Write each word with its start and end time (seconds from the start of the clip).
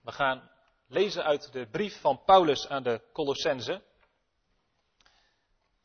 We 0.00 0.12
gaan 0.12 0.50
lezen 0.86 1.24
uit 1.24 1.52
de 1.52 1.66
brief 1.66 2.00
van 2.00 2.24
Paulus 2.24 2.68
aan 2.68 2.82
de 2.82 3.02
Colossense. 3.12 3.82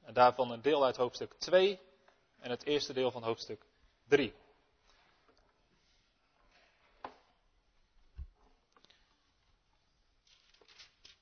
En 0.01 0.13
daarvan 0.13 0.51
een 0.51 0.61
deel 0.61 0.85
uit 0.85 0.97
hoofdstuk 0.97 1.33
2 1.33 1.79
en 2.39 2.49
het 2.49 2.63
eerste 2.65 2.93
deel 2.93 3.11
van 3.11 3.23
hoofdstuk 3.23 3.65
3. 4.07 4.33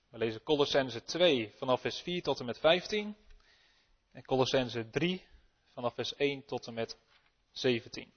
We 0.10 0.18
lezen 0.18 0.44
Colossense 0.44 1.04
2 1.04 1.54
vanaf 1.58 1.82
vers 1.82 2.02
4 2.02 2.24
tot 2.24 2.40
en 2.40 2.46
met 2.46 2.58
15 2.60 3.16
en 4.12 4.26
Colossense 4.26 4.90
3 4.90 5.28
vanaf 5.74 5.94
vers 5.94 6.16
1 6.16 6.46
tot 6.46 6.68
en 6.68 6.74
met 6.74 6.98
17. 7.52 8.14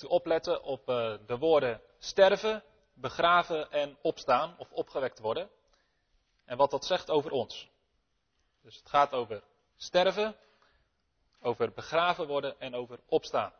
Moet 0.00 0.10
u 0.10 0.14
opletten 0.14 0.62
op 0.62 0.88
uh, 0.88 1.14
de 1.26 1.38
woorden 1.38 1.80
sterven, 1.98 2.64
begraven 2.94 3.70
en 3.70 3.98
opstaan 4.02 4.54
of 4.58 4.72
opgewekt 4.72 5.18
worden. 5.18 5.50
En 6.44 6.56
wat 6.56 6.70
dat 6.70 6.84
zegt 6.84 7.10
over 7.10 7.30
ons. 7.30 7.68
Dus 8.62 8.76
het 8.76 8.88
gaat 8.88 9.12
over 9.12 9.42
sterven, 9.76 10.36
over 11.40 11.72
begraven 11.72 12.26
worden 12.26 12.60
en 12.60 12.74
over 12.74 13.00
opstaan. 13.06 13.52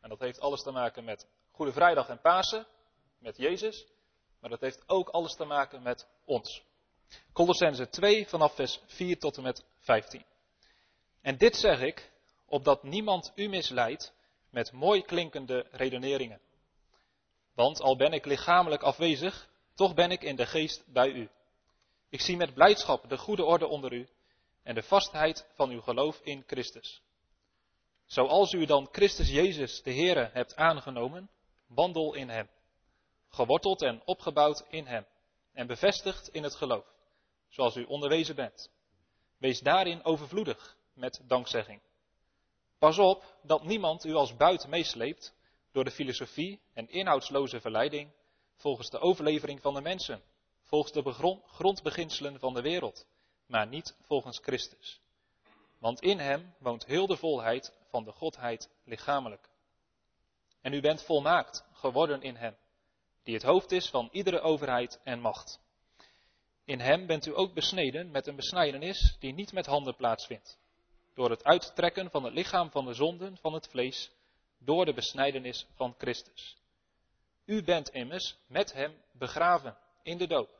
En 0.00 0.08
dat 0.08 0.18
heeft 0.18 0.40
alles 0.40 0.62
te 0.62 0.70
maken 0.70 1.04
met 1.04 1.26
Goede 1.50 1.72
Vrijdag 1.72 2.08
en 2.08 2.20
Pasen, 2.20 2.66
met 3.18 3.36
Jezus. 3.36 3.86
Maar 4.40 4.50
dat 4.50 4.60
heeft 4.60 4.82
ook 4.86 5.08
alles 5.08 5.34
te 5.34 5.44
maken 5.44 5.82
met 5.82 6.08
ons. 6.24 6.62
Colossense 7.32 7.88
2 7.88 8.28
vanaf 8.28 8.54
vers 8.54 8.80
4 8.86 9.18
tot 9.18 9.36
en 9.36 9.42
met 9.42 9.64
15. 9.78 10.24
En 11.20 11.36
dit 11.36 11.56
zeg 11.56 11.80
ik, 11.80 12.12
opdat 12.46 12.82
niemand 12.82 13.32
u 13.34 13.48
misleidt 13.48 14.16
met 14.50 14.72
mooi 14.72 15.02
klinkende 15.02 15.66
redeneringen. 15.70 16.40
Want 17.54 17.80
al 17.80 17.96
ben 17.96 18.12
ik 18.12 18.24
lichamelijk 18.24 18.82
afwezig, 18.82 19.48
toch 19.74 19.94
ben 19.94 20.10
ik 20.10 20.22
in 20.22 20.36
de 20.36 20.46
geest 20.46 20.84
bij 20.86 21.08
u. 21.08 21.30
Ik 22.08 22.20
zie 22.20 22.36
met 22.36 22.54
blijdschap 22.54 23.08
de 23.08 23.18
goede 23.18 23.44
orde 23.44 23.66
onder 23.66 23.92
u 23.92 24.08
en 24.62 24.74
de 24.74 24.82
vastheid 24.82 25.46
van 25.54 25.70
uw 25.70 25.80
geloof 25.80 26.20
in 26.20 26.44
Christus. 26.46 27.02
Zoals 28.06 28.52
u 28.52 28.64
dan 28.66 28.88
Christus 28.92 29.28
Jezus 29.28 29.82
de 29.82 29.94
Heere 29.94 30.30
hebt 30.32 30.56
aangenomen, 30.56 31.30
wandel 31.66 32.14
in 32.14 32.28
Hem, 32.28 32.48
geworteld 33.28 33.82
en 33.82 34.02
opgebouwd 34.04 34.64
in 34.68 34.86
Hem 34.86 35.06
en 35.52 35.66
bevestigd 35.66 36.28
in 36.28 36.42
het 36.42 36.54
geloof, 36.54 36.86
zoals 37.48 37.76
u 37.76 37.84
onderwezen 37.84 38.34
bent. 38.34 38.70
Wees 39.38 39.60
daarin 39.60 40.04
overvloedig 40.04 40.76
met 40.94 41.20
dankzegging. 41.26 41.80
Pas 42.78 42.98
op 42.98 43.38
dat 43.42 43.62
niemand 43.64 44.04
u 44.04 44.14
als 44.14 44.36
buit 44.36 44.66
meesleept 44.66 45.34
door 45.72 45.84
de 45.84 45.90
filosofie 45.90 46.60
en 46.74 46.88
inhoudsloze 46.88 47.60
verleiding 47.60 48.12
volgens 48.56 48.90
de 48.90 48.98
overlevering 48.98 49.60
van 49.60 49.74
de 49.74 49.80
mensen, 49.80 50.22
volgens 50.62 50.92
de 50.92 51.40
grondbeginselen 51.46 52.38
van 52.38 52.54
de 52.54 52.62
wereld, 52.62 53.06
maar 53.46 53.66
niet 53.66 53.96
volgens 54.00 54.38
Christus. 54.38 55.00
Want 55.78 56.00
in 56.00 56.18
hem 56.18 56.54
woont 56.58 56.86
heel 56.86 57.06
de 57.06 57.16
volheid 57.16 57.72
van 57.88 58.04
de 58.04 58.12
Godheid 58.12 58.70
lichamelijk. 58.84 59.48
En 60.60 60.72
u 60.72 60.80
bent 60.80 61.02
volmaakt 61.02 61.64
geworden 61.72 62.22
in 62.22 62.36
hem, 62.36 62.56
die 63.22 63.34
het 63.34 63.42
hoofd 63.42 63.72
is 63.72 63.88
van 63.88 64.08
iedere 64.12 64.40
overheid 64.40 65.00
en 65.04 65.20
macht. 65.20 65.60
In 66.64 66.80
hem 66.80 67.06
bent 67.06 67.26
u 67.26 67.36
ook 67.36 67.54
besneden 67.54 68.10
met 68.10 68.26
een 68.26 68.36
besnijdenis 68.36 69.16
die 69.18 69.32
niet 69.32 69.52
met 69.52 69.66
handen 69.66 69.96
plaatsvindt 69.96 70.58
door 71.18 71.30
het 71.30 71.44
uittrekken 71.44 72.10
van 72.10 72.24
het 72.24 72.34
lichaam 72.34 72.70
van 72.70 72.84
de 72.84 72.94
zonden 72.94 73.36
van 73.36 73.52
het 73.52 73.68
vlees 73.68 74.10
door 74.58 74.84
de 74.84 74.94
besnijdenis 74.94 75.66
van 75.74 75.94
Christus. 75.98 76.56
U 77.44 77.62
bent 77.62 77.88
immers 77.88 78.36
met 78.46 78.72
hem 78.72 78.94
begraven 79.12 79.76
in 80.02 80.18
de 80.18 80.26
doop, 80.26 80.50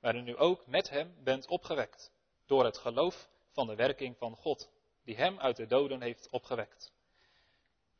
waarin 0.00 0.28
u 0.28 0.40
ook 0.40 0.66
met 0.66 0.90
hem 0.90 1.14
bent 1.24 1.46
opgewekt 1.48 2.12
door 2.46 2.64
het 2.64 2.78
geloof 2.78 3.28
van 3.52 3.66
de 3.66 3.74
werking 3.74 4.16
van 4.16 4.36
God, 4.36 4.70
die 5.04 5.16
hem 5.16 5.38
uit 5.38 5.56
de 5.56 5.66
doden 5.66 6.02
heeft 6.02 6.28
opgewekt. 6.30 6.92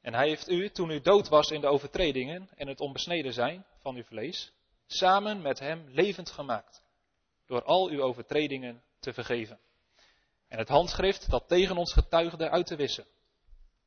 En 0.00 0.14
hij 0.14 0.28
heeft 0.28 0.48
u, 0.48 0.70
toen 0.70 0.90
u 0.90 1.00
dood 1.00 1.28
was 1.28 1.50
in 1.50 1.60
de 1.60 1.66
overtredingen 1.66 2.48
en 2.54 2.68
het 2.68 2.80
onbesneden 2.80 3.32
zijn 3.32 3.66
van 3.78 3.96
uw 3.96 4.04
vlees, 4.04 4.52
samen 4.86 5.42
met 5.42 5.58
hem 5.58 5.88
levend 5.88 6.30
gemaakt, 6.30 6.82
door 7.46 7.62
al 7.62 7.88
uw 7.88 8.02
overtredingen 8.02 8.82
te 9.00 9.12
vergeven 9.12 9.58
en 10.48 10.58
het 10.58 10.68
handschrift 10.68 11.30
dat 11.30 11.48
tegen 11.48 11.76
ons 11.76 11.92
getuigde 11.92 12.50
uit 12.50 12.66
te 12.66 12.76
wissen. 12.76 13.06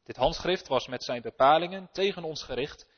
Dit 0.04 0.16
handschrift 0.16 0.68
was 0.68 0.88
met 0.88 1.04
zijn 1.04 1.22
bepalingen 1.22 1.90
tegen 1.92 2.24
ons 2.24 2.44
gericht 2.44 2.90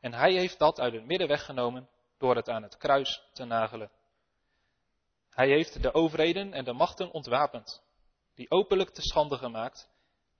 en 0.00 0.12
hij 0.12 0.32
heeft 0.32 0.58
dat 0.58 0.80
uit 0.80 0.92
het 0.92 1.04
midden 1.04 1.28
weggenomen 1.28 1.88
door 2.18 2.36
het 2.36 2.48
aan 2.48 2.62
het 2.62 2.76
kruis 2.76 3.22
te 3.32 3.44
nagelen. 3.44 3.90
Hij 5.30 5.48
heeft 5.48 5.82
de 5.82 5.94
overheden 5.94 6.52
en 6.52 6.64
de 6.64 6.72
machten 6.72 7.10
ontwapend, 7.10 7.82
die 8.34 8.50
openlijk 8.50 8.90
te 8.90 9.02
schande 9.02 9.36
gemaakt 9.36 9.88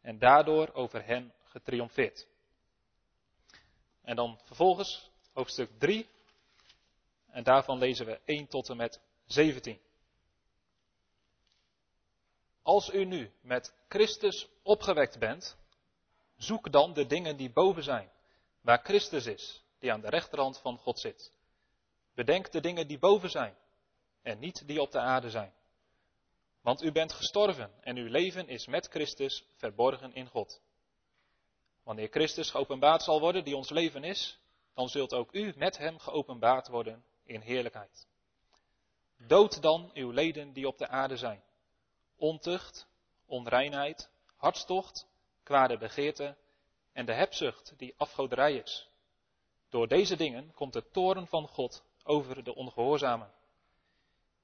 en 0.00 0.18
daardoor 0.18 0.72
over 0.72 1.04
hen 1.04 1.34
getriomfeerd. 1.44 2.26
En 4.02 4.16
dan 4.16 4.40
vervolgens 4.44 5.10
hoofdstuk 5.32 5.70
3 5.78 6.08
en 7.26 7.42
daarvan 7.42 7.78
lezen 7.78 8.06
we 8.06 8.20
1 8.24 8.48
tot 8.48 8.68
en 8.68 8.76
met 8.76 9.00
17. 9.26 9.80
Als 12.68 12.90
u 12.92 13.04
nu 13.04 13.32
met 13.40 13.74
Christus 13.88 14.48
opgewekt 14.62 15.18
bent, 15.18 15.56
zoek 16.36 16.72
dan 16.72 16.92
de 16.92 17.06
dingen 17.06 17.36
die 17.36 17.52
boven 17.52 17.82
zijn, 17.82 18.10
waar 18.60 18.80
Christus 18.82 19.26
is, 19.26 19.64
die 19.78 19.92
aan 19.92 20.00
de 20.00 20.08
rechterhand 20.08 20.58
van 20.58 20.78
God 20.78 21.00
zit. 21.00 21.32
Bedenk 22.14 22.50
de 22.50 22.60
dingen 22.60 22.86
die 22.86 22.98
boven 22.98 23.30
zijn 23.30 23.56
en 24.22 24.38
niet 24.38 24.66
die 24.66 24.80
op 24.80 24.90
de 24.90 24.98
aarde 24.98 25.30
zijn. 25.30 25.54
Want 26.60 26.82
u 26.82 26.92
bent 26.92 27.12
gestorven 27.12 27.72
en 27.80 27.96
uw 27.96 28.08
leven 28.08 28.48
is 28.48 28.66
met 28.66 28.86
Christus 28.86 29.44
verborgen 29.56 30.14
in 30.14 30.28
God. 30.28 30.60
Wanneer 31.82 32.08
Christus 32.08 32.50
geopenbaard 32.50 33.02
zal 33.02 33.20
worden, 33.20 33.44
die 33.44 33.56
ons 33.56 33.70
leven 33.70 34.04
is, 34.04 34.40
dan 34.74 34.88
zult 34.88 35.12
ook 35.12 35.34
u 35.34 35.52
met 35.56 35.78
hem 35.78 35.98
geopenbaard 35.98 36.68
worden 36.68 37.04
in 37.24 37.40
heerlijkheid. 37.40 38.06
Dood 39.16 39.62
dan 39.62 39.90
uw 39.94 40.10
leden 40.10 40.52
die 40.52 40.66
op 40.66 40.78
de 40.78 40.88
aarde 40.88 41.16
zijn 41.16 41.46
ontucht, 42.18 42.88
onreinheid, 43.26 44.10
hartstocht, 44.36 45.06
kwade 45.42 45.78
begeerte 45.78 46.36
en 46.92 47.06
de 47.06 47.12
hebzucht 47.12 47.74
die 47.76 47.94
afgoderij 47.96 48.54
is. 48.54 48.88
Door 49.68 49.88
deze 49.88 50.16
dingen 50.16 50.52
komt 50.54 50.72
de 50.72 50.90
toren 50.90 51.26
van 51.26 51.48
God 51.48 51.84
over 52.04 52.44
de 52.44 52.54
ongehoorzamen. 52.54 53.32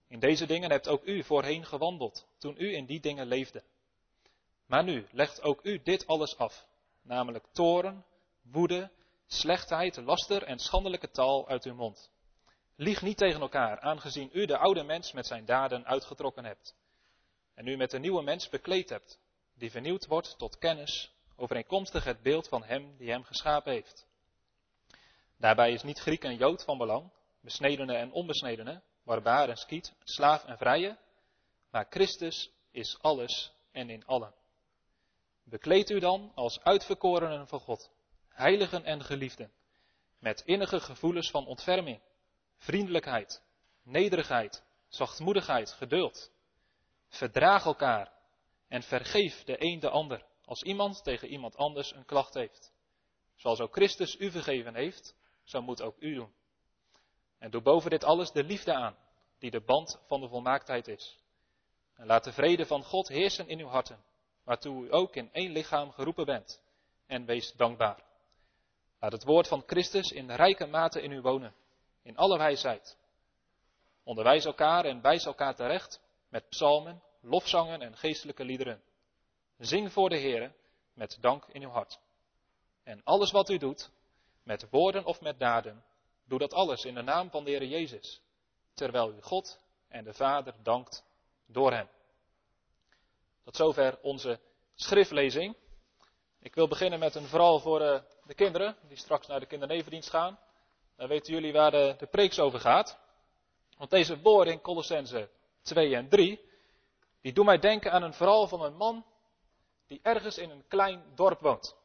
In 0.08 0.18
deze 0.18 0.46
dingen 0.46 0.70
hebt 0.70 0.88
ook 0.88 1.04
u 1.04 1.22
voorheen 1.22 1.64
gewandeld, 1.64 2.26
toen 2.38 2.54
u 2.58 2.74
in 2.74 2.86
die 2.86 3.00
dingen 3.00 3.26
leefde. 3.26 3.62
Maar 4.66 4.84
nu 4.84 5.06
legt 5.10 5.42
ook 5.42 5.64
u 5.64 5.82
dit 5.82 6.06
alles 6.06 6.36
af, 6.36 6.66
namelijk 7.02 7.46
toren, 7.52 8.04
woede, 8.42 8.90
slechtheid, 9.26 9.96
laster 9.96 10.42
en 10.42 10.58
schandelijke 10.58 11.10
taal 11.10 11.48
uit 11.48 11.64
uw 11.64 11.74
mond. 11.74 12.10
Lieg 12.76 13.02
niet 13.02 13.16
tegen 13.16 13.40
elkaar, 13.40 13.80
aangezien 13.80 14.30
u 14.32 14.46
de 14.46 14.58
oude 14.58 14.82
mens 14.82 15.12
met 15.12 15.26
zijn 15.26 15.44
daden 15.44 15.86
uitgetrokken 15.86 16.44
hebt 16.44 16.74
en 17.54 17.66
u 17.66 17.76
met 17.76 17.92
een 17.92 18.00
nieuwe 18.00 18.22
mens 18.22 18.48
bekleed 18.48 18.88
hebt, 18.88 19.18
die 19.54 19.70
vernieuwd 19.70 20.06
wordt 20.06 20.38
tot 20.38 20.58
kennis, 20.58 21.12
overeenkomstig 21.36 22.04
het 22.04 22.22
beeld 22.22 22.48
van 22.48 22.64
Hem 22.64 22.96
die 22.96 23.10
Hem 23.10 23.24
geschapen 23.24 23.72
heeft. 23.72 24.06
Daarbij 25.36 25.72
is 25.72 25.82
niet 25.82 25.98
Griek 25.98 26.24
en 26.24 26.36
Jood 26.36 26.64
van 26.64 26.78
belang, 26.78 27.10
besnedene 27.40 27.94
en 27.94 28.12
onbesnedene, 28.12 28.82
barbaar 29.04 29.48
en 29.48 29.56
skiet, 29.56 29.94
slaaf 30.04 30.44
en 30.44 30.58
vrije, 30.58 30.98
maar 31.70 31.86
Christus 31.90 32.50
is 32.70 32.98
alles 33.00 33.52
en 33.72 33.90
in 33.90 34.06
allen. 34.06 34.34
Bekleed 35.44 35.90
u 35.90 35.98
dan 35.98 36.32
als 36.34 36.60
uitverkorenen 36.60 37.48
van 37.48 37.60
God, 37.60 37.90
heiligen 38.28 38.84
en 38.84 39.04
geliefden, 39.04 39.52
met 40.18 40.42
innige 40.44 40.80
gevoelens 40.80 41.30
van 41.30 41.46
ontferming, 41.46 42.00
vriendelijkheid, 42.56 43.42
nederigheid, 43.82 44.62
zachtmoedigheid, 44.88 45.72
geduld 45.72 46.32
Verdraag 47.14 47.64
elkaar 47.64 48.12
en 48.68 48.82
vergeef 48.82 49.44
de 49.44 49.56
een 49.58 49.80
de 49.80 49.90
ander 49.90 50.24
als 50.44 50.62
iemand 50.62 51.04
tegen 51.04 51.28
iemand 51.28 51.56
anders 51.56 51.94
een 51.94 52.04
klacht 52.04 52.34
heeft. 52.34 52.72
Zoals 53.34 53.60
ook 53.60 53.72
Christus 53.72 54.16
u 54.18 54.30
vergeven 54.30 54.74
heeft, 54.74 55.16
zo 55.44 55.62
moet 55.62 55.82
ook 55.82 55.96
u 55.98 56.14
doen. 56.14 56.32
En 57.38 57.50
doe 57.50 57.62
boven 57.62 57.90
dit 57.90 58.04
alles 58.04 58.30
de 58.30 58.44
liefde 58.44 58.74
aan, 58.74 58.96
die 59.38 59.50
de 59.50 59.60
band 59.60 60.00
van 60.06 60.20
de 60.20 60.28
volmaaktheid 60.28 60.88
is. 60.88 61.18
En 61.94 62.06
laat 62.06 62.24
de 62.24 62.32
vrede 62.32 62.66
van 62.66 62.84
God 62.84 63.08
heersen 63.08 63.48
in 63.48 63.58
uw 63.58 63.68
harten, 63.68 64.04
waartoe 64.44 64.84
u 64.86 64.92
ook 64.92 65.16
in 65.16 65.32
één 65.32 65.50
lichaam 65.50 65.92
geroepen 65.92 66.24
bent. 66.24 66.62
en 67.06 67.24
wees 67.24 67.52
dankbaar. 67.52 68.02
Laat 69.00 69.12
het 69.12 69.24
woord 69.24 69.48
van 69.48 69.62
Christus 69.66 70.10
in 70.10 70.30
rijke 70.30 70.66
mate 70.66 71.02
in 71.02 71.12
u 71.12 71.20
wonen, 71.20 71.54
in 72.02 72.16
alle 72.16 72.38
wijsheid. 72.38 72.96
Onderwijs 74.02 74.44
elkaar 74.44 74.84
en 74.84 75.00
wijs 75.00 75.24
elkaar 75.24 75.54
terecht 75.54 76.00
met 76.28 76.48
psalmen, 76.48 77.02
lofzangen 77.24 77.82
en 77.82 77.96
geestelijke 77.96 78.44
liederen. 78.44 78.82
Zing 79.58 79.92
voor 79.92 80.08
de 80.08 80.18
Heere 80.18 80.52
met 80.92 81.18
dank 81.20 81.44
in 81.46 81.62
uw 81.62 81.68
hart. 81.68 81.98
En 82.82 83.00
alles 83.04 83.30
wat 83.30 83.50
u 83.50 83.58
doet, 83.58 83.90
met 84.42 84.66
woorden 84.70 85.04
of 85.04 85.20
met 85.20 85.38
daden, 85.38 85.84
doe 86.24 86.38
dat 86.38 86.52
alles 86.52 86.84
in 86.84 86.94
de 86.94 87.02
naam 87.02 87.30
van 87.30 87.44
de 87.44 87.50
Heer 87.50 87.64
Jezus, 87.64 88.20
terwijl 88.74 89.12
u 89.12 89.20
God 89.20 89.60
en 89.88 90.04
de 90.04 90.14
Vader 90.14 90.54
dankt 90.62 91.04
door 91.46 91.72
hem. 91.72 91.88
Tot 93.44 93.56
zover 93.56 93.98
onze 94.02 94.40
schriftlezing. 94.74 95.56
Ik 96.40 96.54
wil 96.54 96.68
beginnen 96.68 96.98
met 96.98 97.14
een 97.14 97.26
verhaal 97.26 97.60
voor 97.60 97.80
uh, 97.80 98.00
de 98.24 98.34
kinderen, 98.34 98.76
die 98.88 98.96
straks 98.96 99.26
naar 99.26 99.40
de 99.40 99.46
kindernevendienst 99.46 100.10
gaan. 100.10 100.38
Dan 100.96 101.08
weten 101.08 101.32
jullie 101.32 101.52
waar 101.52 101.70
de, 101.70 101.94
de 101.98 102.06
preeks 102.06 102.38
over 102.38 102.60
gaat. 102.60 102.98
Want 103.76 103.90
deze 103.90 104.20
woorden 104.20 104.52
in 104.52 104.60
Colossense 104.60 105.30
2 105.62 105.94
en 105.94 106.08
3, 106.08 106.40
die 107.24 107.32
doen 107.32 107.44
mij 107.44 107.58
denken 107.58 107.92
aan 107.92 108.02
een 108.02 108.14
verhaal 108.14 108.48
van 108.48 108.62
een 108.62 108.76
man 108.76 109.04
die 109.86 110.00
ergens 110.02 110.38
in 110.38 110.50
een 110.50 110.64
klein 110.68 111.04
dorp 111.14 111.40
woont. 111.40 111.76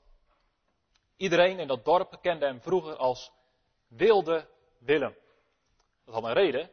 Iedereen 1.15 1.59
in 1.59 1.67
dat 1.67 1.85
dorp 1.85 2.17
kende 2.21 2.45
hem 2.45 2.61
vroeger 2.61 2.95
als 2.95 3.31
Wilde 3.87 4.49
Willem. 4.79 5.15
Dat 6.05 6.13
had 6.13 6.23
een 6.23 6.33
reden, 6.33 6.71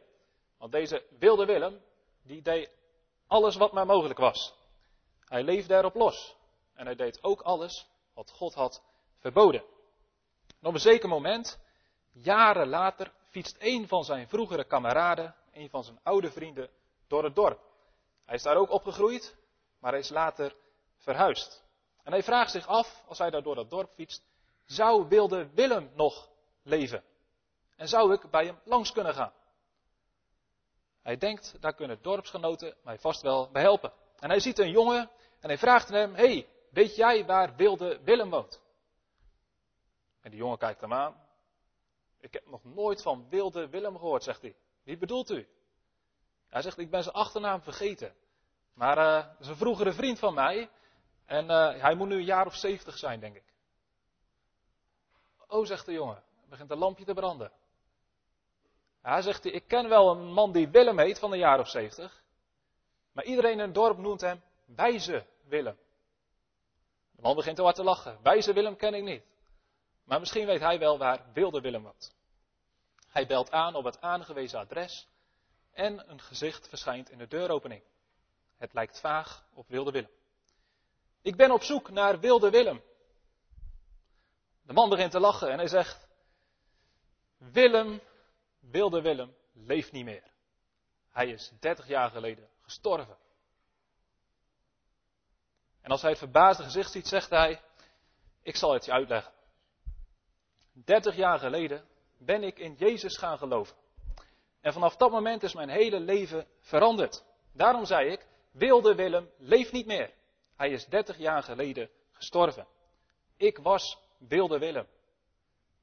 want 0.57 0.71
deze 0.71 1.05
Wilde 1.19 1.45
Willem, 1.45 1.81
die 2.23 2.41
deed 2.41 2.71
alles 3.27 3.55
wat 3.55 3.71
maar 3.71 3.85
mogelijk 3.85 4.19
was. 4.19 4.55
Hij 5.25 5.43
leefde 5.43 5.75
erop 5.75 5.95
los. 5.95 6.35
En 6.73 6.85
hij 6.85 6.95
deed 6.95 7.23
ook 7.23 7.41
alles 7.41 7.87
wat 8.13 8.31
God 8.31 8.53
had 8.53 8.83
verboden. 9.17 9.63
En 10.61 10.67
op 10.67 10.73
een 10.73 10.79
zeker 10.79 11.09
moment, 11.09 11.59
jaren 12.11 12.67
later, 12.67 13.11
fietst 13.29 13.55
een 13.59 13.87
van 13.87 14.03
zijn 14.03 14.27
vroegere 14.27 14.63
kameraden, 14.63 15.35
een 15.51 15.69
van 15.69 15.83
zijn 15.83 15.99
oude 16.03 16.31
vrienden, 16.31 16.69
door 17.07 17.23
het 17.23 17.35
dorp. 17.35 17.66
Hij 18.27 18.35
is 18.35 18.43
daar 18.43 18.55
ook 18.55 18.69
opgegroeid, 18.69 19.35
maar 19.79 19.91
hij 19.91 19.99
is 19.99 20.09
later 20.09 20.55
verhuisd. 20.97 21.63
En 22.03 22.11
hij 22.11 22.23
vraagt 22.23 22.51
zich 22.51 22.67
af, 22.67 23.03
als 23.07 23.17
hij 23.17 23.29
daar 23.29 23.43
door 23.43 23.55
dat 23.55 23.69
dorp 23.69 23.93
fietst, 23.93 24.23
zou 24.65 25.07
wilde 25.07 25.49
Willem 25.53 25.91
nog 25.93 26.29
leven? 26.63 27.03
En 27.75 27.87
zou 27.87 28.13
ik 28.13 28.29
bij 28.29 28.45
hem 28.45 28.59
langs 28.63 28.91
kunnen 28.91 29.13
gaan? 29.13 29.33
Hij 31.01 31.17
denkt, 31.17 31.61
daar 31.61 31.73
kunnen 31.73 32.01
dorpsgenoten 32.01 32.75
mij 32.83 32.99
vast 32.99 33.21
wel 33.21 33.49
bij 33.51 33.61
helpen. 33.61 33.93
En 34.19 34.29
hij 34.29 34.39
ziet 34.39 34.59
een 34.59 34.71
jongen 34.71 35.09
en 35.39 35.49
hij 35.49 35.57
vraagt 35.57 35.89
hem, 35.89 36.13
hey, 36.13 36.47
weet 36.71 36.95
jij 36.95 37.25
waar 37.25 37.55
wilde 37.55 37.99
Willem 38.03 38.29
woont? 38.29 38.61
En 40.21 40.29
die 40.29 40.39
jongen 40.39 40.57
kijkt 40.57 40.81
hem 40.81 40.93
aan. 40.93 41.27
Ik 42.19 42.33
heb 42.33 42.47
nog 42.47 42.63
nooit 42.63 43.01
van 43.01 43.29
wilde 43.29 43.69
Willem 43.69 43.97
gehoord, 43.97 44.23
zegt 44.23 44.41
hij. 44.41 44.55
Wie 44.83 44.97
bedoelt 44.97 45.29
u? 45.29 45.47
Hij 46.49 46.61
zegt, 46.61 46.77
ik 46.77 46.89
ben 46.89 47.03
zijn 47.03 47.15
achternaam 47.15 47.61
vergeten. 47.61 48.15
Maar 48.73 48.97
uh, 48.97 49.25
is 49.39 49.47
een 49.47 49.55
vroegere 49.55 49.93
vriend 49.93 50.19
van 50.19 50.33
mij. 50.33 50.69
En 51.25 51.45
uh, 51.45 51.81
hij 51.81 51.95
moet 51.95 52.07
nu 52.07 52.15
een 52.15 52.23
jaar 52.23 52.45
of 52.45 52.55
zeventig 52.55 52.97
zijn, 52.97 53.19
denk 53.19 53.35
ik. 53.35 53.53
Oh, 55.47 55.65
zegt 55.65 55.85
de 55.85 55.91
jongen. 55.91 56.23
Begint 56.49 56.71
een 56.71 56.77
lampje 56.77 57.05
te 57.05 57.13
branden. 57.13 57.51
Hij 59.01 59.21
zegt, 59.21 59.45
ik 59.45 59.67
ken 59.67 59.89
wel 59.89 60.11
een 60.11 60.33
man 60.33 60.51
die 60.51 60.69
Willem 60.69 60.99
heet 60.99 61.19
van 61.19 61.31
een 61.31 61.37
jaar 61.37 61.59
of 61.59 61.69
zeventig. 61.69 62.23
Maar 63.11 63.23
iedereen 63.23 63.51
in 63.51 63.59
het 63.59 63.73
dorp 63.73 63.97
noemt 63.97 64.21
hem 64.21 64.41
wijze 64.65 65.25
Willem. 65.43 65.77
De 67.11 67.21
man 67.21 67.35
begint 67.35 67.55
te 67.55 67.61
hard 67.61 67.75
te 67.75 67.83
lachen. 67.83 68.19
Wijze 68.21 68.53
Willem 68.53 68.75
ken 68.75 68.93
ik 68.93 69.03
niet. 69.03 69.23
Maar 70.03 70.19
misschien 70.19 70.45
weet 70.45 70.59
hij 70.59 70.79
wel 70.79 70.97
waar 70.97 71.25
wilde 71.33 71.61
Willem 71.61 71.83
woont. 71.83 72.15
Hij 73.07 73.27
belt 73.27 73.51
aan 73.51 73.75
op 73.75 73.83
het 73.83 74.01
aangewezen 74.01 74.59
adres 74.59 75.07
en 75.77 76.09
een 76.09 76.21
gezicht 76.21 76.67
verschijnt 76.67 77.09
in 77.09 77.17
de 77.17 77.27
deuropening. 77.27 77.83
Het 78.57 78.73
lijkt 78.73 78.99
vaag 78.99 79.45
op 79.53 79.67
wilde 79.67 79.91
Willem. 79.91 80.11
Ik 81.21 81.35
ben 81.35 81.51
op 81.51 81.61
zoek 81.61 81.89
naar 81.89 82.19
wilde 82.19 82.49
Willem. 82.49 82.83
De 84.61 84.73
man 84.73 84.89
begint 84.89 85.11
te 85.11 85.19
lachen 85.19 85.51
en 85.51 85.57
hij 85.57 85.67
zegt: 85.67 86.07
Willem, 87.37 88.01
wilde 88.59 89.01
Willem, 89.01 89.35
leeft 89.53 89.91
niet 89.91 90.05
meer. 90.05 90.23
Hij 91.09 91.27
is 91.27 91.51
30 91.59 91.87
jaar 91.87 92.09
geleden 92.09 92.49
gestorven. 92.61 93.17
En 95.81 95.91
als 95.91 96.01
hij 96.01 96.09
het 96.09 96.19
verbaasde 96.19 96.63
gezicht 96.63 96.91
ziet, 96.91 97.07
zegt 97.07 97.29
hij: 97.29 97.61
Ik 98.41 98.55
zal 98.55 98.73
het 98.73 98.85
je 98.85 98.91
uitleggen. 98.91 99.33
30 100.71 101.15
jaar 101.15 101.39
geleden 101.39 101.87
ben 102.17 102.43
ik 102.43 102.59
in 102.59 102.73
Jezus 102.73 103.17
gaan 103.17 103.37
geloven. 103.37 103.75
En 104.67 104.73
vanaf 104.73 104.95
dat 104.95 105.11
moment 105.11 105.43
is 105.43 105.53
mijn 105.53 105.69
hele 105.69 105.99
leven 105.99 106.47
veranderd. 106.59 107.23
Daarom 107.53 107.85
zei 107.85 108.11
ik: 108.11 108.27
Wilde 108.51 108.95
Willem 108.95 109.29
leeft 109.37 109.71
niet 109.71 109.85
meer. 109.85 110.13
Hij 110.55 110.69
is 110.69 110.85
30 110.85 111.17
jaar 111.17 111.43
geleden 111.43 111.89
gestorven. 112.11 112.67
Ik 113.37 113.57
was 113.57 113.97
wilde 114.17 114.59
Willem. 114.59 114.87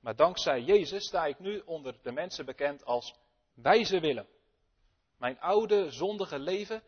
Maar 0.01 0.17
dankzij 0.17 0.61
Jezus 0.61 1.05
sta 1.05 1.27
ik 1.27 1.39
nu 1.39 1.63
onder 1.65 1.99
de 2.03 2.13
mensen 2.13 2.45
bekend 2.45 2.85
als 2.85 3.15
wijze 3.55 4.01
Willem. 4.01 4.27
Mijn 5.19 5.41
oude 5.41 5.91
zondige 5.91 6.39
leven 6.39 6.83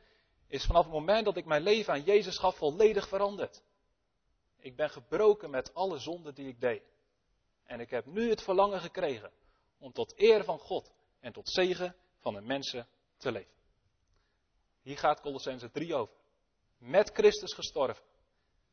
is 0.48 0.64
vanaf 0.64 0.84
het 0.84 0.92
moment 0.92 1.24
dat 1.24 1.36
ik 1.36 1.44
mijn 1.44 1.62
leven 1.62 1.92
aan 1.92 2.02
Jezus 2.02 2.38
gaf 2.38 2.56
volledig 2.56 3.08
veranderd. 3.08 3.62
Ik 4.58 4.76
ben 4.76 4.90
gebroken 4.90 5.50
met 5.50 5.74
alle 5.74 5.98
zonden 5.98 6.34
die 6.34 6.48
ik 6.48 6.60
deed. 6.60 6.82
En 7.64 7.80
ik 7.80 7.90
heb 7.90 8.06
nu 8.06 8.30
het 8.30 8.42
verlangen 8.42 8.80
gekregen 8.80 9.32
om 9.78 9.92
tot 9.92 10.20
eer 10.20 10.44
van 10.44 10.58
God 10.58 10.94
en 11.20 11.32
tot 11.32 11.48
zegen 11.48 11.96
van 12.18 12.34
de 12.34 12.40
mensen 12.40 12.86
te 13.16 13.32
leven. 13.32 13.54
Hier 14.82 14.98
gaat 14.98 15.20
Colossense 15.20 15.70
3 15.70 15.94
over. 15.94 16.14
Met 16.78 17.10
Christus 17.12 17.54
gestorven 17.54 18.04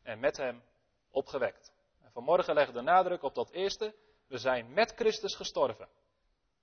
en 0.01 0.19
met 0.19 0.38
hem 0.38 0.63
opgewekt. 1.12 1.72
En 2.01 2.12
vanmorgen 2.12 2.54
leggen 2.54 2.74
de 2.74 2.81
nadruk 2.81 3.24
op 3.24 3.36
dat 3.36 3.51
eerste. 3.51 3.95
We 4.28 4.38
zijn 4.38 4.74
met 4.74 4.94
Christus 4.95 5.36
gestorven 5.36 5.88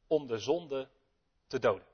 om 0.06 0.26
de 0.26 0.38
zonde 0.38 0.88
te 1.46 1.58
doden. 1.58 1.86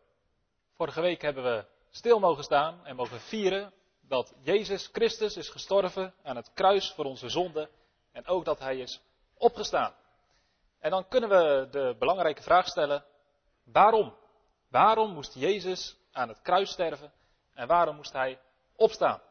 Vorige 0.75 1.01
week 1.01 1.23
hebben 1.23 1.45
we 1.45 1.67
stil 1.91 2.19
mogen 2.19 2.45
staan 2.45 2.87
en 2.87 2.97
mogen 2.97 3.21
vieren 3.21 3.73
dat 4.01 4.35
Jezus 4.43 4.89
Christus 4.93 5.37
is 5.37 5.49
gestorven 5.49 6.15
aan 6.23 6.37
het 6.37 6.53
kruis 6.53 6.93
voor 6.93 7.05
onze 7.05 7.29
zonde 7.29 7.71
en 8.13 8.27
ook 8.27 8.45
dat 8.45 8.59
Hij 8.59 8.79
is 8.79 9.01
opgestaan. 9.35 9.95
En 10.79 10.91
dan 10.91 11.09
kunnen 11.09 11.29
we 11.29 11.69
de 11.71 11.97
belangrijke 11.99 12.43
vraag 12.43 12.67
stellen, 12.67 13.05
waarom? 13.73 14.17
Waarom 14.69 15.13
moest 15.13 15.35
Jezus 15.35 15.97
aan 16.13 16.29
het 16.29 16.43
kruis 16.43 16.71
sterven 16.71 17.13
en 17.53 17.67
waarom 17.67 17.97
moest 17.97 18.13
Hij 18.13 18.41
opstaan? 18.77 19.23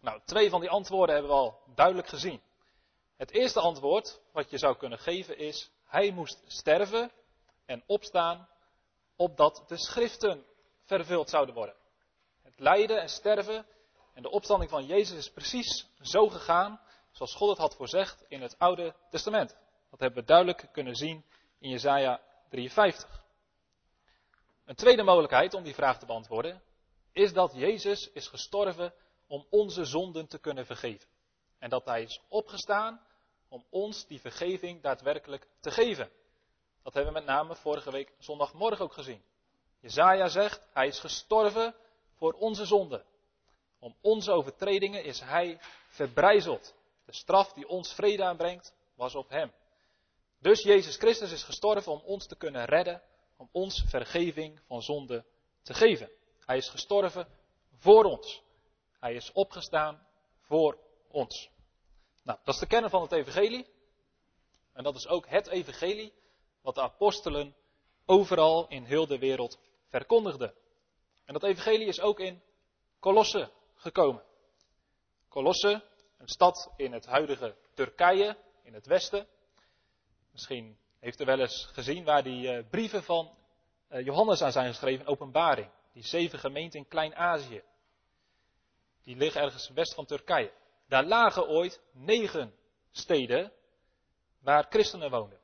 Nou, 0.00 0.20
twee 0.24 0.50
van 0.50 0.60
die 0.60 0.70
antwoorden 0.70 1.14
hebben 1.14 1.32
we 1.32 1.38
al 1.38 1.62
duidelijk 1.74 2.08
gezien. 2.08 2.42
Het 3.16 3.30
eerste 3.30 3.60
antwoord 3.60 4.20
wat 4.32 4.50
je 4.50 4.58
zou 4.58 4.76
kunnen 4.76 4.98
geven 4.98 5.38
is, 5.38 5.70
Hij 5.84 6.10
moest 6.10 6.42
sterven 6.46 7.12
en 7.66 7.82
opstaan 7.86 8.48
opdat 9.16 9.64
de 9.66 9.78
schriften 9.78 10.44
vervuld 10.84 11.30
zouden 11.30 11.54
worden. 11.54 11.74
Het 12.42 12.58
lijden 12.58 13.00
en 13.00 13.08
sterven 13.08 13.66
en 14.14 14.22
de 14.22 14.30
opstanding 14.30 14.70
van 14.70 14.86
Jezus 14.86 15.16
is 15.16 15.30
precies 15.30 15.88
zo 16.00 16.28
gegaan 16.28 16.80
zoals 17.10 17.34
God 17.34 17.48
het 17.48 17.58
had 17.58 17.76
voorzegd 17.76 18.24
in 18.28 18.42
het 18.42 18.58
Oude 18.58 18.94
Testament. 19.10 19.56
Dat 19.90 20.00
hebben 20.00 20.18
we 20.18 20.24
duidelijk 20.24 20.68
kunnen 20.72 20.94
zien 20.94 21.24
in 21.58 21.70
Jesaja 21.70 22.20
53. 22.48 23.23
Een 24.64 24.74
tweede 24.74 25.02
mogelijkheid 25.02 25.54
om 25.54 25.62
die 25.62 25.74
vraag 25.74 25.98
te 25.98 26.06
beantwoorden 26.06 26.62
is 27.12 27.32
dat 27.32 27.52
Jezus 27.54 28.10
is 28.10 28.28
gestorven 28.28 28.94
om 29.26 29.46
onze 29.50 29.84
zonden 29.84 30.26
te 30.26 30.38
kunnen 30.38 30.66
vergeven. 30.66 31.08
En 31.58 31.70
dat 31.70 31.84
Hij 31.84 32.02
is 32.02 32.20
opgestaan 32.28 33.00
om 33.48 33.64
ons 33.70 34.06
die 34.06 34.20
vergeving 34.20 34.82
daadwerkelijk 34.82 35.48
te 35.60 35.70
geven. 35.70 36.10
Dat 36.82 36.94
hebben 36.94 37.12
we 37.12 37.18
met 37.18 37.28
name 37.28 37.54
vorige 37.54 37.90
week 37.90 38.12
zondagmorgen 38.18 38.84
ook 38.84 38.92
gezien. 38.92 39.22
Jezaja 39.80 40.28
zegt, 40.28 40.68
hij 40.72 40.86
is 40.86 40.98
gestorven 40.98 41.74
voor 42.16 42.32
onze 42.32 42.64
zonden. 42.64 43.04
Om 43.78 43.96
onze 44.00 44.32
overtredingen 44.32 45.04
is 45.04 45.20
hij 45.20 45.58
verbrijzeld. 45.86 46.74
De 47.04 47.12
straf 47.12 47.52
die 47.52 47.68
ons 47.68 47.94
vrede 47.94 48.24
aanbrengt, 48.24 48.74
was 48.94 49.14
op 49.14 49.28
hem. 49.28 49.52
Dus 50.38 50.62
Jezus 50.62 50.96
Christus 50.96 51.32
is 51.32 51.42
gestorven 51.42 51.92
om 51.92 52.02
ons 52.04 52.26
te 52.26 52.36
kunnen 52.36 52.64
redden, 52.64 53.02
om 53.36 53.48
ons 53.52 53.84
vergeving 53.86 54.60
van 54.66 54.82
zonde 54.82 55.24
te 55.62 55.74
geven. 55.74 56.10
Hij 56.40 56.56
is 56.56 56.68
gestorven 56.68 57.28
voor 57.76 58.04
ons. 58.04 58.42
Hij 58.98 59.14
is 59.14 59.32
opgestaan 59.32 60.06
voor 60.40 60.78
ons. 61.08 61.50
Nou, 62.22 62.38
dat 62.44 62.54
is 62.54 62.60
de 62.60 62.66
kern 62.66 62.90
van 62.90 63.02
het 63.02 63.12
evangelie. 63.12 63.66
En 64.72 64.84
dat 64.84 64.94
is 64.94 65.06
ook 65.06 65.28
het 65.28 65.46
evangelie 65.46 66.12
wat 66.62 66.74
de 66.74 66.80
apostelen 66.80 67.56
overal 68.06 68.68
in 68.68 68.84
heel 68.84 69.06
de 69.06 69.18
wereld 69.18 69.58
verkondigde. 69.86 70.54
En 71.24 71.32
dat 71.32 71.42
evangelie 71.42 71.86
is 71.86 72.00
ook 72.00 72.20
in 72.20 72.42
Colosse 73.00 73.50
gekomen. 73.74 74.22
Colosse, 75.28 75.84
een 76.18 76.28
stad 76.28 76.72
in 76.76 76.92
het 76.92 77.06
huidige 77.06 77.56
Turkije 77.74 78.36
in 78.62 78.74
het 78.74 78.86
westen. 78.86 79.28
Misschien 80.30 80.78
heeft 81.04 81.20
u 81.20 81.24
wel 81.24 81.40
eens 81.40 81.68
gezien 81.72 82.04
waar 82.04 82.22
die 82.22 82.48
eh, 82.48 82.64
brieven 82.70 83.02
van 83.02 83.30
eh, 83.88 84.04
Johannes 84.04 84.42
aan 84.42 84.52
zijn 84.52 84.68
geschreven, 84.68 85.06
openbaring. 85.06 85.70
Die 85.92 86.02
zeven 86.02 86.38
gemeenten 86.38 86.80
in 86.80 86.88
Klein-Azië. 86.88 87.62
Die 89.02 89.16
liggen 89.16 89.40
ergens 89.40 89.68
west 89.68 89.94
van 89.94 90.06
Turkije. 90.06 90.52
Daar 90.88 91.04
lagen 91.04 91.48
ooit 91.48 91.82
negen 91.92 92.54
steden 92.90 93.52
waar 94.40 94.66
christenen 94.68 95.10
woonden. 95.10 95.38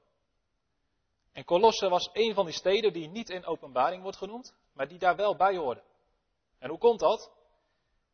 En 1.33 1.45
Colosse 1.45 1.89
was 1.89 2.11
een 2.13 2.35
van 2.35 2.45
die 2.45 2.55
steden 2.55 2.93
die 2.93 3.09
niet 3.09 3.31
in 3.31 3.47
openbaring 3.47 4.03
wordt 4.03 4.19
genoemd, 4.19 4.55
maar 4.73 4.89
die 4.89 4.99
daar 4.99 5.17
wel 5.17 5.37
bij 5.37 5.57
hoorden. 5.57 5.85
En 6.59 6.69
hoe 6.69 6.79
komt 6.79 7.01
dat? 7.01 7.33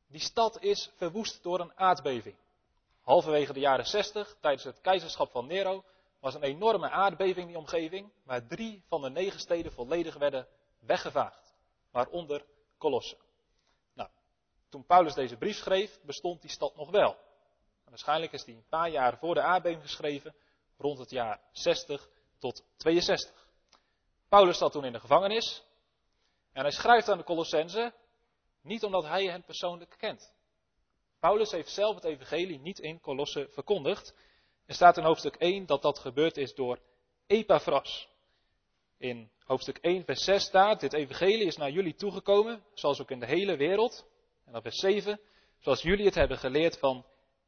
Die 0.08 0.20
stad 0.20 0.62
is 0.62 0.92
verwoest 0.96 1.42
door 1.42 1.60
een 1.60 1.78
aardbeving. 1.78 2.36
Halverwege 3.02 3.52
de 3.52 3.60
jaren 3.60 3.86
60, 3.86 4.36
tijdens 4.40 4.64
het 4.64 4.80
keizerschap 4.80 5.30
van 5.30 5.46
Nero, 5.46 5.84
was 6.26 6.34
een 6.34 6.42
enorme 6.42 6.90
aardbeving 6.90 7.38
in 7.38 7.46
die 7.46 7.58
omgeving, 7.58 8.12
waar 8.24 8.46
drie 8.46 8.84
van 8.88 9.02
de 9.02 9.10
negen 9.10 9.40
steden 9.40 9.72
volledig 9.72 10.16
werden 10.16 10.48
weggevaagd, 10.78 11.54
waaronder 11.90 12.46
Colosse. 12.78 13.16
Nou, 13.94 14.10
toen 14.68 14.84
Paulus 14.84 15.14
deze 15.14 15.36
brief 15.36 15.56
schreef, 15.56 16.00
bestond 16.02 16.40
die 16.40 16.50
stad 16.50 16.76
nog 16.76 16.90
wel. 16.90 17.16
waarschijnlijk 17.84 18.32
is 18.32 18.44
die 18.44 18.56
een 18.56 18.68
paar 18.68 18.90
jaar 18.90 19.18
voor 19.18 19.34
de 19.34 19.40
aardbeving 19.40 19.82
geschreven, 19.82 20.34
rond 20.78 20.98
het 20.98 21.10
jaar 21.10 21.40
60 21.52 22.08
tot 22.38 22.64
62. 22.76 23.48
Paulus 24.28 24.58
zat 24.58 24.72
toen 24.72 24.84
in 24.84 24.92
de 24.92 25.00
gevangenis 25.00 25.64
en 26.52 26.62
hij 26.62 26.70
schrijft 26.70 27.08
aan 27.08 27.18
de 27.18 27.24
Colossense 27.24 27.94
niet 28.62 28.84
omdat 28.84 29.04
hij 29.04 29.24
hen 29.24 29.44
persoonlijk 29.44 29.94
kent. 29.98 30.34
Paulus 31.18 31.50
heeft 31.50 31.70
zelf 31.70 31.94
het 31.94 32.04
evangelie 32.04 32.60
niet 32.60 32.78
in 32.78 33.00
Colosse 33.00 33.48
verkondigd. 33.50 34.14
Er 34.66 34.74
staat 34.74 34.96
in 34.96 35.04
hoofdstuk 35.04 35.34
1 35.34 35.66
dat 35.66 35.82
dat 35.82 35.98
gebeurd 35.98 36.36
is 36.36 36.54
door 36.54 36.78
Epaphras. 37.26 38.08
In 38.98 39.30
hoofdstuk 39.44 39.78
1 39.78 40.04
vers 40.04 40.24
6 40.24 40.44
staat, 40.44 40.80
dit 40.80 40.92
evangelie 40.92 41.46
is 41.46 41.56
naar 41.56 41.70
jullie 41.70 41.94
toegekomen, 41.94 42.64
zoals 42.74 43.00
ook 43.00 43.10
in 43.10 43.20
de 43.20 43.26
hele 43.26 43.56
wereld. 43.56 44.06
En 44.44 44.52
dan 44.52 44.62
vers 44.62 44.78
7, 44.78 45.20
zoals 45.58 45.82
jullie 45.82 46.04
het 46.04 46.14
hebben 46.14 46.38
geleerd 46.38 46.78
van 46.78 47.06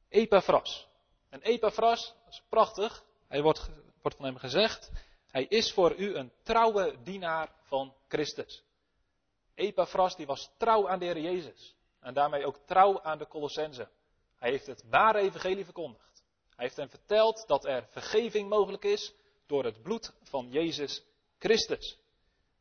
Epaphras. 0.09 0.89
En 1.29 1.43
Epaphras, 1.43 2.15
dat 2.25 2.33
is 2.33 2.43
prachtig, 2.49 3.05
hij 3.29 3.43
wordt, 3.43 3.71
wordt 4.03 4.17
van 4.17 4.27
hem 4.27 4.37
gezegd, 4.37 4.91
hij 5.31 5.45
is 5.45 5.73
voor 5.73 5.95
u 5.97 6.15
een 6.15 6.33
trouwe 6.43 6.97
dienaar 7.03 7.53
van 7.63 7.95
Christus. 8.09 8.65
Epaphras 9.55 10.17
die 10.17 10.27
was 10.27 10.51
trouw 10.57 10.89
aan 10.89 10.99
de 10.99 11.05
Heer 11.05 11.21
Jezus. 11.21 11.77
En 12.01 12.15
daarmee 12.15 12.47
ook 12.47 12.59
trouw 12.67 13.03
aan 13.03 13.19
de 13.19 13.27
Colossense. 13.27 13.89
Hij 14.37 14.51
heeft 14.51 14.67
het 14.67 14.85
ware 14.91 15.19
evangelie 15.19 15.65
verkondigd. 15.65 16.18
Hij 16.59 16.67
heeft 16.67 16.79
hen 16.79 16.91
verteld 16.91 17.47
dat 17.47 17.65
er 17.65 17.87
vergeving 17.91 18.49
mogelijk 18.49 18.85
is 18.85 19.15
door 19.47 19.65
het 19.65 19.83
bloed 19.83 20.13
van 20.23 20.51
Jezus 20.51 21.05
Christus. 21.39 21.99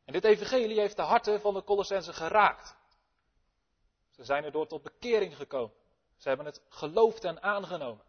En 0.04 0.12
dit 0.12 0.24
evangelie 0.24 0.80
heeft 0.80 0.96
de 0.96 1.02
harten 1.02 1.40
van 1.40 1.54
de 1.54 1.64
Colossense 1.64 2.12
geraakt. 2.12 2.76
Ze 4.10 4.24
zijn 4.24 4.44
erdoor 4.44 4.66
tot 4.66 4.82
bekering 4.82 5.36
gekomen. 5.36 5.74
Ze 6.16 6.28
hebben 6.28 6.46
het 6.46 6.62
geloofd 6.68 7.24
en 7.24 7.42
aangenomen. 7.42 8.04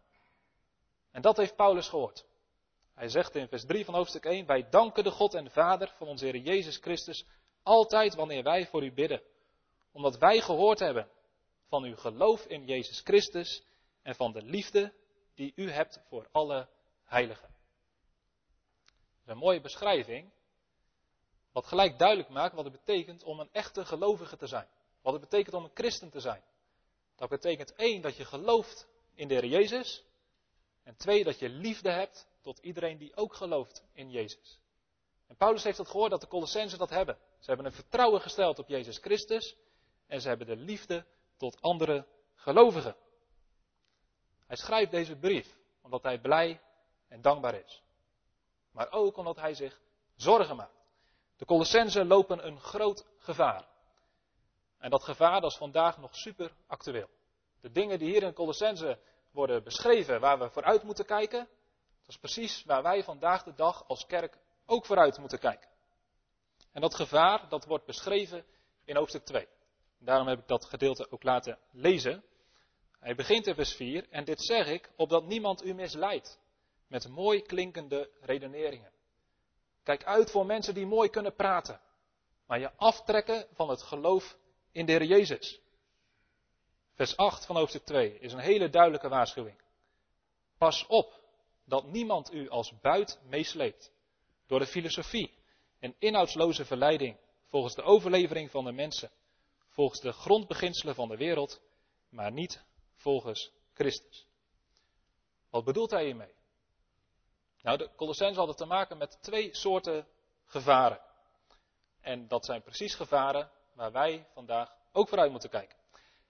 En 1.10 1.22
dat 1.22 1.36
heeft 1.36 1.56
Paulus 1.56 1.88
gehoord. 1.88 2.24
Hij 2.94 3.08
zegt 3.08 3.34
in 3.34 3.48
vers 3.48 3.64
3 3.64 3.84
van 3.84 3.94
hoofdstuk 3.94 4.24
1: 4.24 4.46
Wij 4.46 4.68
danken 4.68 5.04
de 5.04 5.10
God 5.10 5.34
en 5.34 5.50
Vader 5.50 5.94
van 5.96 6.06
onze 6.06 6.24
Heer 6.24 6.36
Jezus 6.36 6.76
Christus 6.76 7.26
altijd 7.62 8.14
wanneer 8.14 8.42
wij 8.42 8.66
voor 8.66 8.84
u 8.84 8.92
bidden. 8.92 9.22
Omdat 9.92 10.18
wij 10.18 10.40
gehoord 10.40 10.78
hebben 10.78 11.10
van 11.68 11.84
uw 11.84 11.96
geloof 11.96 12.44
in 12.44 12.66
Jezus 12.66 13.00
Christus 13.00 13.64
en 14.02 14.14
van 14.14 14.32
de 14.32 14.42
liefde 14.42 14.98
die 15.40 15.52
u 15.56 15.70
hebt 15.70 16.00
voor 16.08 16.28
alle 16.32 16.68
heiligen. 17.04 17.48
Dat 18.88 19.24
is 19.24 19.32
een 19.32 19.36
mooie 19.36 19.60
beschrijving, 19.60 20.30
wat 21.52 21.66
gelijk 21.66 21.98
duidelijk 21.98 22.28
maakt 22.28 22.54
wat 22.54 22.64
het 22.64 22.72
betekent 22.72 23.22
om 23.22 23.40
een 23.40 23.52
echte 23.52 23.84
gelovige 23.84 24.36
te 24.36 24.46
zijn. 24.46 24.68
Wat 25.02 25.12
het 25.12 25.22
betekent 25.22 25.54
om 25.54 25.64
een 25.64 25.70
christen 25.74 26.10
te 26.10 26.20
zijn. 26.20 26.42
Dat 27.16 27.28
betekent 27.28 27.74
één, 27.74 28.02
dat 28.02 28.16
je 28.16 28.24
gelooft 28.24 28.88
in 29.14 29.28
de 29.28 29.34
Heer 29.34 29.46
Jezus. 29.46 30.04
En 30.82 30.96
twee, 30.96 31.24
dat 31.24 31.38
je 31.38 31.48
liefde 31.48 31.90
hebt 31.90 32.26
tot 32.40 32.58
iedereen 32.58 32.98
die 32.98 33.16
ook 33.16 33.34
gelooft 33.34 33.84
in 33.92 34.10
Jezus. 34.10 34.58
En 35.26 35.36
Paulus 35.36 35.64
heeft 35.64 35.78
het 35.78 35.88
gehoord 35.88 36.10
dat 36.10 36.20
de 36.20 36.28
Colossensen 36.28 36.78
dat 36.78 36.90
hebben. 36.90 37.18
Ze 37.38 37.46
hebben 37.46 37.66
een 37.66 37.72
vertrouwen 37.72 38.20
gesteld 38.20 38.58
op 38.58 38.68
Jezus 38.68 38.98
Christus 38.98 39.56
en 40.06 40.20
ze 40.20 40.28
hebben 40.28 40.46
de 40.46 40.56
liefde 40.56 41.06
tot 41.36 41.60
andere 41.60 42.06
gelovigen. 42.34 42.96
Hij 44.50 44.58
schrijft 44.58 44.90
deze 44.90 45.16
brief 45.16 45.56
omdat 45.82 46.02
hij 46.02 46.20
blij 46.20 46.60
en 47.08 47.20
dankbaar 47.20 47.54
is. 47.54 47.82
Maar 48.72 48.92
ook 48.92 49.16
omdat 49.16 49.36
hij 49.36 49.54
zich 49.54 49.80
zorgen 50.14 50.56
maakt. 50.56 50.84
De 51.36 51.44
Colossensen 51.44 52.06
lopen 52.06 52.46
een 52.46 52.60
groot 52.60 53.06
gevaar. 53.18 53.66
En 54.78 54.90
dat 54.90 55.02
gevaar 55.02 55.40
dat 55.40 55.50
is 55.50 55.56
vandaag 55.56 55.98
nog 55.98 56.16
super 56.16 56.52
actueel. 56.66 57.08
De 57.60 57.70
dingen 57.70 57.98
die 57.98 58.10
hier 58.10 58.22
in 58.22 58.32
Colossense 58.32 58.98
worden 59.30 59.64
beschreven, 59.64 60.20
waar 60.20 60.38
we 60.38 60.50
vooruit 60.50 60.82
moeten 60.82 61.06
kijken, 61.06 61.48
dat 62.00 62.08
is 62.08 62.18
precies 62.18 62.64
waar 62.64 62.82
wij 62.82 63.04
vandaag 63.04 63.42
de 63.42 63.54
dag 63.54 63.88
als 63.88 64.06
kerk 64.06 64.38
ook 64.66 64.86
vooruit 64.86 65.18
moeten 65.18 65.38
kijken. 65.38 65.68
En 66.72 66.80
dat 66.80 66.94
gevaar, 66.94 67.48
dat 67.48 67.64
wordt 67.64 67.84
beschreven 67.86 68.44
in 68.84 68.96
hoofdstuk 68.96 69.24
2. 69.24 69.48
Daarom 69.98 70.26
heb 70.26 70.38
ik 70.38 70.48
dat 70.48 70.64
gedeelte 70.64 71.10
ook 71.10 71.22
laten 71.22 71.58
lezen. 71.70 72.24
Hij 73.00 73.14
begint 73.14 73.46
in 73.46 73.54
vers 73.54 73.74
4, 73.74 74.06
en 74.10 74.24
dit 74.24 74.42
zeg 74.42 74.66
ik, 74.66 74.90
opdat 74.96 75.24
niemand 75.24 75.64
u 75.64 75.74
misleidt 75.74 76.38
met 76.86 77.08
mooi 77.08 77.42
klinkende 77.42 78.10
redeneringen. 78.20 78.92
Kijk 79.82 80.04
uit 80.04 80.30
voor 80.30 80.46
mensen 80.46 80.74
die 80.74 80.86
mooi 80.86 81.08
kunnen 81.08 81.34
praten, 81.34 81.80
maar 82.46 82.58
je 82.58 82.72
aftrekken 82.76 83.46
van 83.52 83.68
het 83.68 83.82
geloof 83.82 84.36
in 84.72 84.86
de 84.86 84.92
Heer 84.92 85.04
Jezus. 85.04 85.60
Vers 86.94 87.16
8 87.16 87.46
van 87.46 87.56
hoofdstuk 87.56 87.84
2 87.84 88.18
is 88.18 88.32
een 88.32 88.38
hele 88.38 88.70
duidelijke 88.70 89.08
waarschuwing. 89.08 89.60
Pas 90.58 90.86
op 90.86 91.20
dat 91.64 91.86
niemand 91.86 92.32
u 92.32 92.48
als 92.48 92.80
buit 92.80 93.20
meesleept 93.28 93.92
door 94.46 94.58
de 94.58 94.66
filosofie 94.66 95.34
en 95.78 95.94
inhoudsloze 95.98 96.64
verleiding 96.64 97.16
volgens 97.46 97.74
de 97.74 97.82
overlevering 97.82 98.50
van 98.50 98.64
de 98.64 98.72
mensen, 98.72 99.10
volgens 99.68 100.00
de 100.00 100.12
grondbeginselen 100.12 100.94
van 100.94 101.08
de 101.08 101.16
wereld, 101.16 101.60
maar 102.08 102.32
niet 102.32 102.68
volgens 103.00 103.52
Christus. 103.74 104.26
Wat 105.50 105.64
bedoelt 105.64 105.90
hij 105.90 106.04
hiermee? 106.04 106.34
Nou, 107.62 107.78
de 107.78 107.90
Colossensen 107.96 108.36
hadden 108.36 108.56
te 108.56 108.64
maken 108.64 108.98
met 108.98 109.22
twee 109.22 109.54
soorten 109.54 110.06
gevaren. 110.44 111.00
En 112.00 112.28
dat 112.28 112.44
zijn 112.44 112.62
precies 112.62 112.94
gevaren 112.94 113.50
waar 113.74 113.92
wij 113.92 114.26
vandaag 114.32 114.76
ook 114.92 115.08
vooruit 115.08 115.30
moeten 115.30 115.50
kijken. 115.50 115.76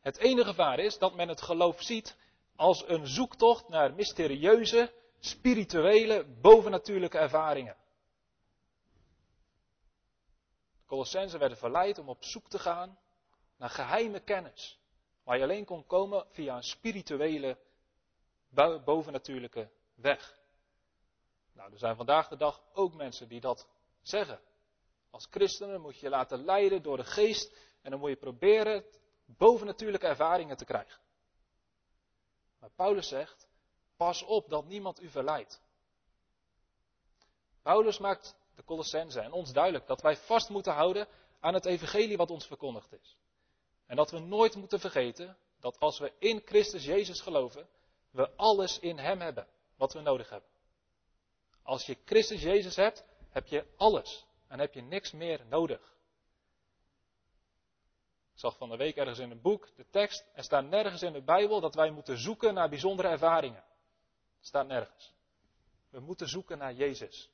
Het 0.01 0.19
ene 0.19 0.45
gevaar 0.45 0.79
is 0.79 0.99
dat 0.99 1.15
men 1.15 1.29
het 1.29 1.43
geloof 1.43 1.83
ziet 1.83 2.17
als 2.57 2.89
een 2.89 3.07
zoektocht 3.07 3.69
naar 3.69 3.95
mysterieuze, 3.95 4.93
spirituele, 5.19 6.25
bovennatuurlijke 6.41 7.19
ervaringen. 7.19 7.77
Colossensen 10.87 11.39
werden 11.39 11.59
verleid 11.59 11.99
om 11.99 12.09
op 12.09 12.25
zoek 12.25 12.49
te 12.49 12.59
gaan 12.59 12.99
naar 13.57 13.71
geheime 13.71 14.21
kennis. 14.21 14.80
Waar 15.23 15.37
je 15.37 15.43
alleen 15.43 15.65
kon 15.65 15.87
komen 15.87 16.27
via 16.29 16.57
een 16.57 16.63
spirituele, 16.63 17.59
bovennatuurlijke 18.85 19.71
weg. 19.95 20.39
Nou, 21.53 21.73
er 21.73 21.79
zijn 21.79 21.97
vandaag 21.97 22.29
de 22.29 22.37
dag 22.37 22.63
ook 22.73 22.95
mensen 22.95 23.29
die 23.29 23.41
dat 23.41 23.69
zeggen. 24.03 24.41
Als 25.11 25.27
christenen 25.31 25.81
moet 25.81 25.95
je 25.95 26.07
je 26.07 26.09
laten 26.09 26.45
leiden 26.45 26.83
door 26.83 26.97
de 26.97 27.05
geest 27.05 27.57
en 27.83 27.91
dan 27.91 28.01
moet 28.01 28.11
je 28.11 28.17
proberen 28.17 28.85
bovennatuurlijke 29.25 30.07
ervaringen 30.07 30.57
te 30.57 30.65
krijgen. 30.65 31.01
Maar 32.59 32.71
Paulus 32.71 33.09
zegt, 33.09 33.49
pas 33.97 34.23
op 34.23 34.49
dat 34.49 34.65
niemand 34.65 35.03
u 35.03 35.09
verleidt. 35.09 35.63
Paulus 37.63 37.99
maakt 37.99 38.37
de 38.55 38.65
Colossense 38.65 39.21
en 39.21 39.33
ons 39.33 39.53
duidelijk 39.53 39.87
dat 39.87 40.01
wij 40.01 40.17
vast 40.17 40.49
moeten 40.49 40.73
houden 40.73 41.09
aan 41.41 41.55
het 41.55 41.67
evangelie 41.67 42.17
wat 42.17 42.31
ons 42.31 42.47
verkondigd 42.47 42.93
is. 42.93 43.17
En 43.91 43.97
dat 43.97 44.11
we 44.11 44.19
nooit 44.19 44.55
moeten 44.57 44.81
vergeten 44.81 45.37
dat 45.61 45.79
als 45.79 45.99
we 45.99 46.13
in 46.19 46.43
Christus 46.45 46.85
Jezus 46.85 47.21
geloven, 47.21 47.69
we 48.11 48.37
alles 48.37 48.79
in 48.79 48.99
Hem 48.99 49.21
hebben 49.21 49.47
wat 49.77 49.93
we 49.93 50.01
nodig 50.01 50.31
hebben. 50.31 50.49
Als 51.63 51.87
je 51.87 51.97
Christus 52.05 52.43
Jezus 52.43 52.77
hebt, 52.77 53.05
heb 53.31 53.47
je 53.47 53.67
alles 53.77 54.27
en 54.49 54.59
heb 54.59 54.75
je 54.75 54.83
niks 54.83 55.13
meer 55.13 55.47
nodig. 55.47 55.81
Ik 58.33 58.39
zag 58.39 58.57
van 58.57 58.69
de 58.69 58.77
week 58.77 58.97
ergens 58.97 59.19
in 59.19 59.31
een 59.31 59.41
boek 59.41 59.77
de 59.77 59.87
tekst, 59.91 60.25
er 60.35 60.45
staat 60.45 60.65
nergens 60.65 61.03
in 61.03 61.13
de 61.13 61.23
Bijbel 61.23 61.61
dat 61.61 61.75
wij 61.75 61.91
moeten 61.91 62.19
zoeken 62.19 62.55
naar 62.55 62.69
bijzondere 62.69 63.09
ervaringen. 63.09 63.65
Staat 64.41 64.67
nergens. 64.67 65.13
We 65.89 66.01
moeten 66.01 66.29
zoeken 66.29 66.59
naar 66.59 66.73
Jezus. 66.75 67.31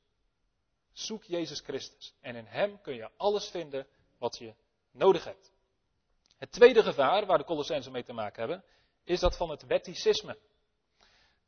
Zoek 0.92 1.24
Jezus 1.24 1.60
Christus. 1.60 2.14
En 2.20 2.36
in 2.36 2.46
Hem 2.46 2.80
kun 2.80 2.94
je 2.94 3.10
alles 3.16 3.50
vinden 3.50 3.86
wat 4.18 4.38
je 4.38 4.54
nodig 4.90 5.24
hebt. 5.24 5.54
Het 6.38 6.52
tweede 6.52 6.82
gevaar 6.82 7.26
waar 7.26 7.38
de 7.38 7.44
Colossensen 7.44 7.92
mee 7.92 8.04
te 8.04 8.12
maken 8.12 8.38
hebben, 8.38 8.64
is 9.04 9.20
dat 9.20 9.36
van 9.36 9.50
het 9.50 9.66
wetticisme. 9.66 10.38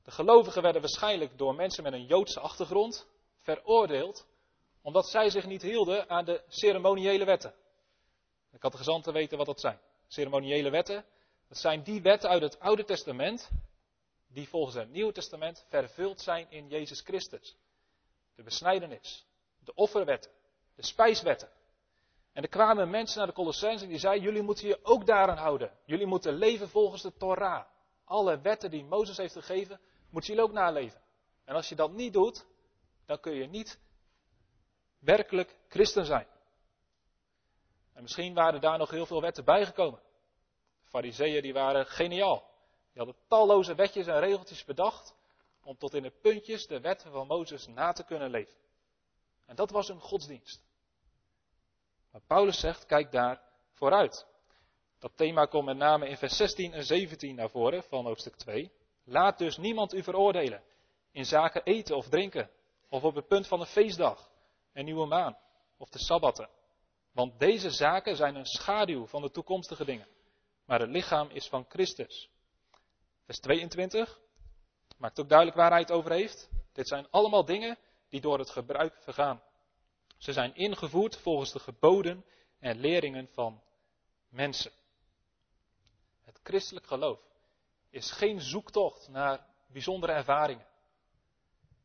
De 0.04 0.10
gelovigen 0.10 0.62
werden 0.62 0.80
waarschijnlijk 0.80 1.38
door 1.38 1.54
mensen 1.54 1.82
met 1.82 1.92
een 1.92 2.06
Joodse 2.06 2.40
achtergrond 2.40 3.06
veroordeeld 3.38 4.26
omdat 4.82 5.08
zij 5.08 5.30
zich 5.30 5.46
niet 5.46 5.62
hielden 5.62 6.08
aan 6.08 6.24
de 6.24 6.42
ceremoniële 6.48 7.24
wetten. 7.24 7.54
Ik 8.52 8.62
had 8.62 8.72
de 8.72 8.78
gezanten 8.78 9.12
weten 9.12 9.36
wat 9.36 9.46
dat 9.46 9.60
zijn. 9.60 9.80
Ceremoniële 10.06 10.70
wetten, 10.70 11.04
dat 11.48 11.58
zijn 11.58 11.82
die 11.82 12.02
wetten 12.02 12.30
uit 12.30 12.42
het 12.42 12.60
Oude 12.60 12.84
Testament 12.84 13.50
die 14.28 14.48
volgens 14.48 14.74
het 14.74 14.90
Nieuwe 14.90 15.12
Testament 15.12 15.66
vervuld 15.68 16.20
zijn 16.20 16.50
in 16.50 16.68
Jezus 16.68 17.00
Christus. 17.00 17.56
De 18.34 18.42
besnijdenis, 18.42 19.26
de 19.58 19.74
offerwetten, 19.74 20.30
de 20.74 20.84
spijswetten. 20.84 21.48
En 22.38 22.44
er 22.44 22.50
kwamen 22.50 22.90
mensen 22.90 23.18
naar 23.18 23.26
de 23.26 23.32
Colossense 23.32 23.84
en 23.84 23.90
die 23.90 23.98
zeiden, 23.98 24.22
jullie 24.22 24.42
moeten 24.42 24.68
je 24.68 24.78
ook 24.82 25.06
daaraan 25.06 25.36
houden. 25.36 25.72
Jullie 25.84 26.06
moeten 26.06 26.34
leven 26.34 26.68
volgens 26.68 27.02
de 27.02 27.16
Torah. 27.16 27.64
Alle 28.04 28.40
wetten 28.40 28.70
die 28.70 28.84
Mozes 28.84 29.16
heeft 29.16 29.32
gegeven, 29.32 29.80
moeten 30.10 30.34
jullie 30.34 30.48
ook 30.48 30.54
naleven. 30.54 31.00
En 31.44 31.54
als 31.54 31.68
je 31.68 31.74
dat 31.74 31.92
niet 31.92 32.12
doet, 32.12 32.46
dan 33.06 33.20
kun 33.20 33.34
je 33.34 33.46
niet 33.46 33.80
werkelijk 34.98 35.56
christen 35.68 36.04
zijn. 36.04 36.26
En 37.92 38.02
misschien 38.02 38.34
waren 38.34 38.60
daar 38.60 38.78
nog 38.78 38.90
heel 38.90 39.06
veel 39.06 39.20
wetten 39.20 39.44
bijgekomen. 39.44 40.00
De 40.82 40.88
fariseeën 40.88 41.42
die 41.42 41.52
waren 41.52 41.86
geniaal. 41.86 42.50
Die 42.92 43.02
hadden 43.02 43.16
talloze 43.28 43.74
wetjes 43.74 44.06
en 44.06 44.20
regeltjes 44.20 44.64
bedacht 44.64 45.14
om 45.62 45.78
tot 45.78 45.94
in 45.94 46.02
de 46.02 46.12
puntjes 46.22 46.66
de 46.66 46.80
wetten 46.80 47.12
van 47.12 47.26
Mozes 47.26 47.66
na 47.66 47.92
te 47.92 48.04
kunnen 48.04 48.30
leven. 48.30 48.56
En 49.46 49.56
dat 49.56 49.70
was 49.70 49.88
hun 49.88 50.00
godsdienst. 50.00 50.67
Paulus 52.26 52.60
zegt, 52.60 52.86
kijk 52.86 53.12
daar 53.12 53.40
vooruit. 53.72 54.26
Dat 54.98 55.12
thema 55.16 55.44
komt 55.44 55.64
met 55.64 55.76
name 55.76 56.08
in 56.08 56.16
vers 56.16 56.36
16 56.36 56.72
en 56.72 56.84
17 56.84 57.34
naar 57.34 57.50
voren 57.50 57.82
van 57.82 58.04
hoofdstuk 58.04 58.36
2. 58.36 58.72
Laat 59.04 59.38
dus 59.38 59.56
niemand 59.56 59.94
u 59.94 60.02
veroordelen 60.02 60.62
in 61.12 61.24
zaken 61.24 61.62
eten 61.62 61.96
of 61.96 62.08
drinken, 62.08 62.50
of 62.88 63.02
op 63.02 63.14
het 63.14 63.26
punt 63.26 63.46
van 63.46 63.60
een 63.60 63.66
feestdag, 63.66 64.30
een 64.72 64.84
nieuwe 64.84 65.06
maan 65.06 65.38
of 65.76 65.88
de 65.88 65.98
sabbatten. 65.98 66.48
Want 67.12 67.38
deze 67.38 67.70
zaken 67.70 68.16
zijn 68.16 68.34
een 68.34 68.46
schaduw 68.46 69.06
van 69.06 69.22
de 69.22 69.30
toekomstige 69.30 69.84
dingen. 69.84 70.06
Maar 70.64 70.80
het 70.80 70.90
lichaam 70.90 71.28
is 71.30 71.48
van 71.48 71.64
Christus. 71.68 72.30
Vers 73.24 73.38
22 73.38 74.20
maakt 74.96 75.20
ook 75.20 75.28
duidelijk 75.28 75.58
waar 75.58 75.70
hij 75.70 75.80
het 75.80 75.90
over 75.90 76.12
heeft. 76.12 76.48
Dit 76.72 76.88
zijn 76.88 77.06
allemaal 77.10 77.44
dingen 77.44 77.78
die 78.08 78.20
door 78.20 78.38
het 78.38 78.50
gebruik 78.50 78.96
vergaan. 79.02 79.42
Ze 80.18 80.32
zijn 80.32 80.54
ingevoerd 80.54 81.16
volgens 81.16 81.52
de 81.52 81.58
geboden 81.58 82.24
en 82.58 82.76
leringen 82.76 83.28
van 83.32 83.62
mensen. 84.28 84.72
Het 86.24 86.40
christelijk 86.42 86.86
geloof 86.86 87.20
is 87.90 88.10
geen 88.10 88.40
zoektocht 88.40 89.08
naar 89.08 89.46
bijzondere 89.66 90.12
ervaringen. 90.12 90.66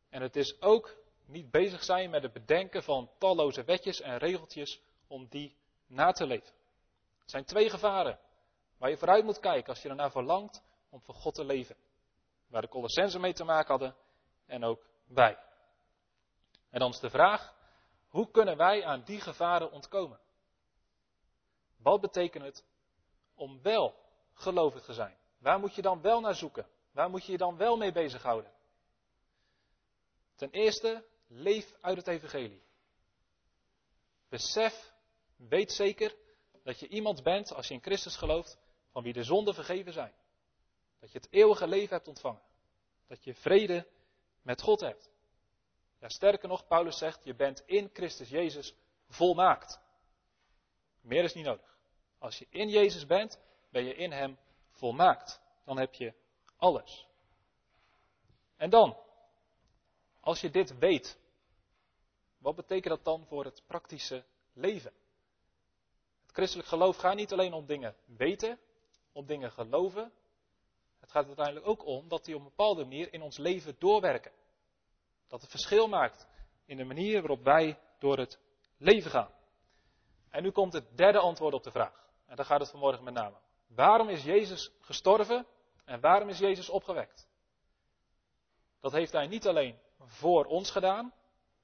En 0.10 0.22
het 0.22 0.36
is 0.36 0.62
ook 0.62 0.96
niet 1.26 1.52
bezig 1.52 1.84
zijn 1.84 2.10
met 2.10 2.24
het 2.24 2.34
bedenken 2.34 2.84
van 2.84 3.10
talloze 3.18 3.64
wetjes 3.64 4.02
en 4.02 4.18
regeltjes 4.18 4.82
om 5.08 5.28
die 5.28 5.56
na 5.88 6.12
te 6.12 6.26
leven. 6.26 6.54
Het 7.20 7.32
zijn 7.32 7.46
twee 7.46 7.70
gevaren 7.70 8.20
waar 8.78 8.90
je 8.90 8.98
vooruit 8.98 9.24
moet 9.24 9.40
kijken 9.40 9.70
als 9.70 9.82
je 9.82 9.90
ernaar 9.90 10.12
verlangt 10.12 10.64
om 10.90 11.02
voor 11.02 11.16
God 11.16 11.36
te 11.36 11.46
leven. 11.46 11.76
Waar 12.48 12.62
de 12.62 12.68
Colossensen 12.68 13.22
mee 13.22 13.34
te 13.34 13.44
maken 13.44 13.70
hadden 13.70 13.96
en 14.46 14.64
ook 14.64 14.86
wij. 15.08 15.38
En 16.70 16.80
dan 16.80 16.90
is 16.90 17.00
de 17.00 17.10
vraag, 17.10 17.54
hoe 18.14 18.32
kunnen 18.32 18.58
wij 18.58 18.86
aan 18.86 19.04
die 19.04 19.22
gevaren 19.22 19.72
ontkomen? 19.72 20.20
Wat 21.78 22.02
betekent 22.02 22.44
het 22.44 22.66
om 23.36 23.62
wel 23.62 23.96
gelovig 24.34 24.84
te 24.84 24.94
zijn? 24.94 25.18
Waar 25.38 25.60
moet 25.60 25.76
je 25.76 25.82
dan 25.82 26.02
wel 26.02 26.20
naar 26.20 26.36
zoeken? 26.36 26.68
Waar 26.92 27.10
moet 27.10 27.26
je 27.26 27.32
je 27.32 27.38
dan 27.38 27.58
wel 27.58 27.78
mee 27.78 27.92
bezighouden? 27.92 28.52
Ten 30.36 30.50
eerste, 30.50 31.06
leef 31.28 31.74
uit 31.82 31.98
het 31.98 32.08
evangelie. 32.08 32.64
Besef, 34.30 34.94
weet 35.36 35.72
zeker 35.72 36.16
dat 36.64 36.80
je 36.80 36.88
iemand 36.88 37.24
bent, 37.24 37.54
als 37.54 37.68
je 37.68 37.74
in 37.74 37.82
Christus 37.82 38.16
gelooft, 38.16 38.58
van 38.92 39.04
wie 39.04 39.14
de 39.14 39.24
zonden 39.24 39.54
vergeven 39.54 39.94
zijn. 39.94 40.14
Dat 41.00 41.12
je 41.12 41.18
het 41.18 41.32
eeuwige 41.32 41.68
leven 41.68 41.96
hebt 41.96 42.08
ontvangen. 42.08 42.42
Dat 43.08 43.24
je 43.24 43.36
vrede 43.36 43.88
met 44.42 44.62
God 44.62 44.80
hebt. 44.80 45.13
Sterker 46.12 46.48
nog, 46.48 46.68
Paulus 46.68 46.98
zegt, 46.98 47.24
je 47.24 47.36
bent 47.36 47.64
in 47.66 47.90
Christus 47.94 48.30
Jezus 48.30 48.76
volmaakt. 49.08 49.80
Meer 51.02 51.24
is 51.24 51.34
niet 51.34 51.46
nodig. 51.46 51.78
Als 52.20 52.40
je 52.40 52.48
in 52.50 52.70
Jezus 52.70 53.06
bent, 53.06 53.40
ben 53.70 53.84
je 53.84 53.96
in 53.96 54.12
Hem 54.12 54.38
volmaakt. 54.72 55.42
Dan 55.66 55.78
heb 55.78 55.94
je 55.94 56.14
alles. 56.58 57.08
En 58.58 58.70
dan, 58.70 58.98
als 60.20 60.42
je 60.42 60.50
dit 60.50 60.78
weet, 60.78 61.20
wat 62.38 62.56
betekent 62.56 62.96
dat 62.96 63.04
dan 63.04 63.26
voor 63.26 63.46
het 63.46 63.64
praktische 63.68 64.26
leven? 64.54 64.94
Het 66.22 66.32
christelijk 66.32 66.68
geloof 66.68 66.98
gaat 66.98 67.16
niet 67.16 67.32
alleen 67.32 67.54
om 67.54 67.66
dingen 67.66 67.96
weten, 68.06 68.60
om 69.12 69.26
dingen 69.26 69.52
geloven. 69.52 70.12
Het 71.00 71.12
gaat 71.12 71.26
uiteindelijk 71.26 71.68
ook 71.68 71.86
om 71.86 72.08
dat 72.08 72.26
die 72.26 72.36
op 72.36 72.42
een 72.42 72.48
bepaalde 72.48 72.84
manier 72.84 73.14
in 73.14 73.22
ons 73.22 73.38
leven 73.38 73.76
doorwerken. 73.80 74.32
Dat 75.34 75.42
het 75.42 75.52
verschil 75.52 75.88
maakt 75.88 76.28
in 76.66 76.78
de 76.78 76.84
manier 76.84 77.20
waarop 77.20 77.44
wij 77.44 77.80
door 78.00 78.18
het 78.18 78.40
leven 78.78 79.12
gaan. 79.12 79.32
En 80.30 80.44
nu 80.44 80.52
komt 80.52 80.74
het 80.74 80.98
derde 80.98 81.20
antwoord 81.20 81.54
op 81.54 81.64
de 81.64 81.72
vraag. 81.72 82.10
En 82.26 82.36
daar 82.36 82.46
gaat 82.46 82.60
het 82.60 82.70
vanmorgen 82.70 83.04
met 83.04 83.14
name. 83.14 83.38
Waarom 83.68 84.10
is 84.10 84.24
Jezus 84.24 84.72
gestorven 84.80 85.48
en 85.86 86.00
waarom 86.00 86.30
is 86.30 86.40
Jezus 86.40 86.70
opgewekt? 86.70 87.28
Dat 88.82 88.92
heeft 88.92 89.12
hij 89.12 89.28
niet 89.28 89.48
alleen 89.48 89.80
voor 90.00 90.46
ons 90.46 90.72
gedaan. 90.72 91.14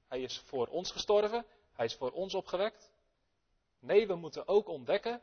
Hij 0.08 0.22
is 0.22 0.40
voor 0.40 0.68
ons 0.68 0.92
gestorven. 0.92 1.46
Hij 1.74 1.86
is 1.86 1.96
voor 1.96 2.12
ons 2.12 2.34
opgewekt. 2.34 2.92
Nee, 3.80 4.08
we 4.08 4.16
moeten 4.16 4.48
ook 4.48 4.68
ontdekken 4.68 5.22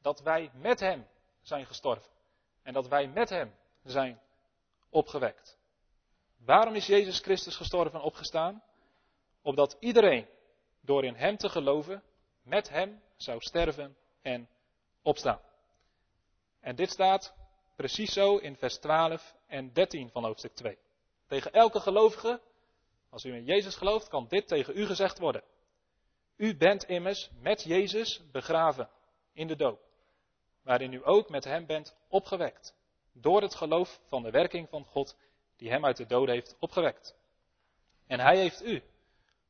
dat 0.00 0.20
wij 0.20 0.50
met 0.54 0.80
hem 0.80 1.08
zijn 1.42 1.66
gestorven. 1.66 2.10
En 2.62 2.72
dat 2.72 2.88
wij 2.88 3.08
met 3.08 3.28
hem 3.28 3.54
zijn 3.82 4.20
opgewekt. 4.90 5.58
Waarom 6.36 6.74
is 6.74 6.86
Jezus 6.86 7.18
Christus 7.18 7.56
gestorven 7.56 7.98
en 7.98 8.04
opgestaan? 8.04 8.62
Opdat 9.42 9.76
iedereen 9.80 10.28
door 10.80 11.04
in 11.04 11.14
hem 11.14 11.36
te 11.36 11.48
geloven 11.48 12.02
met 12.42 12.68
hem 12.68 13.02
zou 13.16 13.40
sterven 13.40 13.96
en 14.22 14.48
opstaan. 15.02 15.40
En 16.60 16.76
dit 16.76 16.90
staat 16.90 17.34
precies 17.76 18.12
zo 18.12 18.36
in 18.36 18.56
vers 18.56 18.78
12 18.78 19.34
en 19.46 19.72
13 19.72 20.10
van 20.10 20.24
hoofdstuk 20.24 20.54
2. 20.54 20.78
Tegen 21.26 21.52
elke 21.52 21.80
gelovige, 21.80 22.40
als 23.10 23.24
u 23.24 23.34
in 23.34 23.44
Jezus 23.44 23.76
gelooft, 23.76 24.08
kan 24.08 24.26
dit 24.28 24.48
tegen 24.48 24.76
u 24.76 24.86
gezegd 24.86 25.18
worden. 25.18 25.42
U 26.36 26.56
bent 26.56 26.84
immers 26.84 27.30
met 27.40 27.62
Jezus 27.62 28.22
begraven 28.32 28.90
in 29.32 29.46
de 29.46 29.56
doop, 29.56 29.80
waarin 30.62 30.92
u 30.92 31.00
ook 31.04 31.28
met 31.28 31.44
hem 31.44 31.66
bent 31.66 31.96
opgewekt, 32.08 32.74
door 33.12 33.42
het 33.42 33.54
geloof 33.54 34.00
van 34.08 34.22
de 34.22 34.30
werking 34.30 34.68
van 34.68 34.84
God 34.84 35.16
die 35.56 35.70
hem 35.70 35.84
uit 35.84 35.96
de 35.96 36.06
dood 36.06 36.28
heeft 36.28 36.56
opgewekt. 36.58 37.16
En 38.06 38.20
hij 38.20 38.36
heeft 38.38 38.62
u, 38.62 38.82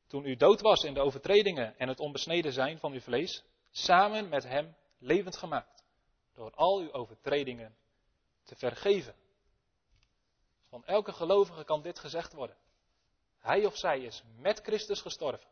toen 0.07 0.27
u 0.27 0.37
dood 0.37 0.61
was 0.61 0.85
in 0.85 0.95
de 0.95 1.01
overtredingen 1.01 1.79
en 1.79 1.89
het 1.89 2.01
onbesneden 2.01 2.53
zijn 2.53 2.79
van 2.79 2.93
uw 2.93 3.01
vlees, 3.01 3.45
samen 3.71 4.29
met 4.29 4.45
hem 4.45 4.77
levend 4.99 5.37
gemaakt, 5.37 5.85
door 6.35 6.51
al 6.55 6.79
uw 6.79 6.93
overtredingen 6.93 7.77
te 8.45 8.57
vergeven. 8.57 9.15
Van 10.69 10.85
elke 10.85 11.13
gelovige 11.13 11.65
kan 11.65 11.83
dit 11.83 11.99
gezegd 11.99 12.33
worden. 12.33 12.57
Hij 13.39 13.67
of 13.67 13.77
zij 13.77 14.01
is 14.01 14.23
met 14.39 14.61
Christus 14.61 15.01
gestorven. 15.01 15.49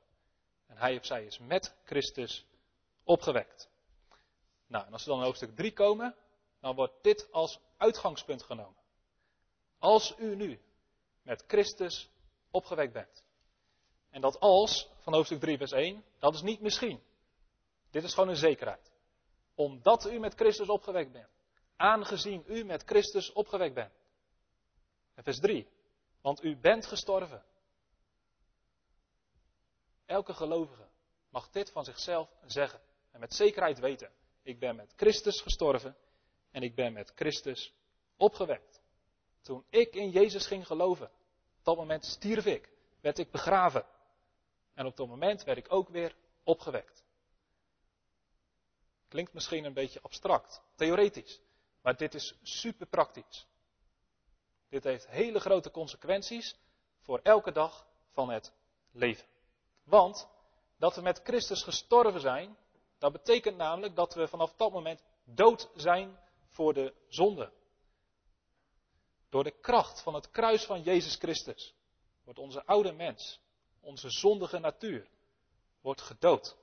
En 0.67 0.77
hij 0.77 0.97
of 0.97 1.05
zij 1.05 1.25
is 1.25 1.39
met 1.39 1.77
Christus 1.85 2.47
opgewekt. 3.05 3.71
Nou, 4.67 4.87
en 4.87 4.93
als 4.93 5.05
we 5.05 5.11
dan 5.11 5.19
in 5.19 5.25
hoofdstuk 5.25 5.57
3 5.57 5.73
komen, 5.73 6.17
dan 6.61 6.75
wordt 6.75 7.03
dit 7.03 7.29
als 7.33 7.61
uitgangspunt 7.77 8.43
genomen. 8.43 8.84
Als 9.85 10.15
u 10.19 10.37
nu 10.37 10.61
met 11.23 11.45
Christus 11.47 12.11
opgewekt 12.51 12.93
bent. 12.93 13.25
En 14.11 14.21
dat 14.21 14.41
als, 14.41 14.91
van 15.01 15.15
hoofdstuk 15.15 15.41
3 15.41 15.57
vers 15.57 15.73
1, 15.73 16.05
dat 16.19 16.35
is 16.35 16.43
niet 16.43 16.61
misschien. 16.61 17.03
Dit 17.91 18.05
is 18.05 18.15
gewoon 18.15 18.29
een 18.29 18.37
zekerheid. 18.37 18.93
Omdat 19.55 20.07
u 20.11 20.19
met 20.19 20.35
Christus 20.35 20.69
opgewekt 20.69 21.13
bent. 21.13 21.29
Aangezien 21.77 22.45
u 22.47 22.65
met 22.65 22.83
Christus 22.83 23.33
opgewekt 23.33 23.75
bent. 23.75 23.93
En 25.15 25.25
vers 25.25 25.39
3. 25.39 25.69
Want 26.21 26.45
u 26.45 26.57
bent 26.57 26.87
gestorven. 26.87 27.45
Elke 30.07 30.35
gelovige 30.35 30.89
mag 31.29 31.51
dit 31.51 31.71
van 31.71 31.85
zichzelf 31.85 32.31
zeggen. 32.47 32.81
En 33.11 33.21
met 33.21 33.35
zekerheid 33.35 33.79
weten. 33.79 34.11
Ik 34.43 34.59
ben 34.59 34.77
met 34.77 34.93
Christus 34.97 35.41
gestorven. 35.41 35.97
En 36.51 36.63
ik 36.63 36.75
ben 36.75 36.93
met 36.93 37.13
Christus 37.15 37.75
opgewekt. 38.17 38.74
Toen 39.45 39.65
ik 39.71 39.95
in 39.95 40.11
Jezus 40.11 40.47
ging 40.47 40.67
geloven. 40.67 41.07
Op 41.59 41.65
dat 41.65 41.77
moment 41.77 42.05
stierf 42.05 42.47
ik. 42.47 42.69
Werd 43.01 43.19
ik 43.19 43.31
begraven. 43.31 43.87
En 44.75 44.87
op 44.87 44.97
dat 44.97 45.09
moment 45.09 45.45
werd 45.45 45.59
ik 45.59 45.73
ook 45.73 45.89
weer 45.89 46.17
opgewekt. 46.45 47.05
Klinkt 49.09 49.33
misschien 49.33 49.65
een 49.65 49.73
beetje 49.73 50.01
abstract, 50.03 50.63
theoretisch. 50.75 51.41
Maar 51.83 51.97
dit 51.97 52.15
is 52.15 52.35
super 52.43 52.87
praktisch. 52.87 53.47
Dit 54.69 54.85
heeft 54.85 55.07
hele 55.07 55.41
grote 55.41 55.71
consequenties 55.71 56.57
voor 57.01 57.21
elke 57.23 57.53
dag 57.53 57.87
van 58.13 58.31
het 58.31 58.53
leven. 58.91 59.27
Want 59.83 60.29
dat 60.77 60.95
we 60.95 61.03
met 61.03 61.21
Christus 61.25 61.63
gestorven 61.63 62.21
zijn, 62.21 62.57
dat 62.99 63.13
betekent 63.13 63.57
namelijk 63.57 63.97
dat 63.97 64.15
we 64.15 64.29
vanaf 64.29 64.55
dat 64.57 64.73
moment 64.73 65.03
dood 65.25 65.71
zijn 65.75 66.19
voor 66.49 66.75
de 66.75 66.95
zonde. 67.09 67.53
Door 69.35 69.45
de 69.45 69.61
kracht 69.61 70.03
van 70.03 70.15
het 70.15 70.31
kruis 70.31 70.65
van 70.65 70.83
Jezus 70.83 71.17
Christus 71.17 71.75
wordt 72.25 72.39
onze 72.39 72.65
oude 72.65 72.93
mens, 72.93 73.41
onze 73.81 74.11
zondige 74.11 74.59
natuur, 74.59 75.09
wordt 75.81 76.01
gedood. 76.01 76.57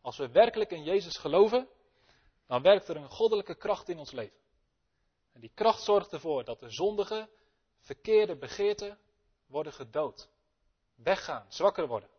Als 0.00 0.16
we 0.16 0.28
werkelijk 0.28 0.70
in 0.70 0.82
Jezus 0.82 1.16
geloven, 1.16 1.68
dan 2.46 2.62
werkt 2.62 2.88
er 2.88 2.96
een 2.96 3.10
goddelijke 3.10 3.54
kracht 3.54 3.88
in 3.88 3.98
ons 3.98 4.10
leven. 4.10 4.36
En 5.32 5.40
die 5.40 5.50
kracht 5.54 5.82
zorgt 5.82 6.12
ervoor 6.12 6.44
dat 6.44 6.60
de 6.60 6.70
zondige, 6.70 7.28
verkeerde 7.78 8.36
begeerten 8.36 8.98
worden 9.46 9.72
gedood. 9.72 10.28
Weggaan, 10.94 11.46
zwakker 11.48 11.86
worden. 11.86 12.10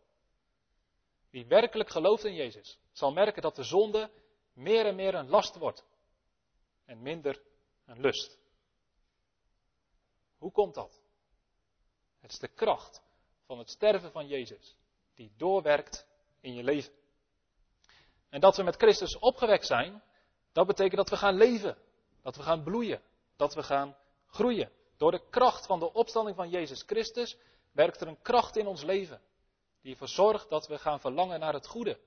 Wie 1.30 1.46
werkelijk 1.46 1.90
gelooft 1.90 2.24
in 2.24 2.36
Jezus, 2.36 2.80
zal 2.92 3.12
merken 3.12 3.42
dat 3.42 3.56
de 3.56 3.64
zonde 3.64 4.12
meer 4.54 4.86
en 4.86 4.96
meer 4.96 5.16
een 5.16 5.30
last 5.30 5.56
wordt. 5.56 5.86
En 6.86 7.02
minder 7.02 7.42
een 7.86 8.00
lust. 8.00 8.44
Hoe 10.46 10.54
komt 10.54 10.74
dat? 10.74 11.02
Het 12.20 12.32
is 12.32 12.40
de 12.40 12.48
kracht 12.48 13.02
van 13.46 13.58
het 13.58 13.70
sterven 13.70 14.12
van 14.12 14.28
Jezus 14.28 14.76
die 15.14 15.32
doorwerkt 15.38 16.08
in 16.42 16.54
je 16.54 16.64
leven. 16.64 16.94
En 18.30 18.40
dat 18.40 18.58
we 18.58 18.64
met 18.64 18.76
Christus 18.76 19.18
opgewekt 19.18 19.66
zijn, 19.66 20.04
dat 20.52 20.68
betekent 20.68 20.96
dat 20.96 21.10
we 21.10 21.18
gaan 21.18 21.36
leven, 21.36 21.78
dat 22.22 22.36
we 22.36 22.42
gaan 22.42 22.64
bloeien, 22.64 23.02
dat 23.36 23.54
we 23.54 23.64
gaan 23.64 23.98
groeien. 24.28 24.72
Door 24.98 25.12
de 25.12 25.30
kracht 25.30 25.66
van 25.66 25.80
de 25.80 25.94
opstanding 25.94 26.36
van 26.36 26.50
Jezus 26.50 26.82
Christus 26.82 27.38
werkt 27.72 28.02
er 28.02 28.08
een 28.08 28.22
kracht 28.22 28.56
in 28.56 28.68
ons 28.68 28.84
leven 28.84 29.22
die 29.82 29.92
ervoor 29.92 30.08
zorgt 30.08 30.50
dat 30.50 30.68
we 30.68 30.78
gaan 30.78 31.00
verlangen 31.00 31.40
naar 31.40 31.54
het 31.54 31.68
goede. 31.68 32.00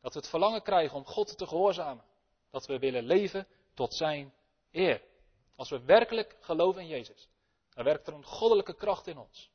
Dat 0.00 0.12
we 0.12 0.18
het 0.18 0.28
verlangen 0.28 0.62
krijgen 0.62 0.96
om 0.96 1.04
God 1.04 1.38
te 1.38 1.46
gehoorzamen. 1.46 2.04
Dat 2.50 2.66
we 2.66 2.78
willen 2.78 3.04
leven 3.04 3.46
tot 3.74 3.94
Zijn 3.94 4.34
eer. 4.70 5.02
Als 5.56 5.70
we 5.70 5.80
werkelijk 5.80 6.36
geloven 6.40 6.80
in 6.80 6.88
Jezus, 6.88 7.28
dan 7.78 7.86
werkt 7.86 8.06
er 8.06 8.14
een 8.14 8.24
goddelijke 8.24 8.74
kracht 8.74 9.06
in 9.06 9.18
ons. 9.18 9.50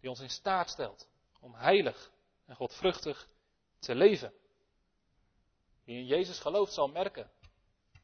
Die 0.00 0.10
ons 0.10 0.20
in 0.20 0.30
staat 0.30 0.70
stelt 0.70 1.08
om 1.40 1.54
heilig 1.54 2.10
en 2.46 2.56
godvruchtig 2.56 3.28
te 3.78 3.94
leven. 3.94 4.32
Wie 5.84 5.98
in 5.98 6.06
Jezus 6.06 6.38
gelooft 6.38 6.72
zal 6.72 6.88
merken 6.88 7.30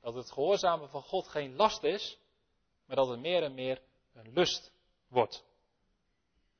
dat 0.00 0.14
het 0.14 0.30
gehoorzamen 0.30 0.88
van 0.88 1.02
God 1.02 1.28
geen 1.28 1.56
last 1.56 1.82
is, 1.82 2.18
maar 2.86 2.96
dat 2.96 3.08
het 3.08 3.20
meer 3.20 3.42
en 3.42 3.54
meer 3.54 3.82
een 4.12 4.32
lust 4.32 4.72
wordt. 5.08 5.44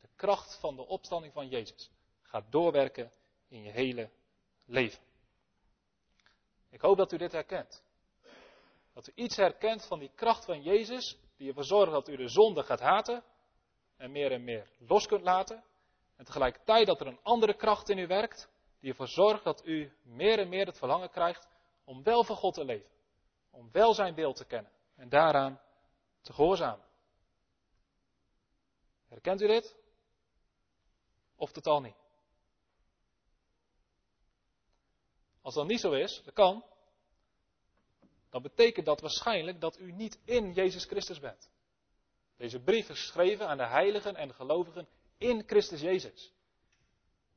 De 0.01 0.09
kracht 0.17 0.59
van 0.61 0.77
de 0.77 0.87
opstanding 0.87 1.33
van 1.33 1.49
Jezus 1.49 1.91
gaat 2.23 2.53
doorwerken 2.53 3.13
in 3.49 3.63
je 3.63 3.71
hele 3.71 4.11
leven. 4.65 5.03
Ik 6.71 6.81
hoop 6.81 6.97
dat 6.97 7.13
u 7.13 7.17
dit 7.17 7.33
herkent. 7.33 7.83
Dat 8.93 9.09
u 9.09 9.13
iets 9.15 9.37
herkent 9.37 9.87
van 9.87 9.99
die 9.99 10.11
kracht 10.15 10.45
van 10.45 10.63
Jezus, 10.63 11.19
die 11.37 11.49
ervoor 11.49 11.65
zorgt 11.65 11.93
dat 11.93 12.09
u 12.09 12.17
de 12.17 12.29
zonde 12.29 12.63
gaat 12.63 12.81
haten 12.81 13.25
en 13.97 14.13
meer 14.13 14.33
en 14.33 14.45
meer 14.45 14.71
los 14.79 15.07
kunt 15.07 15.23
laten. 15.23 15.65
En 16.17 16.25
tegelijkertijd 16.25 16.87
dat 16.87 17.01
er 17.01 17.07
een 17.07 17.23
andere 17.23 17.55
kracht 17.55 17.89
in 17.89 17.99
u 17.99 18.07
werkt, 18.07 18.49
die 18.81 18.91
ervoor 18.91 19.09
zorgt 19.09 19.45
dat 19.45 19.67
u 19.67 19.93
meer 20.03 20.39
en 20.39 20.49
meer 20.49 20.67
het 20.67 20.79
verlangen 20.79 21.11
krijgt 21.11 21.49
om 21.85 22.03
wel 22.03 22.25
voor 22.25 22.37
God 22.37 22.55
te 22.55 22.65
leven. 22.65 22.91
Om 23.51 23.71
wel 23.73 23.95
zijn 23.95 24.15
wil 24.15 24.33
te 24.33 24.45
kennen 24.45 24.73
en 24.97 25.09
daaraan 25.09 25.61
te 26.21 26.33
gehoorzamen. 26.33 26.85
Herkent 29.09 29.41
u 29.41 29.47
dit? 29.47 29.77
Of 31.37 31.53
totaal 31.53 31.81
niet? 31.81 31.97
Als 35.43 35.55
dat 35.55 35.67
niet 35.67 35.81
zo 35.81 35.93
is, 35.93 36.23
dat 36.25 36.35
kan, 36.35 36.65
dan 38.35 38.43
betekent 38.43 38.87
dat 38.87 39.01
waarschijnlijk 39.01 39.61
dat 39.61 39.79
u 39.79 39.93
niet 39.93 40.19
in 40.25 40.53
Jezus 40.53 40.85
Christus 40.85 41.21
bent. 41.21 41.51
Deze 42.37 42.61
brief 42.61 42.89
is 42.89 43.01
geschreven 43.01 43.49
aan 43.49 43.57
de 43.57 43.67
heiligen 43.67 44.17
en 44.17 44.29
de 44.29 44.35
gelovigen 44.35 44.89
in 45.19 45.43
Christus 45.47 45.81
Jezus. 45.81 46.33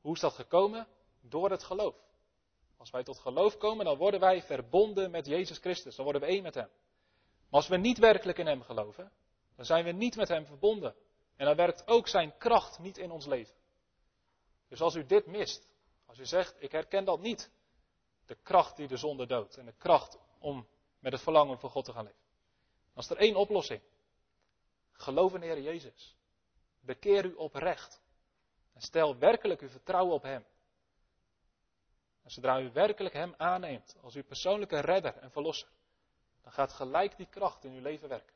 Hoe 0.00 0.14
is 0.14 0.20
dat 0.20 0.32
gekomen? 0.32 0.86
Door 1.20 1.50
het 1.50 1.64
geloof. 1.64 1.96
Als 2.76 2.90
wij 2.90 3.02
tot 3.02 3.18
geloof 3.18 3.56
komen, 3.56 3.84
dan 3.84 3.96
worden 3.96 4.20
wij 4.20 4.42
verbonden 4.42 5.10
met 5.10 5.26
Jezus 5.26 5.58
Christus. 5.58 5.96
Dan 5.96 6.04
worden 6.04 6.22
we 6.22 6.28
één 6.28 6.42
met 6.42 6.54
Hem. 6.54 6.68
Maar 7.38 7.60
als 7.60 7.68
we 7.68 7.76
niet 7.76 7.98
werkelijk 7.98 8.38
in 8.38 8.46
Hem 8.46 8.62
geloven, 8.62 9.12
dan 9.56 9.64
zijn 9.64 9.84
we 9.84 9.92
niet 9.92 10.16
met 10.16 10.28
Hem 10.28 10.46
verbonden. 10.46 10.94
En 11.36 11.46
dan 11.46 11.56
werkt 11.56 11.86
ook 11.86 12.08
Zijn 12.08 12.36
kracht 12.36 12.78
niet 12.78 12.98
in 12.98 13.10
ons 13.10 13.26
leven. 13.26 13.54
Dus 14.68 14.80
als 14.80 14.94
u 14.94 15.06
dit 15.06 15.26
mist, 15.26 15.72
als 16.06 16.18
u 16.18 16.26
zegt, 16.26 16.62
ik 16.62 16.72
herken 16.72 17.04
dat 17.04 17.20
niet, 17.20 17.50
de 18.26 18.36
kracht 18.42 18.76
die 18.76 18.88
de 18.88 18.96
zonde 18.96 19.26
doodt 19.26 19.56
en 19.56 19.64
de 19.64 19.74
kracht 19.78 20.18
om 20.38 20.66
met 20.98 21.12
het 21.12 21.22
verlangen 21.22 21.58
voor 21.58 21.70
God 21.70 21.84
te 21.84 21.92
gaan 21.92 22.04
leven. 22.04 22.20
Dan 22.94 23.02
is 23.02 23.10
er 23.10 23.16
één 23.16 23.36
oplossing. 23.36 23.82
Geloof 24.92 25.34
in 25.34 25.40
de 25.40 25.46
Heer 25.46 25.62
Jezus. 25.62 26.16
Bekeer 26.80 27.24
u 27.24 27.34
oprecht. 27.34 28.00
En 28.72 28.80
stel 28.80 29.18
werkelijk 29.18 29.60
uw 29.60 29.68
vertrouwen 29.68 30.14
op 30.14 30.22
Hem. 30.22 30.46
En 32.22 32.30
zodra 32.30 32.60
u 32.60 32.72
werkelijk 32.72 33.14
Hem 33.14 33.34
aanneemt 33.36 33.96
als 34.02 34.14
uw 34.14 34.24
persoonlijke 34.24 34.80
redder 34.80 35.16
en 35.16 35.30
verlosser, 35.30 35.68
dan 36.42 36.52
gaat 36.52 36.72
gelijk 36.72 37.16
die 37.16 37.26
kracht 37.26 37.64
in 37.64 37.72
uw 37.72 37.80
leven 37.80 38.08
werken. 38.08 38.34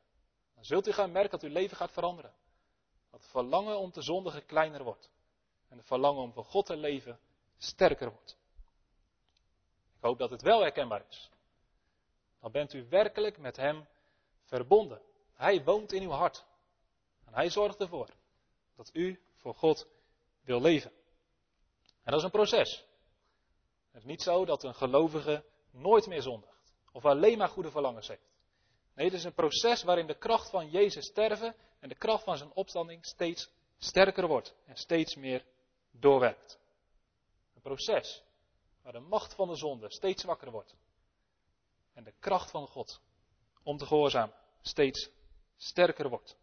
Dan 0.55 0.63
zult 0.63 0.87
u 0.87 0.91
gaan 0.91 1.11
merken 1.11 1.31
dat 1.31 1.43
uw 1.49 1.53
leven 1.53 1.77
gaat 1.77 1.91
veranderen. 1.91 2.33
Dat 3.11 3.21
het 3.21 3.29
verlangen 3.29 3.77
om 3.77 3.91
te 3.91 4.01
zondigen 4.01 4.45
kleiner 4.45 4.83
wordt. 4.83 5.11
En 5.69 5.77
het 5.77 5.87
verlangen 5.87 6.21
om 6.21 6.33
voor 6.33 6.45
God 6.45 6.65
te 6.65 6.75
leven 6.75 7.19
sterker 7.57 8.09
wordt. 8.11 8.37
Ik 9.95 10.01
hoop 10.01 10.17
dat 10.17 10.29
het 10.29 10.41
wel 10.41 10.61
herkenbaar 10.61 11.05
is. 11.09 11.31
Dan 12.43 12.51
bent 12.51 12.73
u 12.73 12.87
werkelijk 12.89 13.37
met 13.37 13.55
Hem 13.55 13.87
verbonden. 14.41 15.01
Hij 15.33 15.63
woont 15.63 15.91
in 15.91 16.03
uw 16.03 16.09
hart. 16.09 16.45
En 17.25 17.33
Hij 17.33 17.49
zorgt 17.49 17.79
ervoor 17.79 18.09
dat 18.75 18.89
u 18.93 19.21
voor 19.35 19.53
God 19.53 19.87
wil 20.41 20.61
leven. 20.61 20.91
En 22.03 22.11
dat 22.11 22.15
is 22.15 22.23
een 22.23 22.31
proces. 22.31 22.85
Het 23.91 24.01
is 24.01 24.03
niet 24.03 24.21
zo 24.21 24.45
dat 24.45 24.63
een 24.63 24.75
gelovige 24.75 25.45
nooit 25.71 26.07
meer 26.07 26.21
zondigt. 26.21 26.73
Of 26.91 27.05
alleen 27.05 27.37
maar 27.37 27.47
goede 27.47 27.71
verlangens 27.71 28.07
heeft. 28.07 28.29
Nee, 28.93 29.05
het 29.05 29.15
is 29.15 29.23
een 29.23 29.33
proces 29.33 29.83
waarin 29.83 30.07
de 30.07 30.17
kracht 30.17 30.49
van 30.49 30.69
Jezus 30.69 31.05
sterven 31.05 31.55
en 31.79 31.89
de 31.89 31.95
kracht 31.95 32.23
van 32.23 32.37
zijn 32.37 32.51
opstanding 32.53 33.05
steeds 33.05 33.51
sterker 33.77 34.27
wordt 34.27 34.55
en 34.65 34.75
steeds 34.75 35.15
meer 35.15 35.45
doorwerkt. 35.91 36.59
Een 37.55 37.61
proces 37.61 38.23
waar 38.81 38.93
de 38.93 38.99
macht 38.99 39.33
van 39.33 39.47
de 39.47 39.55
zonde 39.55 39.91
steeds 39.91 40.21
zwakker 40.21 40.51
wordt. 40.51 40.75
En 41.93 42.03
de 42.03 42.13
kracht 42.19 42.51
van 42.51 42.67
God 42.67 43.01
om 43.63 43.77
te 43.77 43.85
gehoorzamen 43.85 44.35
steeds 44.61 45.09
sterker 45.57 46.09
wordt. 46.09 46.37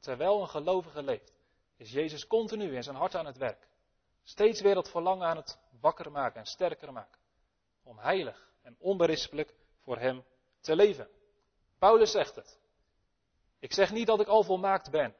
Terwijl 0.00 0.40
een 0.40 0.48
gelovige 0.48 1.02
leeft, 1.02 1.32
is 1.76 1.90
Jezus 1.90 2.26
continu 2.26 2.74
in 2.74 2.82
zijn 2.82 2.96
hart 2.96 3.14
aan 3.14 3.26
het 3.26 3.36
werk. 3.36 3.68
Steeds 4.22 4.60
weer 4.60 4.74
dat 4.74 4.90
verlangen 4.90 5.26
aan 5.26 5.36
het 5.36 5.58
wakker 5.80 6.10
maken 6.10 6.40
en 6.40 6.46
sterker 6.46 6.92
maken. 6.92 7.18
Om 7.82 7.98
heilig 7.98 8.52
en 8.62 8.76
onberispelijk 8.78 9.54
voor 9.82 9.98
Hem 9.98 10.24
te 10.60 10.76
leven. 10.76 11.08
Paulus 11.78 12.10
zegt 12.10 12.34
het. 12.34 12.58
Ik 13.58 13.72
zeg 13.72 13.92
niet 13.92 14.06
dat 14.06 14.20
ik 14.20 14.26
al 14.26 14.42
volmaakt 14.42 14.90
ben, 14.90 15.14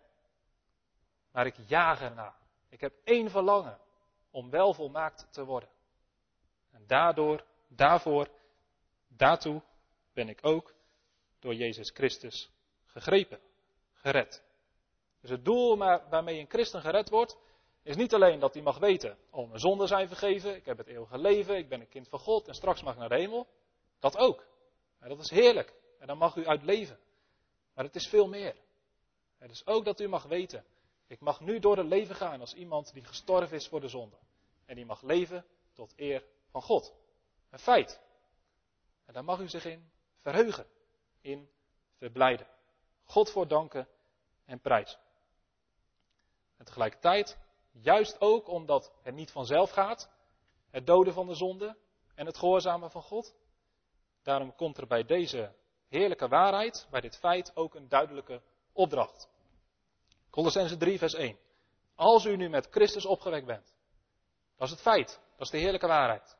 maar 1.30 1.46
ik 1.46 1.56
jaag 1.66 2.00
erna. 2.00 2.36
Ik 2.68 2.80
heb 2.80 2.94
één 3.04 3.30
verlangen 3.30 3.78
om 4.30 4.50
wel 4.50 4.74
volmaakt 4.74 5.26
te 5.30 5.44
worden. 5.44 5.68
En 6.70 6.86
daardoor, 6.86 7.44
daarvoor, 7.68 8.28
daartoe 9.16 9.62
ben 10.12 10.28
ik 10.28 10.38
ook 10.42 10.74
door 11.38 11.54
Jezus 11.54 11.90
Christus 11.90 12.50
gegrepen, 12.84 13.40
gered. 13.92 14.42
Dus 15.20 15.30
het 15.30 15.44
doel 15.44 15.76
waarmee 15.78 16.40
een 16.40 16.48
christen 16.48 16.80
gered 16.80 17.08
wordt, 17.08 17.38
is 17.82 17.96
niet 17.96 18.14
alleen 18.14 18.40
dat 18.40 18.54
hij 18.54 18.62
mag 18.62 18.78
weten, 18.78 19.18
oh 19.30 19.48
mijn 19.48 19.60
zonden 19.60 19.88
zijn 19.88 20.08
vergeven, 20.08 20.56
ik 20.56 20.64
heb 20.64 20.78
het 20.78 20.86
eeuwige 20.86 21.18
leven, 21.18 21.56
ik 21.56 21.68
ben 21.68 21.80
een 21.80 21.88
kind 21.88 22.08
van 22.08 22.18
God 22.18 22.48
en 22.48 22.54
straks 22.54 22.82
mag 22.82 22.92
ik 22.92 22.98
naar 22.98 23.08
de 23.08 23.14
hemel. 23.14 23.48
Dat 23.98 24.16
ook. 24.16 24.46
Dat 24.98 25.20
is 25.20 25.30
heerlijk. 25.30 25.74
En 25.98 26.06
dan 26.06 26.18
mag 26.18 26.36
u 26.36 26.46
uit 26.46 26.62
leven. 26.62 26.98
Maar 27.74 27.84
het 27.84 27.94
is 27.94 28.08
veel 28.08 28.28
meer. 28.28 28.56
Het 29.38 29.50
is 29.50 29.66
ook 29.66 29.84
dat 29.84 30.00
u 30.00 30.08
mag 30.08 30.22
weten, 30.22 30.64
ik 31.06 31.20
mag 31.20 31.40
nu 31.40 31.58
door 31.58 31.76
het 31.76 31.86
leven 31.86 32.14
gaan 32.14 32.40
als 32.40 32.54
iemand 32.54 32.92
die 32.92 33.04
gestorven 33.04 33.56
is 33.56 33.68
voor 33.68 33.80
de 33.80 33.88
zonde. 33.88 34.16
En 34.66 34.74
die 34.74 34.86
mag 34.86 35.02
leven 35.02 35.44
tot 35.72 35.92
eer 35.96 36.24
van 36.50 36.62
God. 36.62 36.94
Een 37.50 37.58
feit. 37.58 38.00
En 39.04 39.12
daar 39.12 39.24
mag 39.24 39.40
u 39.40 39.48
zich 39.48 39.64
in 39.64 39.90
verheugen, 40.18 40.66
in 41.20 41.50
verblijden. 41.96 42.46
God 43.04 43.30
voor 43.30 43.48
danken 43.48 43.88
en 44.44 44.60
prijzen. 44.60 44.98
En 46.56 46.64
tegelijkertijd, 46.64 47.38
juist 47.70 48.20
ook 48.20 48.48
omdat 48.48 48.92
het 49.02 49.14
niet 49.14 49.30
vanzelf 49.30 49.70
gaat, 49.70 50.10
het 50.70 50.86
doden 50.86 51.12
van 51.12 51.26
de 51.26 51.34
zonde 51.34 51.76
en 52.14 52.26
het 52.26 52.38
gehoorzamen 52.38 52.90
van 52.90 53.02
God. 53.02 53.34
Daarom 54.22 54.54
komt 54.54 54.78
er 54.78 54.86
bij 54.86 55.04
deze 55.04 55.54
heerlijke 55.88 56.28
waarheid, 56.28 56.86
bij 56.90 57.00
dit 57.00 57.16
feit, 57.16 57.56
ook 57.56 57.74
een 57.74 57.88
duidelijke 57.88 58.42
opdracht. 58.72 59.28
Colossense 60.30 60.76
3, 60.76 60.98
vers 60.98 61.14
1. 61.14 61.38
Als 61.94 62.24
u 62.24 62.36
nu 62.36 62.48
met 62.48 62.66
Christus 62.70 63.04
opgewekt 63.04 63.46
bent. 63.46 63.74
Dat 64.56 64.66
is 64.66 64.70
het 64.70 64.80
feit. 64.80 65.20
Dat 65.36 65.46
is 65.46 65.50
de 65.50 65.58
heerlijke 65.58 65.86
waarheid. 65.86 66.36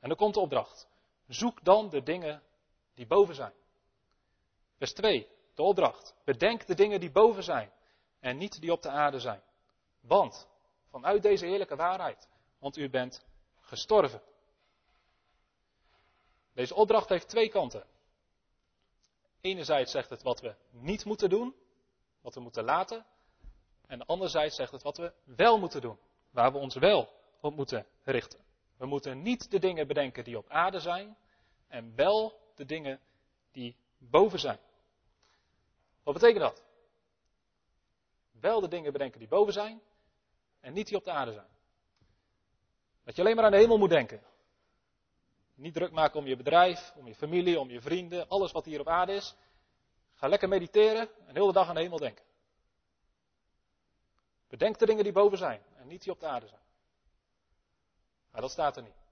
En 0.00 0.08
dan 0.08 0.18
komt 0.18 0.34
de 0.34 0.40
opdracht. 0.40 0.88
Zoek 1.28 1.64
dan 1.64 1.88
de 1.88 2.02
dingen 2.02 2.42
die 2.94 3.06
boven 3.06 3.34
zijn. 3.34 3.52
Vers 4.76 4.92
2. 4.92 5.28
De 5.54 5.62
opdracht. 5.62 6.14
Bedenk 6.24 6.66
de 6.66 6.74
dingen 6.74 7.00
die 7.00 7.10
boven 7.10 7.42
zijn. 7.42 7.72
En 8.20 8.36
niet 8.36 8.60
die 8.60 8.72
op 8.72 8.82
de 8.82 8.88
aarde 8.88 9.20
zijn. 9.20 9.42
Want 10.00 10.48
vanuit 10.90 11.22
deze 11.22 11.46
heerlijke 11.46 11.76
waarheid. 11.76 12.28
Want 12.58 12.76
u 12.76 12.90
bent 12.90 13.24
gestorven. 13.60 14.22
Deze 16.52 16.74
opdracht 16.74 17.08
heeft 17.08 17.28
twee 17.28 17.48
kanten. 17.48 17.86
Enerzijds 19.40 19.90
zegt 19.90 20.10
het 20.10 20.22
wat 20.22 20.40
we 20.40 20.54
niet 20.70 21.04
moeten 21.04 21.30
doen, 21.30 21.54
wat 22.20 22.34
we 22.34 22.40
moeten 22.40 22.64
laten. 22.64 23.06
En 23.86 24.06
anderzijds 24.06 24.56
zegt 24.56 24.72
het 24.72 24.82
wat 24.82 24.96
we 24.96 25.12
wel 25.24 25.58
moeten 25.58 25.80
doen, 25.80 25.98
waar 26.30 26.52
we 26.52 26.58
ons 26.58 26.74
wel 26.74 27.12
op 27.40 27.54
moeten 27.54 27.86
richten. 28.02 28.45
We 28.76 28.86
moeten 28.86 29.22
niet 29.22 29.50
de 29.50 29.58
dingen 29.58 29.86
bedenken 29.86 30.24
die 30.24 30.38
op 30.38 30.48
aarde 30.48 30.80
zijn, 30.80 31.16
en 31.68 31.94
wel 31.94 32.40
de 32.54 32.64
dingen 32.64 33.00
die 33.52 33.76
boven 33.98 34.38
zijn. 34.38 34.58
Wat 36.02 36.14
betekent 36.14 36.40
dat? 36.40 36.62
Wel 38.40 38.60
de 38.60 38.68
dingen 38.68 38.92
bedenken 38.92 39.18
die 39.18 39.28
boven 39.28 39.52
zijn, 39.52 39.80
en 40.60 40.72
niet 40.72 40.88
die 40.88 40.96
op 40.96 41.04
de 41.04 41.10
aarde 41.10 41.32
zijn. 41.32 41.48
Dat 43.04 43.16
je 43.16 43.22
alleen 43.22 43.36
maar 43.36 43.44
aan 43.44 43.50
de 43.50 43.56
hemel 43.56 43.78
moet 43.78 43.90
denken. 43.90 44.22
Niet 45.54 45.74
druk 45.74 45.92
maken 45.92 46.20
om 46.20 46.26
je 46.26 46.36
bedrijf, 46.36 46.92
om 46.96 47.06
je 47.06 47.14
familie, 47.14 47.60
om 47.60 47.70
je 47.70 47.80
vrienden, 47.80 48.28
alles 48.28 48.52
wat 48.52 48.64
hier 48.64 48.80
op 48.80 48.88
aarde 48.88 49.12
is. 49.12 49.36
Ga 50.14 50.28
lekker 50.28 50.48
mediteren 50.48 51.08
en 51.26 51.34
heel 51.34 51.46
de 51.46 51.52
dag 51.52 51.68
aan 51.68 51.74
de 51.74 51.80
hemel 51.80 51.98
denken. 51.98 52.24
Bedenk 54.48 54.78
de 54.78 54.86
dingen 54.86 55.04
die 55.04 55.12
boven 55.12 55.38
zijn 55.38 55.62
en 55.76 55.86
niet 55.86 56.02
die 56.02 56.12
op 56.12 56.20
de 56.20 56.26
aarde 56.26 56.46
zijn. 56.46 56.65
Maar 58.36 58.44
dat 58.44 58.54
staat 58.54 58.76
er 58.76 58.82
niet. 58.82 59.04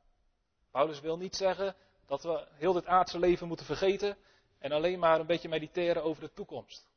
Paulus 0.70 1.00
wil 1.00 1.16
niet 1.16 1.36
zeggen 1.36 1.76
dat 2.06 2.22
we 2.22 2.46
heel 2.52 2.72
dit 2.72 2.86
aardse 2.86 3.18
leven 3.18 3.48
moeten 3.48 3.66
vergeten 3.66 4.16
en 4.58 4.72
alleen 4.72 4.98
maar 4.98 5.20
een 5.20 5.26
beetje 5.26 5.48
mediteren 5.48 6.02
over 6.02 6.22
de 6.22 6.32
toekomst. 6.32 6.88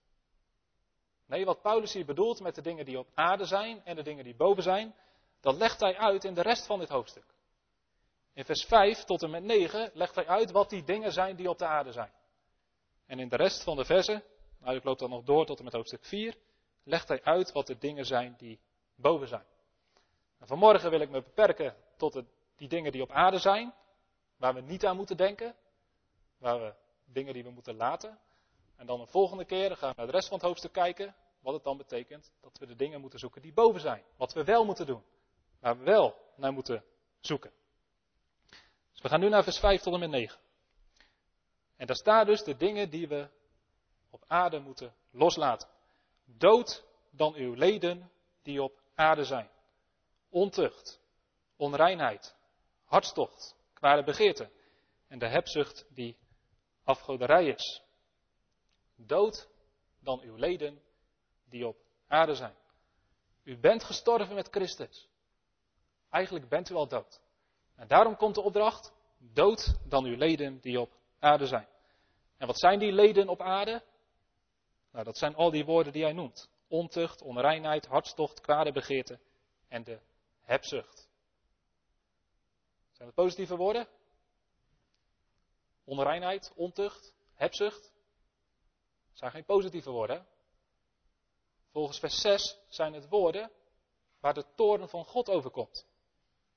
Nee, 1.26 1.46
wat 1.46 1.62
Paulus 1.62 1.94
hier 1.94 2.06
bedoelt 2.06 2.40
met 2.40 2.56
de 2.56 2.62
dingen 2.62 2.86
die 2.86 3.00
op 3.00 3.08
aarde 3.13 3.46
zijn 3.46 3.86
en 3.86 3.96
de 3.96 4.04
dingen 4.04 4.24
die 4.24 4.36
boven 4.36 4.63
zijn, 4.63 4.96
dat 5.42 5.56
legt 5.56 5.80
hij 5.80 5.98
uit 5.98 6.24
in 6.24 6.34
de 6.34 6.42
rest 6.42 6.66
van 6.66 6.80
dit 6.80 6.90
hoofdstuk. 6.90 7.26
In 8.34 8.46
vers 8.46 8.66
5 8.66 9.04
tot 9.04 9.24
en 9.24 9.30
met 9.30 9.44
9 9.44 9.92
legt 9.94 10.16
hij 10.16 10.28
uit 10.28 10.52
wat 10.52 10.70
die 10.70 10.84
dingen 10.84 11.12
zijn 11.12 11.36
die 11.36 11.50
op 11.50 11.58
de 11.58 11.66
aarde 11.66 11.92
zijn. 11.92 12.12
En 13.06 13.20
in 13.20 13.30
de 13.30 13.36
rest 13.36 13.63
van 13.63 13.76
de 13.76 13.86
versen, 13.86 14.24
nou 14.60 14.76
ik 14.76 14.84
loop 14.84 15.00
dan 15.00 15.10
nog 15.10 15.24
door 15.24 15.46
tot 15.46 15.58
en 15.58 15.63
met 15.63 15.74
hoofdstuk 15.74 16.06
4, 16.06 16.38
legt 16.84 17.08
hij 17.08 17.24
uit 17.24 17.52
wat 17.52 17.68
de 17.68 17.78
dingen 17.78 18.06
zijn 18.06 18.36
die 18.38 18.60
boven 18.96 19.28
zijn. 19.28 19.46
En 20.40 20.48
vanmorgen 20.48 20.90
wil 20.90 21.02
ik 21.02 21.10
me 21.10 21.22
beperken 21.22 21.86
tot 21.97 22.13
de, 22.13 22.25
die 22.55 22.67
dingen 22.67 22.91
die 22.91 23.01
op 23.01 23.12
aarde 23.12 23.38
zijn, 23.38 23.73
waar 24.38 24.53
we 24.53 24.62
niet 24.62 24.86
aan 24.86 24.95
moeten 24.95 25.17
denken, 25.17 25.55
waar 26.38 26.60
we 26.60 26.73
dingen 27.05 27.33
die 27.33 27.43
we 27.43 27.49
moeten 27.49 27.75
laten. 27.75 28.19
En 28.75 28.86
dan 28.86 28.99
een 28.99 29.07
volgende 29.07 29.45
keer 29.45 29.77
gaan 29.77 29.89
we 29.89 29.95
naar 29.97 30.05
de 30.05 30.12
rest 30.12 30.27
van 30.27 30.38
het 30.38 30.45
hoofdstuk 30.45 30.71
kijken, 30.71 31.15
wat 31.39 31.53
het 31.53 31.63
dan 31.63 31.77
betekent 31.77 32.31
dat 32.41 32.57
we 32.57 32.65
de 32.65 32.75
dingen 32.75 33.01
moeten 33.01 33.19
zoeken 33.19 33.41
die 33.41 33.53
boven 33.53 33.81
zijn. 33.81 34.03
Wat 34.15 34.33
we 34.33 34.43
wel 34.43 34.65
moeten 34.65 34.86
doen, 34.86 35.03
waar 35.60 35.77
we 35.77 35.83
wel 35.83 36.15
naar 36.36 36.53
moeten 36.53 36.83
zoeken. 37.19 37.51
Dus 38.91 39.01
we 39.01 39.10
gaan 39.10 39.19
nu 39.19 39.29
naar 39.29 39.43
vers 39.43 39.60
5 39.60 39.81
tot 39.81 39.93
en 39.93 39.99
met 39.99 40.10
9. 40.10 40.39
En 41.75 41.88
daar 41.88 41.95
staan 41.95 42.25
dus 42.25 42.43
de 42.43 42.55
dingen 42.55 42.89
die 42.89 43.07
we 43.07 43.29
op 44.10 44.23
aarde 44.27 44.60
moeten 44.60 44.93
loslaten. 45.12 45.67
Dood 46.25 46.83
dan 47.10 47.33
uw 47.33 47.53
leden 47.53 48.12
die 48.41 48.63
op 48.63 48.81
aarde 48.95 49.25
zijn. 49.25 49.49
Ontucht, 50.29 50.99
onreinheid, 51.58 52.36
hartstocht, 52.86 53.56
kwade 53.74 54.04
begeerte 54.04 54.50
en 55.08 55.20
de 55.20 55.28
hebzucht 55.28 55.86
die 55.89 56.17
afgoderij 56.84 57.46
is. 57.46 57.84
Dood 58.96 59.50
dan 60.00 60.22
uw 60.22 60.36
leden 60.36 60.82
die 61.50 61.67
op 61.67 61.78
aarde 62.08 62.36
zijn. 62.36 62.56
U 63.43 63.58
bent 63.58 63.84
gestorven 63.84 64.36
met 64.36 64.48
Christus. 64.50 65.10
Eigenlijk 66.10 66.50
bent 66.50 66.70
u 66.70 66.76
al 66.76 66.88
dood. 66.88 67.22
En 67.76 67.88
daarom 67.88 68.15
komt 68.15 68.36
de 68.36 68.41
opdracht, 68.41 68.93
dood 69.17 69.76
dan 69.86 70.06
uw 70.06 70.15
leden 70.15 70.60
die 70.60 70.80
op 70.80 70.91
aarde 71.20 71.46
zijn. 71.46 71.67
En 72.38 72.48
wat 72.48 72.60
zijn 72.60 72.80
die 72.80 72.91
leden 72.91 73.30
op 73.30 73.41
aarde? 73.41 73.84
Nou, 74.91 75.06
dat 75.06 75.17
zijn 75.17 75.36
al 75.36 75.52
die 75.52 75.65
woorden 75.65 75.93
die 75.93 76.04
hij 76.04 76.13
noemt. 76.13 76.50
Ontucht, 76.67 77.22
onreinheid, 77.22 77.86
hartstocht, 77.86 78.41
kwade 78.41 78.72
begeerte 78.72 79.20
en 79.67 79.84
de 79.84 80.00
hebzucht. 80.41 81.07
Zijn 82.97 83.10
dat 83.10 83.17
positieve 83.17 83.55
woorden? 83.55 83.88
Onreinheid, 85.83 86.51
ontucht, 86.55 87.13
hebzucht? 87.33 87.81
Dat 89.07 89.17
zijn 89.17 89.31
geen 89.31 89.45
positieve 89.45 89.89
woorden. 89.89 90.27
Volgens 91.71 91.99
vers 91.99 92.21
6 92.21 92.60
zijn 92.67 92.93
het 92.93 93.10
woorden 93.10 93.51
waar 94.19 94.33
de 94.33 94.45
toren 94.55 94.89
van 94.89 95.05
God 95.05 95.29
overkomt. 95.29 95.88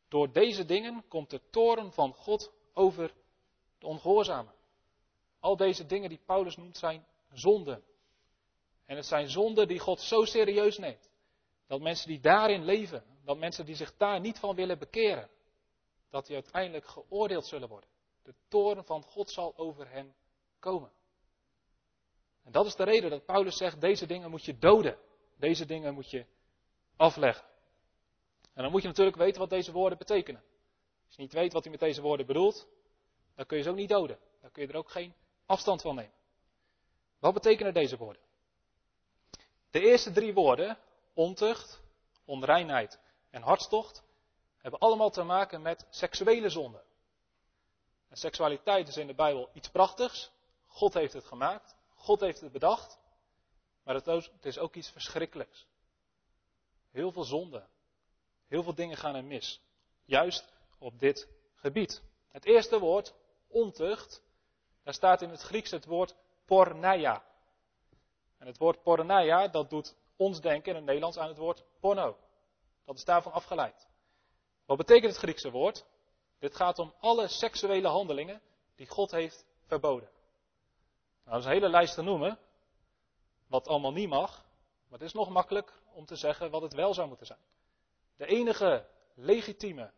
Door 0.09 0.33
deze 0.33 0.65
dingen 0.65 1.09
komt 1.09 1.31
de 1.31 1.41
toren 1.51 1.93
van 1.93 2.15
God 2.15 2.53
over 2.75 3.15
de 3.79 3.87
ongehoorzamen. 3.87 4.55
Al 5.41 5.57
deze 5.57 5.87
dingen 5.87 6.09
die 6.09 6.23
Paulus 6.27 6.57
noemt 6.57 6.79
zijn 6.79 7.07
zonden. 7.33 7.85
En 8.87 8.97
het 8.97 9.07
zijn 9.07 9.29
zonden 9.29 9.69
die 9.69 9.79
God 9.79 10.01
zo 10.01 10.25
serieus 10.25 10.79
neemt. 10.79 11.11
Dat 11.67 11.81
mensen 11.81 12.09
die 12.09 12.21
daarin 12.21 12.65
leven, 12.65 13.05
dat 13.25 13.39
mensen 13.39 13.67
die 13.67 13.75
zich 13.75 13.97
daar 13.97 14.21
niet 14.21 14.39
van 14.39 14.55
willen 14.55 14.79
bekeren, 14.79 15.31
dat 16.11 16.27
die 16.27 16.35
uiteindelijk 16.35 16.87
geoordeeld 16.87 17.47
zullen 17.47 17.69
worden. 17.69 17.91
De 18.23 18.35
toren 18.49 18.85
van 18.85 19.03
God 19.03 19.31
zal 19.31 19.57
over 19.57 19.91
hen 19.91 20.15
komen. 20.59 20.93
En 22.45 22.53
dat 22.53 22.67
is 22.67 22.75
de 22.75 22.85
reden 22.85 23.11
dat 23.11 23.25
Paulus 23.25 23.57
zegt, 23.57 23.81
deze 23.81 24.07
dingen 24.07 24.31
moet 24.31 24.45
je 24.45 24.59
doden. 24.59 24.99
Deze 25.37 25.67
dingen 25.67 25.95
moet 25.95 26.11
je 26.11 26.27
afleggen. 26.97 27.45
En 28.55 28.63
dan 28.63 28.71
moet 28.71 28.83
je 28.83 28.89
natuurlijk 28.89 29.17
weten 29.17 29.41
wat 29.41 29.51
deze 29.51 29.73
woorden 29.73 29.99
betekenen. 29.99 30.43
Als 31.07 31.17
je 31.17 31.23
niet 31.23 31.33
weet 31.33 31.53
wat 31.53 31.63
hij 31.63 31.71
met 31.71 31.81
deze 31.81 32.01
woorden 32.01 32.27
bedoelt, 32.27 32.69
dan 33.35 33.47
kun 33.47 33.57
je 33.57 33.63
ze 33.63 33.71
ook 33.71 33.77
niet 33.77 33.89
doden. 33.89 34.19
Dan 34.41 34.51
kun 34.51 34.63
je 34.63 34.69
er 34.69 34.77
ook 34.77 34.91
geen 34.91 35.15
afstand 35.47 35.83
van 35.83 35.95
nemen. 35.95 36.13
Wat 37.19 37.35
betekenen 37.35 37.75
deze 37.75 37.97
woorden? 37.97 38.23
De 39.71 39.81
eerste 39.81 40.13
drie 40.13 40.35
woorden, 40.35 40.79
ontucht, 41.15 41.83
onreinheid 42.25 42.99
en 43.31 43.43
hartstocht, 43.43 44.03
hebben 44.61 44.81
allemaal 44.81 45.11
te 45.11 45.23
maken 45.23 45.63
met 45.63 45.87
seksuele 45.91 46.49
zonde. 46.49 46.83
En 48.09 48.17
seksualiteit 48.17 48.89
is 48.89 48.97
in 48.97 49.07
de 49.07 49.15
Bijbel 49.15 49.51
iets 49.53 49.69
prachtigs. 49.69 50.31
God 50.67 50.95
heeft 50.95 51.13
het 51.13 51.25
gemaakt. 51.25 51.77
God 51.95 52.21
heeft 52.21 52.41
het 52.41 52.53
bedacht. 52.53 52.99
Maar 53.83 53.95
het 53.95 54.45
is 54.45 54.59
ook 54.59 54.75
iets 54.75 54.91
verschrikkelijks. 54.91 55.67
Heel 56.91 57.13
veel 57.13 57.25
zonde. 57.25 57.67
Heel 58.47 58.63
veel 58.63 58.75
dingen 58.75 58.97
gaan 58.97 59.15
er 59.15 59.25
mis. 59.25 59.61
Juist 60.05 60.53
op 60.79 60.99
dit 60.99 61.29
gebied. 61.55 62.03
Het 62.29 62.45
eerste 62.45 62.79
woord, 62.79 63.15
ontucht, 63.49 64.23
daar 64.83 64.95
staat 64.95 65.23
in 65.23 65.31
het 65.31 65.41
Grieks 65.41 65.71
het 65.71 65.85
woord 65.85 66.15
porneia. 66.45 67.25
En 68.39 68.47
het 68.47 68.59
woord 68.59 68.83
porneia, 68.83 69.49
dat 69.49 69.71
doet 69.71 69.97
ons 70.17 70.41
denken 70.41 70.71
in 70.71 70.77
het 70.77 70.85
Nederlands 70.85 71.19
aan 71.19 71.29
het 71.29 71.39
woord 71.39 71.65
porno. 71.81 72.19
Dat 72.85 72.97
is 72.97 73.05
daarvan 73.05 73.33
afgeleid. 73.33 73.89
Wat 74.71 74.79
betekent 74.79 75.13
het 75.13 75.23
Griekse 75.23 75.51
woord? 75.51 75.85
Dit 76.39 76.57
gaat 76.57 76.79
om 76.79 76.95
alle 77.01 77.29
seksuele 77.29 77.89
handelingen 77.89 78.41
die 78.75 78.87
God 78.87 79.11
heeft 79.11 79.47
verboden. 79.67 80.11
Nou, 81.25 81.31
dat 81.31 81.39
is 81.39 81.45
een 81.45 81.53
hele 81.53 81.69
lijst 81.69 81.95
te 81.95 82.03
noemen, 82.03 82.39
wat 83.47 83.69
allemaal 83.69 83.93
niet 83.93 84.09
mag, 84.09 84.45
maar 84.89 84.99
het 84.99 85.09
is 85.09 85.13
nog 85.13 85.29
makkelijk 85.29 85.83
om 85.93 86.05
te 86.07 86.17
zeggen 86.17 86.51
wat 86.51 86.63
het 86.63 86.73
wel 86.73 86.95
zou 86.95 87.09
moeten 87.09 87.27
zijn. 87.27 87.39
De 88.17 88.27
enige 88.27 88.89
legitieme, 89.15 89.93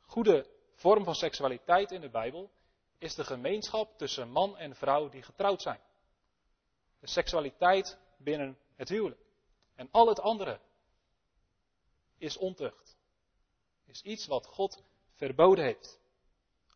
goede 0.00 0.46
vorm 0.74 1.04
van 1.04 1.14
seksualiteit 1.14 1.90
in 1.90 2.00
de 2.00 2.10
Bijbel 2.10 2.50
is 2.98 3.14
de 3.14 3.24
gemeenschap 3.24 3.98
tussen 3.98 4.30
man 4.30 4.56
en 4.56 4.76
vrouw 4.76 5.08
die 5.08 5.22
getrouwd 5.22 5.62
zijn. 5.62 5.80
De 7.00 7.08
seksualiteit 7.08 7.98
binnen 8.16 8.58
het 8.74 8.88
huwelijk. 8.88 9.20
En 9.74 9.88
al 9.90 10.08
het 10.08 10.20
andere 10.20 10.60
is 12.18 12.36
ontucht. 12.36 12.93
Is 13.86 14.02
iets 14.02 14.26
wat 14.26 14.46
God 14.46 14.82
verboden 15.12 15.64
heeft. 15.64 16.00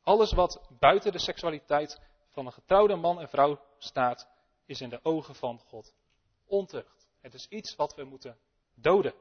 Alles 0.03 0.33
wat 0.33 0.69
buiten 0.79 1.13
de 1.13 1.19
seksualiteit 1.19 2.01
van 2.29 2.47
een 2.47 2.53
getrouwde 2.53 2.97
man 2.97 3.21
en 3.21 3.29
vrouw 3.29 3.61
staat, 3.79 4.29
is 4.67 4.81
in 4.81 4.89
de 4.89 5.01
ogen 5.03 5.35
van 5.35 5.59
God 5.59 5.95
ontucht. 6.47 7.09
Het 7.21 7.35
is 7.35 7.47
iets 7.49 7.77
wat 7.77 7.95
we 7.95 8.05
moeten 8.05 8.39
doden. 8.75 9.15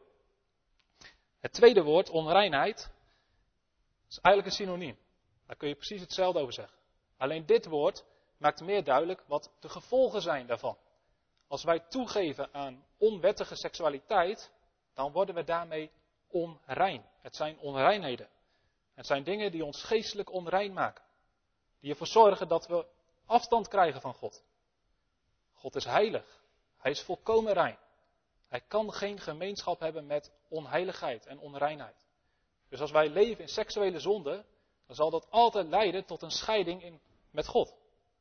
Het 1.40 1.54
tweede 1.54 1.84
woord, 1.84 2.10
onreinheid, 2.10 2.92
is 4.10 4.20
eigenlijk 4.20 4.46
een 4.46 4.66
synoniem. 4.66 4.98
Daar 5.46 5.56
kun 5.56 5.68
je 5.68 5.76
precies 5.76 6.02
hetzelfde 6.02 6.40
over 6.40 6.54
zeggen. 6.54 6.78
Alleen 7.18 7.46
dit 7.46 7.66
woord 7.66 8.06
maakt 8.38 8.62
meer 8.62 8.84
duidelijk 8.84 9.24
wat 9.28 9.52
de 9.60 9.70
gevolgen 9.70 10.22
zijn 10.22 10.48
daarvan. 10.48 10.78
Als 11.48 11.64
wij 11.64 11.80
toegeven 11.80 12.54
aan 12.54 12.86
onwettige 12.98 13.56
seksualiteit, 13.56 14.52
dan 14.94 15.12
worden 15.12 15.36
we 15.36 15.44
daarmee 15.44 15.92
onrein. 16.28 17.06
Het 17.22 17.36
zijn 17.36 17.60
onreinheden. 17.60 18.30
Het 18.94 19.06
zijn 19.06 19.24
dingen 19.24 19.52
die 19.52 19.66
ons 19.66 19.84
geestelijk 19.84 20.32
onrein 20.32 20.74
maken. 20.74 21.04
Die 21.80 21.92
ervoor 21.92 22.08
zorgen 22.08 22.48
dat 22.48 22.68
we 22.68 22.86
afstand 23.26 23.68
krijgen 23.68 24.02
van 24.02 24.14
God. 24.14 24.44
God 25.54 25.76
is 25.76 25.86
heilig. 25.86 26.44
Hij 26.78 26.92
is 26.92 27.02
volkomen 27.02 27.54
rein. 27.54 27.78
Hij 28.48 28.62
kan 28.62 28.94
geen 28.94 29.20
gemeenschap 29.20 29.80
hebben 29.80 30.06
met 30.06 30.32
onheiligheid 30.48 31.26
en 31.26 31.40
onreinheid. 31.40 32.06
Dus 32.70 32.80
als 32.80 32.92
wij 32.92 33.10
leven 33.10 33.42
in 33.42 33.50
seksuele 33.50 34.00
zonde, 34.00 34.46
dan 34.86 34.96
zal 34.96 35.10
dat 35.10 35.30
altijd 35.30 35.68
leiden 35.68 36.06
tot 36.06 36.22
een 36.22 36.32
scheiding 36.32 36.84
in, 36.84 37.02
met 37.32 37.48
God. 37.48 37.68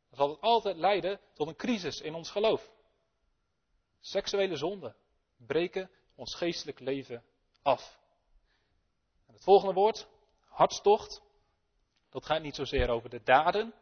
Dan 0.09 0.19
zal 0.19 0.29
het 0.29 0.41
altijd 0.41 0.77
leiden 0.77 1.21
tot 1.33 1.49
een 1.49 1.57
crisis 1.57 2.01
in 2.01 2.15
ons 2.15 2.31
geloof. 2.31 2.71
Seksuele 4.01 4.57
zonden 4.57 4.97
breken 5.37 5.91
ons 6.15 6.35
geestelijk 6.35 6.81
leven 6.81 7.25
af. 7.67 7.99
En 9.27 9.35
het 9.35 9.43
volgende 9.43 9.75
woord, 9.75 10.09
hartstocht, 10.49 11.23
dat 12.11 12.27
gaat 12.27 12.43
niet 12.43 12.55
zozeer 12.55 12.89
over 12.89 13.11
de 13.11 13.23
daden, 13.23 13.75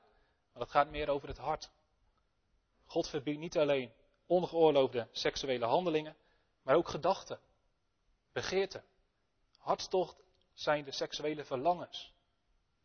maar 0.52 0.62
dat 0.62 0.70
gaat 0.70 0.90
meer 0.90 1.08
over 1.08 1.28
het 1.28 1.38
hart. 1.38 1.70
God 2.84 3.08
verbiedt 3.08 3.38
niet 3.38 3.58
alleen 3.58 3.92
ongeoorloofde 4.26 5.08
seksuele 5.12 5.64
handelingen, 5.64 6.16
maar 6.62 6.76
ook 6.76 6.88
gedachten, 6.88 7.40
begeerten. 8.32 8.84
Hartstocht 9.58 10.22
zijn 10.52 10.84
de 10.84 10.92
seksuele 10.92 11.44
verlangens. 11.44 12.14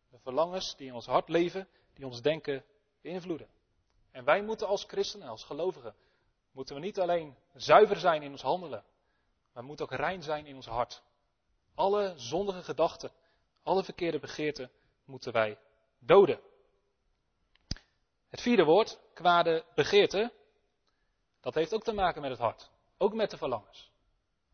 De 0.10 0.20
verlangens 0.20 0.76
die 0.76 0.88
in 0.88 0.94
ons 0.94 1.06
hart 1.06 1.30
leven, 1.30 1.68
die 1.94 2.06
ons 2.06 2.22
denken 2.22 2.66
beïnvloeden. 3.02 3.50
En 4.12 4.24
wij 4.24 4.44
moeten 4.44 4.68
als 4.68 4.84
christenen, 4.84 5.28
als 5.28 5.44
gelovigen, 5.44 5.96
moeten 6.52 6.76
we 6.76 6.82
niet 6.82 7.00
alleen 7.00 7.38
zuiver 7.54 7.98
zijn 7.98 8.22
in 8.22 8.32
ons 8.32 8.42
handelen, 8.42 8.86
maar 9.54 9.64
moeten 9.64 9.86
ook 9.86 10.00
rein 10.00 10.22
zijn 10.22 10.46
in 10.46 10.56
ons 10.56 10.66
hart. 10.66 11.04
Alle 11.76 12.14
zondige 12.16 12.64
gedachten, 12.64 13.12
alle 13.64 13.84
verkeerde 13.84 14.20
begeerten 14.20 14.72
moeten 15.06 15.34
wij 15.34 15.58
doden. 16.00 16.40
Het 18.30 18.42
vierde 18.42 18.64
woord, 18.64 19.00
kwade 19.14 19.66
begeerte, 19.76 20.32
dat 21.42 21.54
heeft 21.54 21.74
ook 21.74 21.84
te 21.84 21.94
maken 21.94 22.22
met 22.22 22.32
het 22.32 22.40
hart. 22.40 22.70
Ook 22.98 23.14
met 23.14 23.30
de 23.30 23.38
verlangens. 23.38 23.92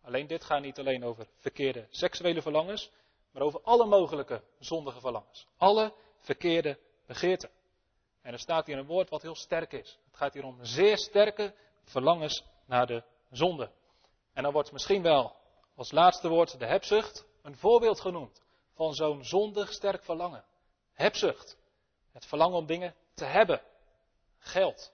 Alleen 0.01 0.27
dit 0.27 0.43
gaat 0.43 0.61
niet 0.61 0.79
alleen 0.79 1.03
over 1.03 1.27
verkeerde 1.37 1.87
seksuele 1.89 2.41
verlangens, 2.41 2.91
maar 3.31 3.41
over 3.41 3.61
alle 3.61 3.85
mogelijke 3.85 4.43
zondige 4.59 4.99
verlangens. 4.99 5.47
Alle 5.57 5.93
verkeerde 6.19 6.79
begeerten. 7.05 7.49
En 8.21 8.33
er 8.33 8.39
staat 8.39 8.65
hier 8.65 8.77
een 8.77 8.85
woord 8.85 9.09
wat 9.09 9.21
heel 9.21 9.35
sterk 9.35 9.71
is. 9.73 9.99
Het 10.05 10.17
gaat 10.17 10.33
hier 10.33 10.43
om 10.43 10.57
zeer 10.61 10.97
sterke 10.97 11.53
verlangens 11.83 12.43
naar 12.65 12.87
de 12.87 13.03
zonde. 13.31 13.71
En 14.35 14.43
dan 14.43 14.51
wordt 14.51 14.71
misschien 14.71 15.01
wel 15.01 15.35
als 15.75 15.91
laatste 15.91 16.27
woord 16.27 16.59
de 16.59 16.65
hebzucht 16.65 17.25
een 17.41 17.57
voorbeeld 17.57 18.01
genoemd 18.01 18.41
van 18.73 18.93
zo'n 18.93 19.23
zondig 19.23 19.71
sterk 19.71 20.03
verlangen. 20.03 20.43
Hebzucht. 20.93 21.57
Het 22.11 22.25
verlangen 22.25 22.57
om 22.57 22.65
dingen 22.65 22.95
te 23.13 23.25
hebben. 23.25 23.61
Geld. 24.37 24.93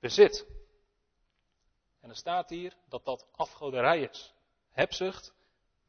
Bezit. 0.00 0.46
En 2.00 2.08
er 2.08 2.16
staat 2.16 2.48
hier 2.48 2.76
dat 2.88 3.04
dat 3.04 3.26
afgoderij 3.36 4.00
is. 4.00 4.34
Hebzucht 4.70 5.32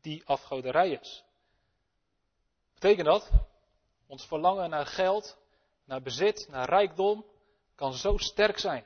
die 0.01 0.25
afgoderij 0.25 0.89
is. 0.89 1.23
Betekent 2.73 3.07
dat? 3.07 3.31
Ons 4.07 4.25
verlangen 4.25 4.69
naar 4.69 4.85
geld, 4.85 5.37
naar 5.83 6.01
bezit, 6.01 6.47
naar 6.49 6.69
rijkdom 6.69 7.25
kan 7.75 7.93
zo 7.93 8.17
sterk 8.17 8.59
zijn. 8.59 8.85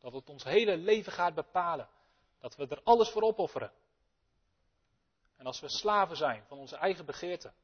Dat 0.00 0.12
het 0.12 0.28
ons 0.28 0.44
hele 0.44 0.76
leven 0.76 1.12
gaat 1.12 1.34
bepalen. 1.34 1.88
Dat 2.38 2.56
we 2.56 2.66
er 2.68 2.82
alles 2.82 3.10
voor 3.10 3.22
opofferen. 3.22 3.72
En 5.36 5.46
als 5.46 5.60
we 5.60 5.68
slaven 5.68 6.16
zijn 6.16 6.44
van 6.46 6.58
onze 6.58 6.76
eigen 6.76 7.06
begeerten, 7.06 7.54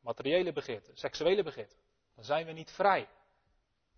materiële 0.00 0.52
begeerten, 0.52 0.96
seksuele 0.96 1.42
begeerten, 1.42 1.78
dan 2.14 2.24
zijn 2.24 2.46
we 2.46 2.52
niet 2.52 2.70
vrij. 2.70 3.08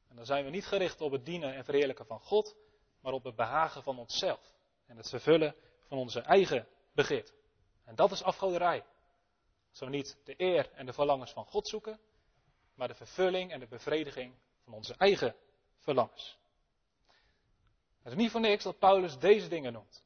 En 0.09 0.17
dan 0.17 0.25
zijn 0.25 0.45
we 0.45 0.51
niet 0.51 0.67
gericht 0.67 1.01
op 1.01 1.13
het 1.13 1.25
dienen 1.25 1.55
en 1.55 1.65
verheerlijken 1.65 2.07
van 2.07 2.21
God, 2.21 2.57
maar 3.01 3.13
op 3.13 3.25
het 3.25 3.37
behagen 3.37 3.83
van 3.83 3.99
onszelf. 3.99 4.55
En 4.87 4.97
het 4.97 5.09
vervullen 5.09 5.55
van 5.89 5.99
onze 5.99 6.21
eigen 6.21 6.69
begeerten. 6.93 7.35
En 7.85 7.95
dat 7.95 8.13
is 8.13 8.23
afgoderij. 8.23 8.85
We 9.79 9.87
niet 9.87 10.19
de 10.25 10.35
eer 10.37 10.73
en 10.73 10.87
de 10.87 10.93
verlangens 10.93 11.33
van 11.33 11.47
God 11.47 11.69
zoeken, 11.69 12.01
maar 12.75 12.89
de 12.89 12.95
vervulling 12.95 13.53
en 13.53 13.61
de 13.61 13.67
bevrediging 13.67 14.35
van 14.65 14.73
onze 14.73 14.95
eigen 14.95 15.37
verlangens. 15.79 16.39
Het 18.07 18.15
is 18.15 18.21
niet 18.21 18.31
voor 18.31 18.41
niks 18.41 18.65
dat 18.65 18.79
Paulus 18.79 19.19
deze 19.19 19.49
dingen 19.49 19.73
noemt. 19.73 20.05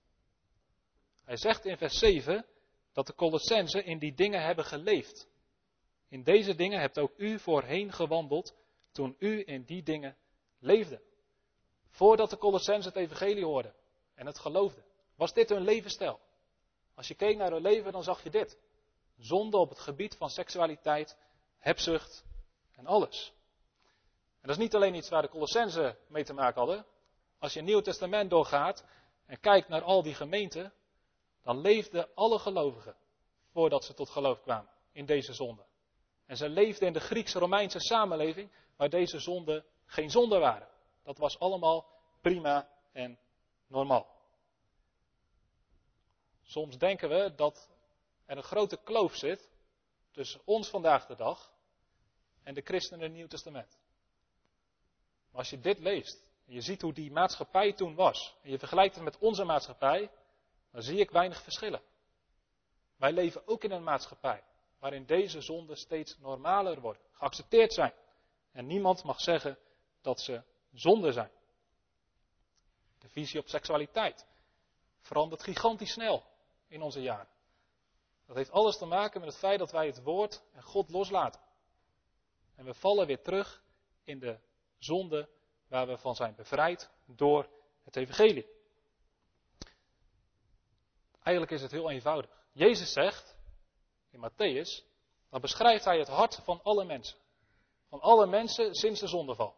Hij 1.24 1.36
zegt 1.36 1.64
in 1.64 1.76
vers 1.76 1.98
7 1.98 2.46
dat 2.92 3.06
de 3.06 3.14
Colossensen 3.14 3.84
in 3.84 3.98
die 3.98 4.14
dingen 4.14 4.42
hebben 4.42 4.64
geleefd. 4.64 5.28
In 6.08 6.22
deze 6.22 6.54
dingen 6.54 6.80
hebt 6.80 6.98
ook 6.98 7.12
u 7.16 7.38
voorheen 7.38 7.92
gewandeld 7.92 8.54
toen 8.92 9.16
u 9.18 9.42
in 9.46 9.64
die 9.64 9.82
dingen 9.82 10.16
leefde. 10.58 11.02
Voordat 11.88 12.30
de 12.30 12.38
Colossensen 12.38 12.92
het 12.92 13.02
evangelie 13.02 13.44
hoorden 13.44 13.74
en 14.14 14.26
het 14.26 14.38
geloofden, 14.38 14.84
was 15.14 15.32
dit 15.32 15.48
hun 15.48 15.64
levensstijl. 15.64 16.20
Als 16.94 17.08
je 17.08 17.14
keek 17.14 17.36
naar 17.36 17.50
hun 17.50 17.62
leven, 17.62 17.92
dan 17.92 18.02
zag 18.02 18.22
je 18.22 18.30
dit. 18.30 18.58
Zonde 19.18 19.56
op 19.56 19.68
het 19.68 19.80
gebied 19.80 20.16
van 20.16 20.30
seksualiteit, 20.30 21.16
hebzucht 21.58 22.24
en 22.72 22.86
alles. 22.86 23.32
En 24.40 24.48
dat 24.48 24.56
is 24.56 24.62
niet 24.62 24.74
alleen 24.74 24.94
iets 24.94 25.08
waar 25.08 25.22
de 25.22 25.28
Colossensen 25.28 25.98
mee 26.08 26.24
te 26.24 26.32
maken 26.32 26.58
hadden. 26.58 26.86
Als 27.40 27.53
je 27.53 27.59
het 27.59 27.68
Nieuw 27.68 27.81
Testament 27.81 28.31
doorgaat 28.31 28.85
en 29.26 29.40
kijkt 29.40 29.68
naar 29.68 29.83
al 29.83 30.03
die 30.03 30.14
gemeenten, 30.14 30.72
dan 31.42 31.61
leefden 31.61 32.14
alle 32.14 32.38
gelovigen 32.38 32.96
voordat 33.53 33.85
ze 33.85 33.94
tot 33.94 34.11
geloof 34.11 34.40
kwamen 34.40 34.70
in 34.92 35.07
deze 35.07 35.33
zonde. 35.33 35.66
En 36.26 36.37
ze 36.37 36.48
leefden 36.48 36.87
in 36.87 36.92
de 36.92 37.00
Grieks-Romeinse 37.00 37.81
samenleving 37.81 38.53
waar 38.76 38.88
deze 38.88 39.18
zonden 39.18 39.64
geen 39.87 40.11
zonde 40.11 40.38
waren. 40.38 40.68
Dat 41.03 41.18
was 41.18 41.38
allemaal 41.38 41.87
prima 42.20 42.68
en 42.92 43.18
normaal. 43.66 44.18
Soms 46.42 46.79
denken 46.79 47.09
we 47.09 47.35
dat 47.35 47.70
er 48.26 48.37
een 48.37 48.42
grote 48.42 48.76
kloof 48.76 49.16
zit 49.16 49.50
tussen 50.11 50.40
ons 50.44 50.68
vandaag 50.68 51.07
de 51.07 51.16
dag 51.16 51.53
en 52.42 52.55
de 52.55 52.62
christenen 52.62 53.00
in 53.00 53.07
het 53.07 53.16
Nieuw 53.16 53.29
Testament. 53.29 53.79
Maar 55.31 55.38
als 55.38 55.50
je 55.50 55.61
dit 55.61 55.79
leest 55.79 56.29
en 56.50 56.56
je 56.56 56.62
ziet 56.62 56.82
hoe 56.82 56.92
die 56.92 57.12
maatschappij 57.12 57.72
toen 57.72 57.94
was 57.94 58.36
en 58.42 58.50
je 58.50 58.58
vergelijkt 58.58 58.94
het 58.94 59.04
met 59.04 59.18
onze 59.18 59.44
maatschappij, 59.44 60.10
dan 60.70 60.82
zie 60.82 60.98
ik 60.98 61.10
weinig 61.10 61.42
verschillen. 61.42 61.82
Wij 62.96 63.12
leven 63.12 63.46
ook 63.46 63.64
in 63.64 63.70
een 63.70 63.82
maatschappij 63.82 64.44
waarin 64.78 65.06
deze 65.06 65.40
zonden 65.40 65.76
steeds 65.76 66.18
normaler 66.18 66.80
worden, 66.80 67.02
geaccepteerd 67.12 67.72
zijn. 67.72 67.92
En 68.52 68.66
niemand 68.66 69.04
mag 69.04 69.20
zeggen 69.20 69.58
dat 70.00 70.20
ze 70.20 70.42
zonde 70.72 71.12
zijn. 71.12 71.30
De 72.98 73.08
visie 73.08 73.40
op 73.40 73.48
seksualiteit 73.48 74.26
verandert 75.00 75.42
gigantisch 75.42 75.92
snel 75.92 76.24
in 76.68 76.82
onze 76.82 77.00
jaren. 77.00 77.28
Dat 78.26 78.36
heeft 78.36 78.50
alles 78.50 78.78
te 78.78 78.86
maken 78.86 79.20
met 79.20 79.28
het 79.28 79.38
feit 79.38 79.58
dat 79.58 79.72
wij 79.72 79.86
het 79.86 80.02
woord 80.02 80.42
en 80.52 80.62
God 80.62 80.90
loslaten. 80.90 81.40
En 82.56 82.64
we 82.64 82.74
vallen 82.74 83.06
weer 83.06 83.22
terug 83.22 83.62
in 84.04 84.18
de 84.18 84.38
zonde 84.78 85.38
waar 85.70 85.87
we 85.87 85.98
van 85.98 86.14
zijn 86.14 86.35
bevrijd 86.35 86.90
door 87.06 87.48
het 87.85 87.96
evangelie. 87.96 88.46
Eigenlijk 91.22 91.50
is 91.56 91.62
het 91.62 91.70
heel 91.70 91.90
eenvoudig. 91.90 92.30
Jezus 92.52 92.92
zegt 92.92 93.37
in 94.11 94.30
Matthäus, 94.30 94.85
dan 95.28 95.40
beschrijft 95.40 95.85
hij 95.85 95.98
het 95.98 96.09
hart 96.09 96.40
van 96.44 96.61
alle 96.62 96.85
mensen. 96.85 97.18
Van 97.88 98.00
alle 98.00 98.26
mensen 98.26 98.74
sinds 98.74 99.00
de 99.00 99.06
zondeval. 99.06 99.56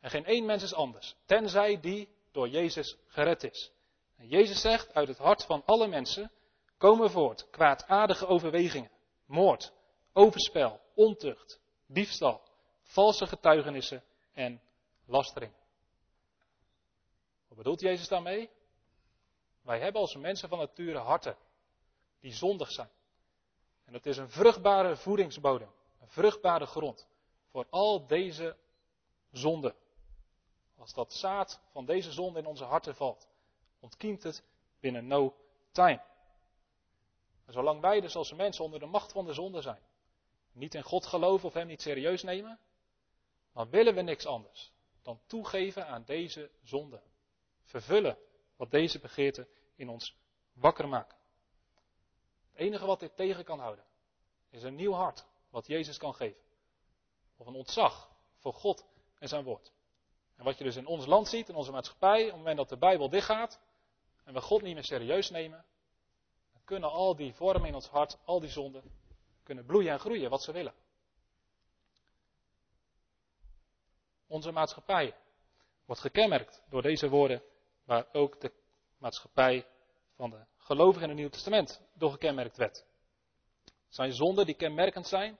En 0.00 0.10
geen 0.10 0.24
één 0.24 0.44
mens 0.44 0.62
is 0.62 0.74
anders, 0.74 1.16
tenzij 1.24 1.80
die 1.80 2.08
door 2.32 2.48
Jezus 2.48 2.96
gered 3.06 3.44
is. 3.44 3.72
En 4.16 4.28
Jezus 4.28 4.60
zegt, 4.60 4.94
uit 4.94 5.08
het 5.08 5.18
hart 5.18 5.44
van 5.44 5.62
alle 5.64 5.86
mensen 5.86 6.32
komen 6.76 7.10
voort 7.10 7.50
kwaadaardige 7.50 8.26
overwegingen, 8.26 8.90
moord, 9.26 9.72
overspel, 10.12 10.80
ontucht, 10.94 11.60
diefstal, 11.86 12.42
valse 12.82 13.26
getuigenissen 13.26 14.04
en 14.32 14.62
lastering. 15.08 15.52
Wat 17.48 17.56
bedoelt 17.56 17.80
Jezus 17.80 18.08
daarmee? 18.08 18.50
Wij 19.62 19.80
hebben 19.80 20.00
als 20.00 20.16
mensen 20.16 20.48
van 20.48 20.58
nature 20.58 20.98
harten 20.98 21.36
die 22.20 22.32
zondig 22.32 22.70
zijn. 22.70 22.90
En 23.84 23.94
het 23.94 24.06
is 24.06 24.16
een 24.16 24.30
vruchtbare 24.30 24.96
voedingsbodem, 24.96 25.70
een 26.00 26.08
vruchtbare 26.08 26.66
grond 26.66 27.08
voor 27.50 27.66
al 27.70 28.06
deze 28.06 28.56
zonden. 29.30 29.74
Als 30.76 30.94
dat 30.94 31.12
zaad 31.12 31.60
van 31.70 31.84
deze 31.84 32.12
zonde 32.12 32.38
in 32.38 32.46
onze 32.46 32.64
harten 32.64 32.94
valt, 32.94 33.28
ontkiemt 33.80 34.22
het 34.22 34.44
binnen 34.80 35.06
no 35.06 35.34
time. 35.72 36.02
En 37.44 37.52
zolang 37.52 37.80
wij 37.80 38.00
dus 38.00 38.16
als 38.16 38.32
mensen 38.32 38.64
onder 38.64 38.80
de 38.80 38.86
macht 38.86 39.12
van 39.12 39.24
de 39.24 39.32
zonde 39.32 39.60
zijn, 39.60 39.82
niet 40.52 40.74
in 40.74 40.82
God 40.82 41.06
geloven 41.06 41.48
of 41.48 41.54
Hem 41.54 41.66
niet 41.66 41.82
serieus 41.82 42.22
nemen, 42.22 42.58
dan 43.52 43.70
willen 43.70 43.94
we 43.94 44.02
niks 44.02 44.26
anders 44.26 44.72
dan 45.08 45.20
toegeven 45.26 45.86
aan 45.86 46.04
deze 46.04 46.50
zonde. 46.62 47.02
vervullen 47.62 48.18
wat 48.56 48.70
deze 48.70 48.98
begeerten 48.98 49.48
in 49.74 49.88
ons 49.88 50.16
wakker 50.52 50.88
maken. 50.88 51.16
Het 52.50 52.60
enige 52.60 52.86
wat 52.86 53.00
dit 53.00 53.16
tegen 53.16 53.44
kan 53.44 53.58
houden, 53.58 53.84
is 54.50 54.62
een 54.62 54.74
nieuw 54.74 54.92
hart 54.92 55.26
wat 55.50 55.66
Jezus 55.66 55.98
kan 55.98 56.14
geven. 56.14 56.40
Of 57.36 57.46
een 57.46 57.54
ontzag 57.54 58.10
voor 58.36 58.52
God 58.52 58.86
en 59.18 59.28
zijn 59.28 59.44
woord. 59.44 59.72
En 60.36 60.44
wat 60.44 60.58
je 60.58 60.64
dus 60.64 60.76
in 60.76 60.86
ons 60.86 61.06
land 61.06 61.28
ziet, 61.28 61.48
in 61.48 61.54
onze 61.54 61.72
maatschappij, 61.72 62.20
op 62.20 62.26
het 62.26 62.36
moment 62.36 62.56
dat 62.56 62.68
de 62.68 62.78
Bijbel 62.78 63.08
dichtgaat 63.08 63.60
en 64.24 64.34
we 64.34 64.40
God 64.40 64.62
niet 64.62 64.74
meer 64.74 64.84
serieus 64.84 65.30
nemen, 65.30 65.64
dan 66.52 66.64
kunnen 66.64 66.90
al 66.90 67.16
die 67.16 67.34
vormen 67.34 67.68
in 67.68 67.74
ons 67.74 67.88
hart, 67.88 68.18
al 68.24 68.40
die 68.40 68.50
zonden, 68.50 68.82
kunnen 69.42 69.64
bloeien 69.64 69.92
en 69.92 70.00
groeien 70.00 70.30
wat 70.30 70.42
ze 70.42 70.52
willen. 70.52 70.74
Onze 74.28 74.52
maatschappij 74.52 75.14
wordt 75.84 76.00
gekenmerkt 76.00 76.62
door 76.68 76.82
deze 76.82 77.08
woorden, 77.08 77.42
waar 77.84 78.06
ook 78.12 78.40
de 78.40 78.52
maatschappij 78.98 79.66
van 80.14 80.30
de 80.30 80.44
gelovigen 80.56 81.02
in 81.02 81.08
het 81.08 81.18
Nieuw 81.18 81.28
Testament 81.28 81.82
door 81.94 82.10
gekenmerkt 82.10 82.56
werd. 82.56 82.86
Zijn 83.88 84.12
zonden 84.12 84.46
die 84.46 84.54
kenmerkend 84.54 85.06
zijn 85.06 85.38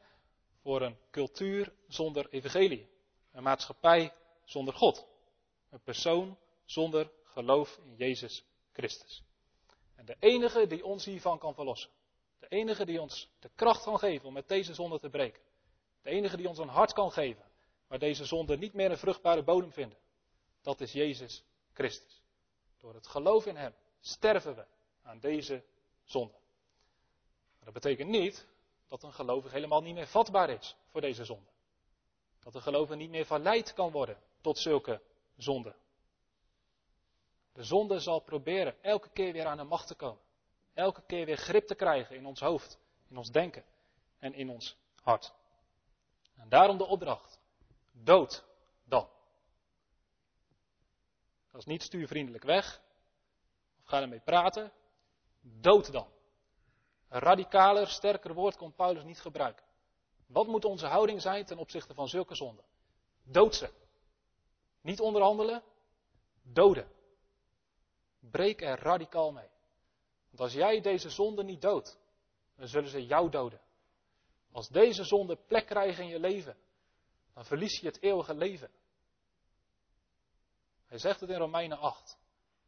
voor 0.63 0.83
een 0.83 0.99
cultuur 1.11 1.73
zonder 1.89 2.29
evangelie. 2.31 2.89
Een 3.33 3.43
maatschappij 3.43 4.15
zonder 4.45 4.75
God. 4.75 5.07
Een 5.71 5.83
persoon 5.83 6.39
zonder 6.65 7.11
geloof 7.25 7.79
in 7.85 7.95
Jezus 7.97 8.45
Christus. 8.73 9.23
En 9.95 10.05
de 10.05 10.17
enige 10.19 10.67
die 10.67 10.85
ons 10.85 11.05
hiervan 11.05 11.39
kan 11.39 11.55
verlossen. 11.55 11.91
De 12.39 12.49
enige 12.49 12.85
die 12.85 13.01
ons 13.01 13.31
de 13.39 13.51
kracht 13.55 13.83
kan 13.83 13.99
geven 13.99 14.27
om 14.27 14.33
met 14.33 14.49
deze 14.49 14.75
zonde 14.75 14.99
te 14.99 15.09
breken. 15.09 15.43
De 16.03 16.11
enige 16.11 16.37
die 16.37 16.49
ons 16.49 16.59
een 16.59 16.69
hart 16.69 16.93
kan 16.93 17.13
geven 17.13 17.48
waar 17.89 17.99
deze 17.99 18.25
zonden 18.25 18.59
niet 18.59 18.73
meer 18.73 18.91
een 18.91 18.99
vruchtbare 18.99 19.43
bodem 19.43 19.73
vinden. 19.73 19.99
Dat 20.63 20.81
is 20.81 20.93
Jezus 20.93 21.45
Christus. 21.73 22.23
Door 22.79 22.95
het 22.95 23.07
geloof 23.07 23.47
in 23.47 23.57
Hem 23.57 23.75
sterven 24.01 24.55
we 24.55 24.65
aan 25.03 25.19
deze 25.19 25.65
zonde. 26.05 26.35
Dat 27.65 27.73
betekent 27.73 28.09
niet 28.09 28.47
dat 28.89 29.03
een 29.03 29.13
gelovige 29.13 29.55
helemaal 29.55 29.83
niet 29.83 29.95
meer 29.95 30.07
vatbaar 30.07 30.51
is 30.51 30.77
voor 30.91 31.01
deze 31.01 31.25
zonde. 31.25 31.51
Dat 32.41 32.55
een 32.55 32.63
gelovige 32.63 32.97
niet 32.97 33.11
meer 33.11 33.27
verleid 33.27 33.75
kan 33.75 33.91
worden 33.91 34.19
tot 34.41 34.59
zulke 34.59 35.01
zonden. 35.37 35.75
De 37.53 37.65
zonde 37.65 38.01
zal 38.01 38.21
proberen 38.21 38.83
elke 38.83 39.09
keer 39.09 39.33
weer 39.33 39.47
aan 39.47 39.57
de 39.57 39.63
macht 39.63 39.87
te 39.87 39.95
komen. 39.95 40.23
Elke 40.75 41.03
keer 41.07 41.27
weer 41.27 41.37
grip 41.37 41.67
te 41.67 41.75
krijgen 41.75 42.17
in 42.17 42.27
ons 42.27 42.41
hoofd, 42.41 42.79
in 43.09 43.17
ons 43.17 43.31
denken 43.31 43.65
en 44.19 44.35
in 44.35 44.51
ons 44.51 44.77
hart. 45.03 45.35
En 46.37 46.49
daarom 46.49 46.79
de 46.79 46.87
opdracht. 46.87 47.38
Dood 48.03 48.45
dan. 48.85 49.09
Dat 51.51 51.61
is 51.61 51.67
niet 51.67 51.83
stuurvriendelijk 51.83 52.45
weg. 52.45 52.83
Of 53.81 53.87
ga 53.87 54.01
ermee 54.01 54.21
praten. 54.21 54.73
Dood 55.41 55.93
dan. 55.93 56.09
Een 57.09 57.21
radicaler, 57.21 57.89
sterker 57.89 58.35
woord 58.35 58.57
kon 58.57 58.75
Paulus 58.75 59.05
niet 59.05 59.21
gebruiken. 59.21 59.65
Wat 60.27 60.47
moet 60.47 60.65
onze 60.65 60.87
houding 60.87 61.23
zijn 61.23 61.45
ten 61.45 61.59
opzichte 61.59 61.95
van 61.95 62.09
zulke 62.09 62.35
zonden? 62.35 62.65
Dood 63.23 63.55
ze. 63.55 63.71
Niet 64.81 65.01
onderhandelen, 65.01 65.63
doden. 66.43 66.93
Breek 68.21 68.63
er 68.63 68.79
radicaal 68.79 69.33
mee. 69.33 69.49
Want 70.29 70.41
als 70.41 70.53
jij 70.53 70.81
deze 70.81 71.11
zonde 71.11 71.45
niet 71.45 71.63
doodt, 71.63 71.99
dan 72.57 72.69
zullen 72.69 72.91
ze 72.91 73.07
jou 73.07 73.31
doden. 73.31 73.61
Als 74.53 74.69
deze 74.69 75.05
zonde 75.05 75.37
plek 75.37 75.67
krijgen 75.67 76.05
in 76.05 76.09
je 76.09 76.21
leven, 76.21 76.57
dan 77.39 77.47
verlies 77.47 77.81
je 77.81 77.87
het 77.87 78.03
eeuwige 78.03 78.35
leven. 78.35 78.71
Hij 80.87 80.99
zegt 80.99 81.21
het 81.21 81.31
in 81.31 81.37
Romeinen 81.37 81.79
8. 81.79 82.19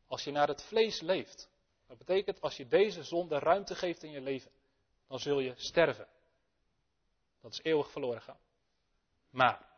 Als 0.07 0.25
je 0.25 0.31
naar 0.31 0.49
het 0.49 0.63
vlees 0.63 1.01
leeft, 1.01 1.51
dat 1.87 1.99
betekent 1.99 2.41
als 2.41 2.57
je 2.57 2.69
deze 2.69 3.03
zonde 3.03 3.39
ruimte 3.39 3.75
geeft 3.75 4.03
in 4.03 4.11
je 4.11 4.21
leven, 4.21 4.51
dan 5.07 5.19
zul 5.19 5.41
je 5.41 5.55
sterven. 5.57 6.09
Dat 7.41 7.53
is 7.53 7.61
eeuwig 7.63 7.91
verloren 7.91 8.23
gaan. 8.23 8.39
Maar 9.31 9.69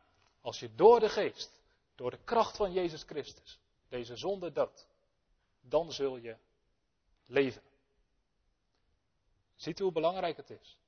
als 0.41 0.61
je 0.61 0.75
door 0.75 1.01
de 1.01 1.09
geest, 1.09 1.61
door 1.95 2.11
de 2.11 2.25
kracht 2.25 2.57
van 2.57 2.73
Jezus 2.73 3.03
Christus, 3.03 3.59
deze 3.89 4.17
zonde 4.17 4.53
doodt, 4.53 4.89
dan 5.61 5.93
zul 5.93 6.17
je 6.17 6.37
leven. 7.27 7.63
Ziet 9.55 9.81
u 9.81 9.83
hoe 9.83 9.93
belangrijk 9.93 10.37
het 10.37 10.51
is? 10.51 10.79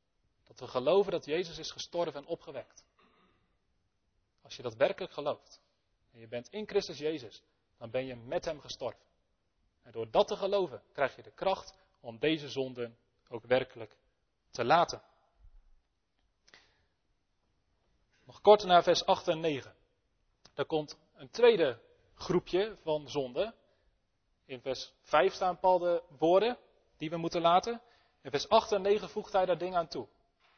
Dat 0.44 0.60
we 0.60 0.66
geloven 0.66 1.12
dat 1.12 1.24
Jezus 1.24 1.58
is 1.58 1.70
gestorven 1.70 2.20
en 2.20 2.26
opgewekt. 2.26 2.84
Als 4.54 4.62
je 4.62 4.70
dat 4.70 4.86
werkelijk 4.86 5.12
gelooft, 5.12 5.60
en 6.12 6.20
je 6.20 6.28
bent 6.28 6.48
in 6.48 6.66
Christus 6.66 6.98
Jezus, 6.98 7.42
dan 7.78 7.90
ben 7.90 8.06
je 8.06 8.16
met 8.16 8.44
Hem 8.44 8.60
gestorven. 8.60 9.04
En 9.82 9.92
door 9.92 10.10
dat 10.10 10.26
te 10.26 10.36
geloven 10.36 10.82
krijg 10.92 11.16
je 11.16 11.22
de 11.22 11.32
kracht 11.32 11.74
om 12.00 12.18
deze 12.18 12.48
zonden 12.48 12.98
ook 13.28 13.44
werkelijk 13.44 13.96
te 14.50 14.64
laten. 14.64 15.02
Nog 18.24 18.40
kort 18.40 18.64
naar 18.64 18.82
vers 18.82 19.04
8 19.04 19.28
en 19.28 19.40
9. 19.40 19.74
Daar 20.52 20.66
komt 20.66 20.98
een 21.14 21.30
tweede 21.30 21.80
groepje 22.14 22.76
van 22.82 23.08
zonden. 23.08 23.54
In 24.44 24.60
vers 24.60 24.92
5 25.00 25.32
staan 25.32 25.54
bepaalde 25.54 26.02
woorden 26.18 26.58
die 26.96 27.10
we 27.10 27.16
moeten 27.16 27.40
laten. 27.40 27.82
In 28.22 28.30
vers 28.30 28.48
8 28.48 28.72
en 28.72 28.82
9 28.82 29.08
voegt 29.08 29.32
hij 29.32 29.46
daar 29.46 29.58
dingen 29.58 29.78
aan 29.78 29.88
toe. 29.88 30.08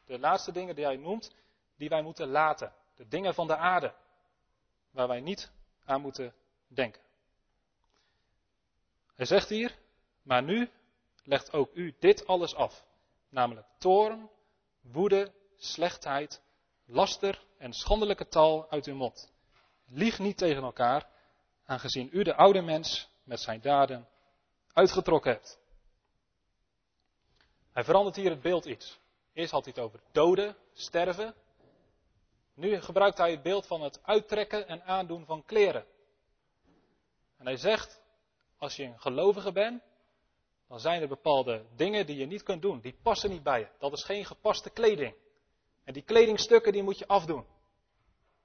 De 0.05 0.19
laatste 0.19 0.51
dingen 0.51 0.75
die 0.75 0.85
hij 0.85 0.97
noemt, 0.97 1.35
die 1.75 1.89
wij 1.89 2.01
moeten 2.01 2.27
laten. 2.27 2.73
De 2.97 3.07
dingen 3.07 3.33
van 3.33 3.47
de 3.47 3.55
aarde, 3.55 3.93
waar 4.91 5.07
wij 5.07 5.19
niet 5.19 5.51
aan 5.85 6.01
moeten 6.01 6.33
denken. 6.67 7.01
Hij 9.15 9.25
zegt 9.25 9.49
hier, 9.49 9.77
maar 10.21 10.43
nu 10.43 10.69
legt 11.23 11.53
ook 11.53 11.73
u 11.73 11.95
dit 11.99 12.27
alles 12.27 12.55
af, 12.55 12.85
namelijk 13.29 13.67
toorn, 13.77 14.29
woede, 14.81 15.33
slechtheid, 15.57 16.41
laster 16.85 17.45
en 17.57 17.73
schandelijke 17.73 18.27
taal 18.27 18.69
uit 18.69 18.85
uw 18.85 18.95
mond. 18.95 19.31
Lieg 19.85 20.19
niet 20.19 20.37
tegen 20.37 20.63
elkaar, 20.63 21.09
aangezien 21.65 22.09
u 22.11 22.23
de 22.23 22.35
oude 22.35 22.61
mens 22.61 23.09
met 23.23 23.39
zijn 23.39 23.61
daden 23.61 24.07
uitgetrokken 24.73 25.31
hebt. 25.31 25.59
Hij 27.71 27.83
verandert 27.83 28.15
hier 28.15 28.29
het 28.29 28.41
beeld 28.41 28.65
iets. 28.65 28.99
Eerst 29.33 29.51
had 29.51 29.65
hij 29.65 29.73
het 29.75 29.83
over 29.83 30.01
doden, 30.11 30.55
sterven. 30.73 31.35
Nu 32.57 32.81
gebruikt 32.81 33.17
hij 33.17 33.31
het 33.31 33.41
beeld 33.41 33.67
van 33.67 33.81
het 33.81 33.99
uittrekken 34.03 34.67
en 34.67 34.83
aandoen 34.83 35.25
van 35.25 35.45
kleren. 35.45 35.85
En 37.37 37.45
hij 37.45 37.57
zegt, 37.57 38.01
als 38.57 38.75
je 38.75 38.83
een 38.83 38.99
gelovige 38.99 39.51
bent, 39.51 39.83
dan 40.67 40.79
zijn 40.79 41.01
er 41.01 41.07
bepaalde 41.07 41.65
dingen 41.75 42.05
die 42.05 42.17
je 42.17 42.25
niet 42.25 42.43
kunt 42.43 42.61
doen. 42.61 42.79
Die 42.79 42.97
passen 43.01 43.29
niet 43.29 43.43
bij 43.43 43.59
je. 43.59 43.67
Dat 43.79 43.93
is 43.93 44.03
geen 44.03 44.25
gepaste 44.25 44.69
kleding. 44.69 45.15
En 45.83 45.93
die 45.93 46.03
kledingstukken 46.03 46.71
die 46.71 46.83
moet 46.83 46.97
je 46.97 47.07
afdoen. 47.07 47.45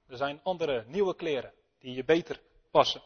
Er 0.07 0.17
zijn 0.17 0.39
andere 0.43 0.83
nieuwe 0.87 1.15
kleren 1.15 1.53
die 1.79 1.95
je 1.95 2.03
beter 2.03 2.41
passen. 2.71 3.01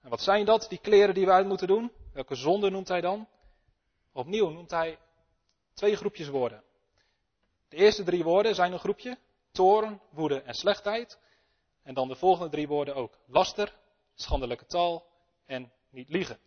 En 0.00 0.10
wat 0.10 0.20
zijn 0.20 0.44
dat, 0.44 0.66
die 0.68 0.78
kleren 0.78 1.14
die 1.14 1.26
we 1.26 1.32
uit 1.32 1.46
moeten 1.46 1.66
doen? 1.66 1.92
Welke 2.12 2.34
zonde 2.34 2.70
noemt 2.70 2.88
hij 2.88 3.00
dan? 3.00 3.28
Opnieuw 4.12 4.48
noemt 4.48 4.70
hij 4.70 4.98
twee 5.74 5.96
groepjes 5.96 6.28
woorden. 6.28 6.62
De 7.68 7.76
eerste 7.76 8.02
drie 8.02 8.24
woorden 8.24 8.54
zijn 8.54 8.72
een 8.72 8.78
groepje. 8.78 9.18
Toorn, 9.54 10.00
woede 10.10 10.42
en 10.42 10.54
slechtheid. 10.54 11.18
En 11.82 11.94
dan 11.94 12.08
de 12.08 12.14
volgende 12.14 12.50
drie 12.50 12.68
woorden 12.68 12.94
ook. 12.94 13.18
Laster, 13.26 13.76
schandelijke 14.14 14.66
taal 14.66 15.06
en 15.46 15.72
niet 15.90 16.08
liegen. 16.08 16.38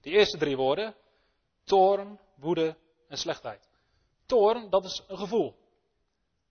Die 0.00 0.12
eerste 0.12 0.38
drie 0.38 0.56
woorden, 0.56 0.94
toorn, 1.64 2.20
woede 2.34 2.76
en 3.08 3.16
slechtheid. 3.16 3.68
Toorn, 4.26 4.70
dat 4.70 4.84
is 4.84 5.04
een 5.06 5.18
gevoel. 5.18 5.56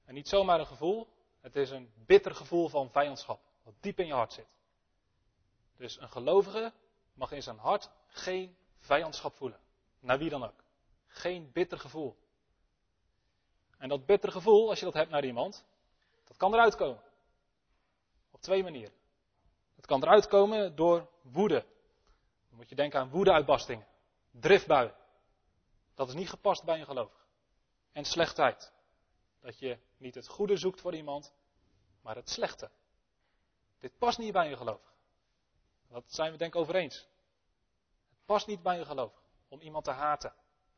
En 0.05 0.13
niet 0.13 0.27
zomaar 0.27 0.59
een 0.59 0.67
gevoel, 0.67 1.07
het 1.41 1.55
is 1.55 1.69
een 1.69 1.91
bitter 2.05 2.35
gevoel 2.35 2.69
van 2.69 2.91
vijandschap, 2.91 3.41
wat 3.63 3.73
diep 3.79 3.99
in 3.99 4.07
je 4.07 4.13
hart 4.13 4.33
zit. 4.33 4.47
Dus 5.77 5.99
een 5.99 6.09
gelovige 6.09 6.73
mag 7.13 7.31
in 7.31 7.43
zijn 7.43 7.57
hart 7.57 7.89
geen 8.07 8.57
vijandschap 8.79 9.35
voelen. 9.35 9.59
Naar 9.99 10.17
wie 10.17 10.29
dan 10.29 10.43
ook. 10.43 10.63
Geen 11.07 11.51
bitter 11.51 11.79
gevoel. 11.79 12.17
En 13.77 13.89
dat 13.89 14.05
bitter 14.05 14.31
gevoel, 14.31 14.69
als 14.69 14.79
je 14.79 14.85
dat 14.85 14.93
hebt 14.93 15.09
naar 15.09 15.25
iemand, 15.25 15.65
dat 16.23 16.37
kan 16.37 16.53
eruit 16.53 16.75
komen. 16.75 17.03
Op 18.31 18.41
twee 18.41 18.63
manieren. 18.63 18.93
Het 19.75 19.85
kan 19.85 20.03
eruit 20.03 20.27
komen 20.27 20.75
door 20.75 21.09
woede. 21.21 21.65
Dan 22.47 22.57
moet 22.57 22.69
je 22.69 22.75
denken 22.75 22.99
aan 22.99 23.09
woedeuitbarstingen, 23.09 23.87
driftbuien. 24.31 24.95
Dat 25.95 26.07
is 26.07 26.13
niet 26.13 26.29
gepast 26.29 26.63
bij 26.63 26.79
een 26.79 26.85
gelovige. 26.85 27.21
En 27.91 28.05
slechtheid. 28.05 28.71
Dat 29.39 29.59
je 29.59 29.77
niet 29.97 30.15
het 30.15 30.27
goede 30.27 30.57
zoekt 30.57 30.81
voor 30.81 30.95
iemand, 30.95 31.33
maar 32.01 32.15
het 32.15 32.29
slechte. 32.29 32.69
Dit 33.79 33.97
past 33.97 34.17
niet 34.17 34.33
bij 34.33 34.51
een 34.51 34.57
gelovige. 34.57 34.91
Dat 35.87 36.03
zijn 36.07 36.31
we 36.31 36.37
denk 36.37 36.53
ik 36.53 36.61
over 36.61 36.75
eens. 36.75 37.07
Het 38.09 38.25
past 38.25 38.47
niet 38.47 38.63
bij 38.63 38.79
een 38.79 38.85
gelovige 38.85 39.21
om 39.47 39.61
iemand 39.61 39.83
te 39.83 39.91
haten. 39.91 40.33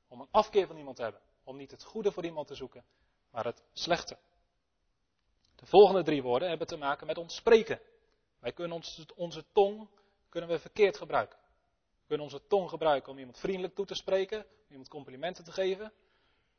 Om 0.08 0.22
een 0.22 0.28
afkeer 0.32 0.68
van 0.68 0.78
iemand 0.78 0.96
te 0.96 1.02
hebben. 1.02 1.22
Om 1.50 1.58
niet 1.58 1.72
het 1.72 1.84
goede 1.84 2.12
voor 2.12 2.26
iemand 2.26 2.48
te 2.48 2.56
zoeken, 2.56 2.86
maar 3.32 3.46
het 3.46 3.64
slechte. 3.74 4.18
De 5.56 5.66
volgende 5.66 6.04
drie 6.04 6.22
woorden 6.22 6.50
hebben 6.50 6.68
te 6.68 6.78
maken 6.78 7.08
met 7.08 7.18
ons 7.18 7.36
spreken. 7.36 7.82
Wij 8.40 8.54
kunnen 8.54 8.82
onze 9.16 9.46
tong 9.52 9.90
kunnen 10.30 10.50
we 10.50 10.60
verkeerd 10.60 10.98
gebruiken. 10.98 11.40
kunnen 12.08 12.26
onze 12.26 12.48
tong 12.48 12.70
gebruiken 12.70 13.12
om 13.12 13.18
iemand 13.18 13.40
vriendelijk 13.40 13.76
toe 13.76 13.86
te 13.86 13.96
spreken, 13.96 14.40
om 14.40 14.68
iemand 14.70 14.90
complimenten 14.90 15.44
te 15.44 15.52
geven. 15.52 15.94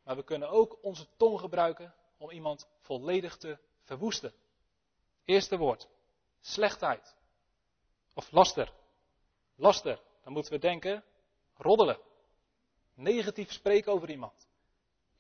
Maar 0.03 0.17
we 0.17 0.25
kunnen 0.25 0.49
ook 0.51 0.79
onze 0.83 1.07
tong 1.17 1.41
gebruiken 1.41 1.95
om 2.17 2.31
iemand 2.31 2.69
volledig 2.81 3.37
te 3.37 3.59
verwoesten. 3.83 4.33
Eerste 5.25 5.57
woord. 5.57 5.89
Slechtheid. 6.41 7.17
Of 8.15 8.31
laster. 8.31 8.73
Laster. 9.55 10.01
Dan 10.23 10.33
moeten 10.33 10.53
we 10.53 10.59
denken, 10.59 11.05
roddelen. 11.55 11.99
Negatief 12.95 13.53
spreken 13.53 13.93
over 13.93 14.11
iemand. 14.11 14.50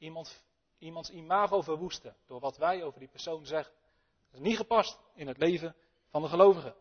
Iemand 0.00 0.44
iemands 0.78 1.10
imago 1.10 1.60
verwoesten 1.60 2.16
door 2.26 2.40
wat 2.40 2.56
wij 2.56 2.82
over 2.82 2.98
die 2.98 3.08
persoon 3.08 3.46
zeggen. 3.46 3.74
Dat 4.30 4.40
is 4.40 4.46
niet 4.46 4.56
gepast 4.56 5.00
in 5.14 5.26
het 5.26 5.38
leven 5.38 5.76
van 6.08 6.22
de 6.22 6.28
gelovigen. 6.28 6.74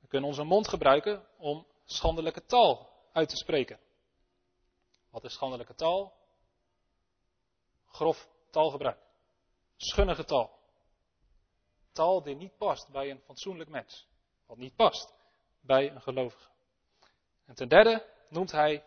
We 0.00 0.06
kunnen 0.06 0.28
onze 0.28 0.44
mond 0.44 0.68
gebruiken 0.68 1.26
om 1.38 1.66
schandelijke 1.84 2.44
taal 2.44 2.90
uit 3.12 3.28
te 3.28 3.36
spreken. 3.36 3.80
Wat 5.10 5.24
is 5.24 5.32
schandelijke 5.32 5.74
taal? 5.74 6.12
Grof 7.86 8.28
taalgebruik. 8.50 8.98
Schunnige 9.76 10.24
taal. 10.24 10.60
Taal 11.92 12.22
die 12.22 12.36
niet 12.36 12.56
past 12.56 12.88
bij 12.88 13.10
een 13.10 13.20
fatsoenlijk 13.20 13.70
mens. 13.70 14.08
Wat 14.46 14.56
niet 14.56 14.76
past 14.76 15.14
bij 15.60 15.90
een 15.90 16.02
gelovige. 16.02 16.48
En 17.46 17.54
ten 17.54 17.68
derde 17.68 18.06
noemt 18.28 18.52
hij 18.52 18.84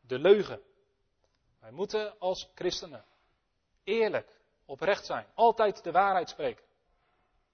de 0.00 0.18
leugen. 0.18 0.62
Wij 1.68 1.76
moeten 1.76 2.18
als 2.18 2.48
christenen 2.54 3.04
eerlijk, 3.84 4.40
oprecht 4.64 5.06
zijn. 5.06 5.26
Altijd 5.34 5.84
de 5.84 5.90
waarheid 5.90 6.28
spreken. 6.28 6.64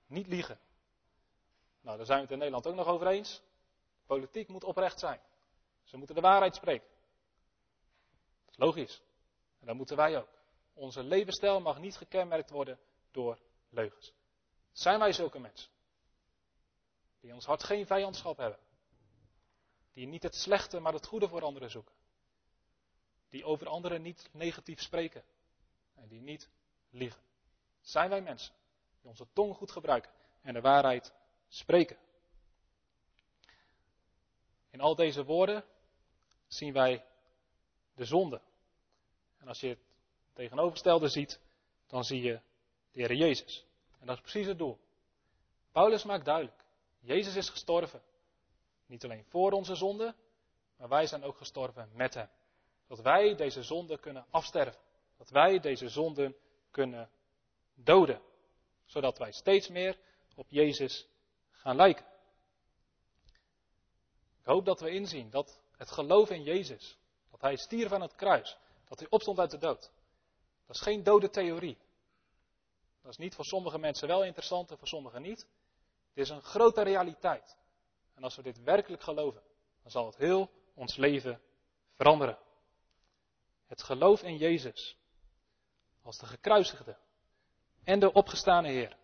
Niet 0.06 0.26
liegen. 0.26 0.58
Nou, 1.80 1.96
daar 1.96 2.06
zijn 2.06 2.18
we 2.18 2.24
het 2.24 2.32
in 2.32 2.38
Nederland 2.38 2.66
ook 2.66 2.74
nog 2.74 2.86
over 2.86 3.06
eens. 3.06 3.42
Politiek 4.06 4.48
moet 4.48 4.64
oprecht 4.64 4.98
zijn. 4.98 5.20
Ze 5.82 5.96
moeten 5.96 6.14
de 6.14 6.20
waarheid 6.20 6.54
spreken. 6.54 6.88
Dat 8.44 8.50
is 8.50 8.56
logisch. 8.56 9.02
En 9.60 9.66
dat 9.66 9.76
moeten 9.76 9.96
wij 9.96 10.18
ook. 10.18 10.28
Onze 10.74 11.02
levensstijl 11.02 11.60
mag 11.60 11.78
niet 11.78 11.96
gekenmerkt 11.96 12.50
worden 12.50 12.78
door 13.10 13.38
leugens. 13.68 14.12
Zijn 14.72 14.98
wij 14.98 15.12
zulke 15.12 15.38
mensen? 15.38 15.70
Die 17.20 17.28
in 17.28 17.34
ons 17.34 17.46
hart 17.46 17.64
geen 17.64 17.86
vijandschap 17.86 18.36
hebben. 18.36 18.58
Die 19.92 20.06
niet 20.06 20.22
het 20.22 20.34
slechte, 20.34 20.80
maar 20.80 20.92
het 20.92 21.06
goede 21.06 21.28
voor 21.28 21.42
anderen 21.42 21.70
zoeken. 21.70 22.03
Die 23.34 23.44
over 23.44 23.68
anderen 23.68 24.02
niet 24.02 24.28
negatief 24.32 24.80
spreken. 24.80 25.24
En 25.94 26.08
die 26.08 26.20
niet 26.20 26.50
liegen. 26.90 27.20
Zijn 27.80 28.10
wij 28.10 28.20
mensen 28.20 28.54
die 29.00 29.10
onze 29.10 29.26
tong 29.32 29.56
goed 29.56 29.70
gebruiken 29.70 30.10
en 30.42 30.54
de 30.54 30.60
waarheid 30.60 31.12
spreken? 31.48 31.96
In 34.70 34.80
al 34.80 34.94
deze 34.94 35.24
woorden 35.24 35.64
zien 36.46 36.72
wij 36.72 37.04
de 37.94 38.04
zonde. 38.04 38.40
En 39.38 39.48
als 39.48 39.60
je 39.60 39.68
het 39.68 39.78
tegenovergestelde 40.32 41.08
ziet, 41.08 41.40
dan 41.86 42.04
zie 42.04 42.22
je 42.22 42.40
de 42.92 43.00
Heer 43.00 43.14
Jezus. 43.14 43.66
En 43.98 44.06
dat 44.06 44.16
is 44.16 44.22
precies 44.22 44.46
het 44.46 44.58
doel. 44.58 44.78
Paulus 45.72 46.04
maakt 46.04 46.24
duidelijk, 46.24 46.64
Jezus 47.00 47.36
is 47.36 47.48
gestorven. 47.48 48.02
Niet 48.86 49.04
alleen 49.04 49.24
voor 49.24 49.52
onze 49.52 49.74
zonde, 49.74 50.14
maar 50.76 50.88
wij 50.88 51.06
zijn 51.06 51.22
ook 51.22 51.36
gestorven 51.36 51.90
met 51.94 52.14
Hem. 52.14 52.28
Dat 52.86 53.00
wij 53.00 53.34
deze 53.34 53.62
zonde 53.62 53.98
kunnen 53.98 54.26
afsterven. 54.30 54.80
Dat 55.16 55.28
wij 55.28 55.60
deze 55.60 55.88
zonden 55.88 56.36
kunnen 56.70 57.10
doden. 57.74 58.22
Zodat 58.84 59.18
wij 59.18 59.32
steeds 59.32 59.68
meer 59.68 59.98
op 60.34 60.46
Jezus 60.48 61.08
gaan 61.50 61.76
lijken. 61.76 62.06
Ik 64.40 64.50
hoop 64.50 64.64
dat 64.64 64.80
we 64.80 64.90
inzien 64.90 65.30
dat 65.30 65.60
het 65.76 65.90
geloof 65.90 66.30
in 66.30 66.42
Jezus, 66.42 66.98
dat 67.30 67.40
Hij 67.40 67.56
stierf 67.56 67.92
aan 67.92 68.00
het 68.00 68.14
kruis, 68.14 68.56
dat 68.88 68.98
Hij 68.98 69.08
opstond 69.10 69.38
uit 69.38 69.50
de 69.50 69.58
dood, 69.58 69.90
dat 70.66 70.76
is 70.76 70.82
geen 70.82 71.02
dode 71.02 71.30
theorie. 71.30 71.78
Dat 73.02 73.12
is 73.12 73.18
niet 73.18 73.34
voor 73.34 73.44
sommige 73.44 73.78
mensen 73.78 74.08
wel 74.08 74.24
interessant 74.24 74.70
en 74.70 74.78
voor 74.78 74.88
sommigen 74.88 75.22
niet. 75.22 75.40
Het 76.08 76.18
is 76.18 76.28
een 76.28 76.42
grote 76.42 76.82
realiteit. 76.82 77.56
En 78.14 78.22
als 78.22 78.36
we 78.36 78.42
dit 78.42 78.62
werkelijk 78.62 79.02
geloven, 79.02 79.42
dan 79.82 79.90
zal 79.90 80.06
het 80.06 80.16
heel 80.16 80.50
ons 80.74 80.96
leven 80.96 81.40
veranderen. 81.92 82.38
Het 83.74 83.82
geloof 83.82 84.22
in 84.22 84.36
Jezus 84.36 84.96
als 86.02 86.18
de 86.18 86.26
gekruisigde 86.26 86.96
en 87.84 88.00
de 88.00 88.12
opgestane 88.12 88.68
Heer 88.68 88.96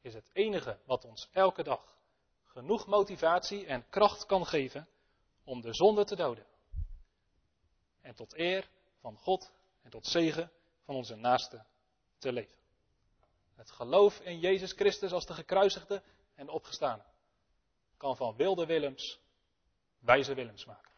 is 0.00 0.14
het 0.14 0.30
enige 0.32 0.78
wat 0.84 1.04
ons 1.04 1.28
elke 1.32 1.62
dag 1.62 1.98
genoeg 2.44 2.86
motivatie 2.86 3.66
en 3.66 3.88
kracht 3.88 4.26
kan 4.26 4.46
geven 4.46 4.88
om 5.42 5.60
de 5.60 5.74
zonde 5.74 6.04
te 6.04 6.16
doden. 6.16 6.46
En 8.00 8.14
tot 8.14 8.38
eer 8.38 8.68
van 9.00 9.16
God 9.16 9.52
en 9.82 9.90
tot 9.90 10.06
zegen 10.06 10.52
van 10.84 10.94
onze 10.94 11.14
naaste 11.14 11.64
te 12.18 12.32
leven. 12.32 12.58
Het 13.54 13.70
geloof 13.70 14.20
in 14.20 14.38
Jezus 14.38 14.72
Christus 14.72 15.12
als 15.12 15.26
de 15.26 15.34
gekruisigde 15.34 16.02
en 16.34 16.46
de 16.46 16.52
opgestane 16.52 17.04
kan 17.96 18.16
van 18.16 18.36
wilde 18.36 18.66
Willems 18.66 19.20
wijze 19.98 20.34
Willems 20.34 20.64
maken. 20.64 20.93